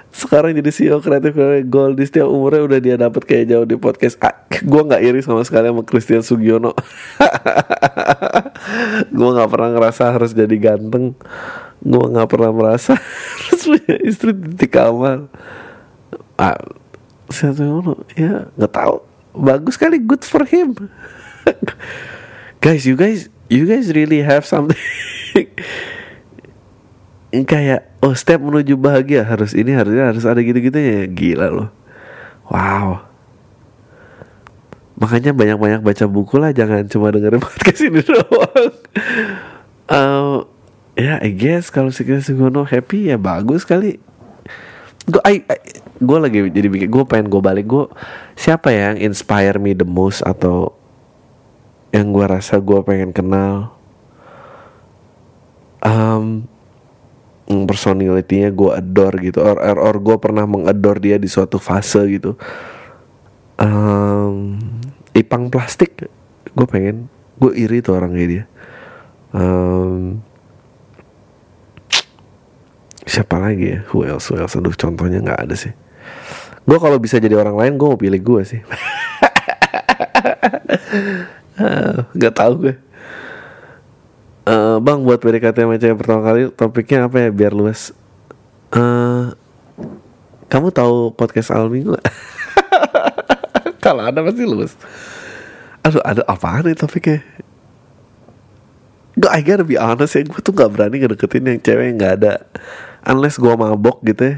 sekarang 0.09 0.57
jadi 0.57 0.71
CEO 0.73 0.99
kreatif 1.05 1.37
Gold 1.69 2.01
di 2.01 2.05
setiap 2.09 2.33
umurnya 2.33 2.65
udah 2.65 2.79
dia 2.81 2.97
dapat 2.97 3.23
kayak 3.29 3.45
jauh 3.53 3.67
di 3.69 3.77
podcast. 3.77 4.17
Ah, 4.25 4.35
gue 4.49 4.83
nggak 4.83 5.03
iri 5.05 5.21
sama 5.21 5.45
sekali 5.45 5.69
sama 5.69 5.85
Christian 5.85 6.25
Sugiono. 6.25 6.73
Gue 9.17 9.31
nggak 9.31 9.51
pernah 9.53 9.71
ngerasa 9.77 10.17
harus 10.17 10.33
jadi 10.33 10.57
ganteng. 10.57 11.13
Gue 11.85 12.05
nggak 12.09 12.29
pernah 12.29 12.51
merasa 12.51 12.97
harus 13.47 13.63
punya 13.69 13.97
istri 14.03 14.33
titik 14.35 14.75
kamar 14.75 15.29
ah, 16.41 16.59
Sugiono 17.29 18.09
ya 18.17 18.49
nggak 18.57 18.73
tahu. 18.73 18.97
Bagus 19.39 19.77
kali 19.77 20.01
good 20.01 20.25
for 20.25 20.49
him. 20.49 20.75
Guys 22.65 22.89
you 22.89 22.97
guys 22.99 23.29
you 23.53 23.69
guys 23.69 23.93
really 23.93 24.25
have 24.25 24.49
something. 24.49 24.75
Kayak 27.31 27.88
oh 28.05 28.15
step 28.15 28.39
menuju 28.43 28.75
bahagia. 28.79 29.25
Harus 29.27 29.53
ini 29.55 29.75
harusnya 29.75 30.11
harus 30.11 30.25
ada 30.25 30.39
gitu-gitu 30.43 30.77
ya 30.79 31.05
gila 31.07 31.49
loh 31.51 31.71
wow. 32.51 33.05
Makanya 34.99 35.31
banyak-banyak 35.31 35.81
baca 35.85 36.05
buku 36.11 36.35
lah. 36.43 36.51
Jangan 36.51 36.91
cuma 36.91 37.15
dengerin 37.15 37.39
podcast 37.45 37.81
ini 37.87 38.03
doang. 38.03 38.73
Uh, 39.89 40.45
ya 40.99 41.23
I 41.23 41.31
guess 41.33 41.71
kalau 41.71 41.95
sekitar 41.95 42.21
Sugono 42.21 42.67
happy 42.67 43.15
ya 43.15 43.17
bagus 43.17 43.63
kali. 43.63 44.03
Gue 45.09 45.23
I, 45.25 45.41
I 45.47 45.59
gue 45.99 46.19
lagi 46.19 46.39
jadi 46.51 46.69
bikin 46.69 46.91
gue 46.91 47.05
pengen 47.07 47.31
gue 47.31 47.39
balik. 47.39 47.71
Gue 47.71 47.87
siapa 48.35 48.75
ya 48.75 48.93
yang 48.93 49.15
inspire 49.15 49.63
me 49.63 49.73
the 49.73 49.87
most 49.87 50.27
atau 50.27 50.75
yang 51.95 52.11
gue 52.11 52.27
rasa 52.27 52.59
gue 52.59 52.83
pengen 52.83 53.15
kenal? 53.15 53.79
Um, 55.79 56.51
personalitinya 57.49 58.53
gue 58.53 58.71
adore 58.77 59.17
gitu. 59.25 59.41
Or 59.41 59.57
or, 59.57 59.79
or 59.81 59.97
gue 59.97 60.17
pernah 60.21 60.45
mengadore 60.45 61.01
dia 61.01 61.17
di 61.17 61.27
suatu 61.27 61.57
fase 61.57 62.05
gitu. 62.13 62.37
Um, 63.59 64.61
ipang 65.17 65.51
plastik 65.51 66.07
gue 66.55 66.67
pengen 66.69 67.11
gue 67.43 67.53
iri 67.57 67.81
tuh 67.81 67.97
orang 67.97 68.15
kayak 68.15 68.29
dia. 68.29 68.45
Um, 69.33 70.23
siapa 73.09 73.41
lagi 73.41 73.77
ya? 73.77 73.81
Who 73.91 74.05
else 74.05 74.29
who 74.31 74.39
else? 74.39 74.55
Aduh 74.55 74.77
contohnya 74.77 75.25
nggak 75.25 75.41
ada 75.49 75.57
sih. 75.57 75.73
Gue 76.69 76.77
kalau 76.77 77.01
bisa 77.01 77.17
jadi 77.17 77.33
orang 77.41 77.57
lain 77.57 77.73
gue 77.81 77.89
mau 77.89 77.97
pilih 77.97 78.21
gue 78.21 78.43
sih. 78.45 78.61
Nggak 82.15 82.35
tahu 82.39 82.53
gue 82.69 82.75
Uh, 84.49 84.81
bang 84.81 85.05
buat 85.05 85.21
PDKT 85.21 85.61
sama 85.61 85.77
cewek 85.77 85.97
pertama 86.01 86.21
kali 86.25 86.49
topiknya 86.57 87.05
apa 87.05 87.21
ya 87.21 87.29
biar 87.29 87.53
luas. 87.53 87.93
Uh, 88.73 89.37
kamu 90.49 90.73
tahu 90.73 91.13
podcast 91.13 91.53
awal 91.53 91.69
minggu 91.69 91.93
Kalau 93.85 94.09
ada 94.09 94.25
pasti 94.25 94.49
luas. 94.49 94.73
Aduh 95.85 96.01
ada 96.01 96.25
apa 96.25 96.65
nih 96.65 96.73
topiknya? 96.73 97.21
Gue 99.19 99.31
I 99.35 99.43
gotta 99.43 99.67
be 99.67 99.75
honest 99.75 100.15
ya 100.15 100.23
Gue 100.23 100.39
tuh 100.39 100.55
gak 100.55 100.71
berani 100.71 101.03
ngedeketin 101.03 101.43
yang 101.43 101.59
cewek 101.59 101.85
yang 101.91 101.97
gak 101.99 102.15
ada 102.23 102.33
Unless 103.03 103.43
gue 103.43 103.51
mabok 103.51 103.99
gitu 104.07 104.23
ya 104.23 104.37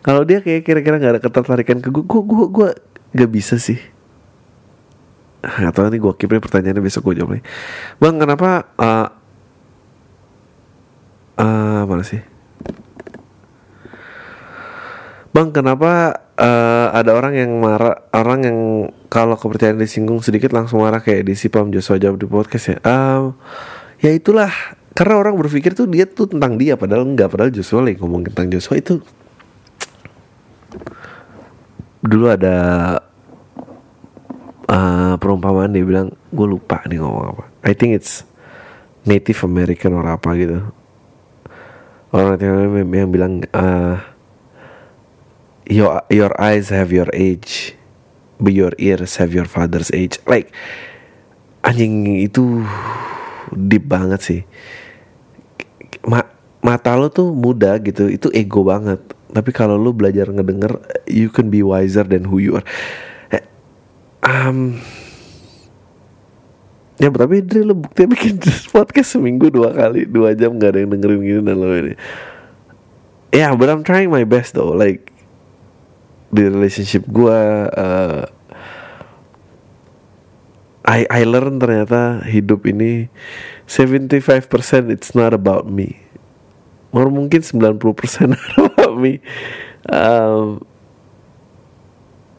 Kalau 0.00 0.24
dia 0.24 0.40
kayak 0.40 0.64
kira-kira 0.64 0.96
gak 0.96 1.12
ada 1.18 1.20
ketertarikan 1.20 1.84
ke 1.84 1.92
gue 1.92 2.04
Gue 2.08 2.22
gue 2.24 2.46
gue 2.48 2.68
gak 3.12 3.30
bisa 3.30 3.60
sih 3.60 3.76
Atau 5.44 5.92
nih 5.92 6.00
gue 6.00 6.12
keep 6.16 6.32
pertanyaannya 6.32 6.80
besok 6.80 7.12
gue 7.12 7.20
jawab 7.20 7.36
nih 7.36 7.44
Bang 8.00 8.16
kenapa 8.16 8.72
uh, 8.80 9.23
uh, 11.38 11.82
mana 11.88 12.04
sih 12.06 12.22
Bang, 15.34 15.50
kenapa 15.50 16.14
uh, 16.38 16.94
ada 16.94 17.10
orang 17.10 17.34
yang 17.34 17.58
marah, 17.58 18.06
orang 18.14 18.46
yang 18.46 18.58
kalau 19.10 19.34
kepercayaan 19.34 19.82
disinggung 19.82 20.22
sedikit 20.22 20.54
langsung 20.54 20.78
marah 20.78 21.02
kayak 21.02 21.26
di 21.26 21.34
si 21.34 21.50
Pam 21.50 21.74
Joshua 21.74 21.98
jawab 21.98 22.22
di 22.22 22.26
podcast 22.30 22.70
ya? 22.70 22.78
Um, 22.86 23.34
ya 23.98 24.14
itulah, 24.14 24.54
karena 24.94 25.18
orang 25.18 25.34
berpikir 25.34 25.74
tuh 25.74 25.90
dia 25.90 26.06
tuh 26.06 26.30
tentang 26.30 26.54
dia, 26.54 26.78
padahal 26.78 27.02
enggak, 27.02 27.34
padahal 27.34 27.50
Joshua 27.50 27.82
lagi 27.82 27.98
ngomong 27.98 28.30
tentang 28.30 28.46
Joshua 28.46 28.78
itu. 28.78 29.02
Dulu 31.98 32.30
ada 32.30 32.56
uh, 34.70 35.18
perumpamaan 35.18 35.74
dia 35.74 35.82
bilang, 35.82 36.14
gue 36.30 36.46
lupa 36.46 36.78
nih 36.86 37.02
ngomong 37.02 37.34
apa. 37.34 37.44
I 37.66 37.74
think 37.74 37.98
it's 37.98 38.22
Native 39.02 39.42
American 39.42 39.98
or 39.98 40.06
apa 40.06 40.30
gitu 40.38 40.83
orang 42.14 42.38
yang 42.94 43.10
bilang 43.10 43.42
uh, 43.50 43.98
your 45.66 45.98
your 46.14 46.30
eyes 46.38 46.70
have 46.70 46.94
your 46.94 47.10
age 47.10 47.74
but 48.38 48.54
your 48.54 48.70
ears 48.78 49.18
have 49.18 49.34
your 49.34 49.50
father's 49.50 49.90
age. 49.90 50.22
Like 50.30 50.54
anjing 51.66 52.22
itu 52.22 52.62
deep 53.50 53.90
banget 53.90 54.20
sih. 54.22 54.40
Ma 56.06 56.22
mata 56.62 56.94
lo 56.94 57.10
tuh 57.10 57.34
muda 57.34 57.82
gitu 57.82 58.06
itu 58.06 58.30
ego 58.30 58.62
banget. 58.62 59.02
Tapi 59.34 59.50
kalau 59.50 59.74
lo 59.74 59.90
belajar 59.90 60.30
ngedenger 60.30 60.78
you 61.10 61.26
can 61.34 61.50
be 61.50 61.66
wiser 61.66 62.06
than 62.06 62.30
who 62.30 62.38
you 62.38 62.54
are. 62.54 62.66
Eh, 63.34 63.42
um, 64.22 64.78
Ya 66.94 67.10
tapi 67.10 67.42
Dri 67.42 67.66
lo 67.66 67.74
bukti 67.74 68.06
bikin 68.06 68.38
podcast 68.74 69.18
seminggu 69.18 69.50
dua 69.50 69.74
kali 69.74 70.06
Dua 70.06 70.30
jam 70.38 70.54
gak 70.54 70.74
ada 70.74 70.78
yang 70.86 70.94
dengerin 70.94 71.20
gini 71.26 71.40
dan 71.42 71.56
lo 71.58 71.74
ini 71.74 71.94
Ya 73.34 73.50
yeah, 73.50 73.52
but 73.58 73.66
I'm 73.66 73.82
trying 73.82 74.14
my 74.14 74.22
best 74.22 74.54
though. 74.54 74.70
Like 74.70 75.10
Di 76.30 76.46
relationship 76.46 77.02
gue 77.10 77.40
uh, 77.66 78.30
I, 80.86 81.02
I 81.10 81.26
learn 81.26 81.58
ternyata 81.58 82.22
hidup 82.22 82.62
ini 82.68 83.10
75% 83.66 84.46
it's 84.92 85.16
not 85.16 85.32
about 85.32 85.64
me. 85.66 85.98
Or 86.94 87.10
mungkin 87.10 87.42
90% 87.42 88.38
about 88.70 88.94
me. 88.94 89.18
Um, 89.90 90.62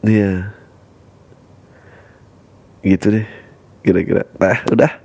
Ya 0.00 0.16
yeah. 0.16 0.38
Gitu 2.80 3.20
deh 3.20 3.35
kira-kira. 3.86 4.26
Nah 4.42 4.66
udah. 4.66 4.98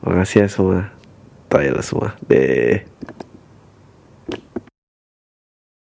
Makasih 0.00 0.42
ya 0.42 0.48
semua. 0.48 0.88
Thailand 1.52 1.84
semua. 1.84 2.16
Deh 2.24 2.88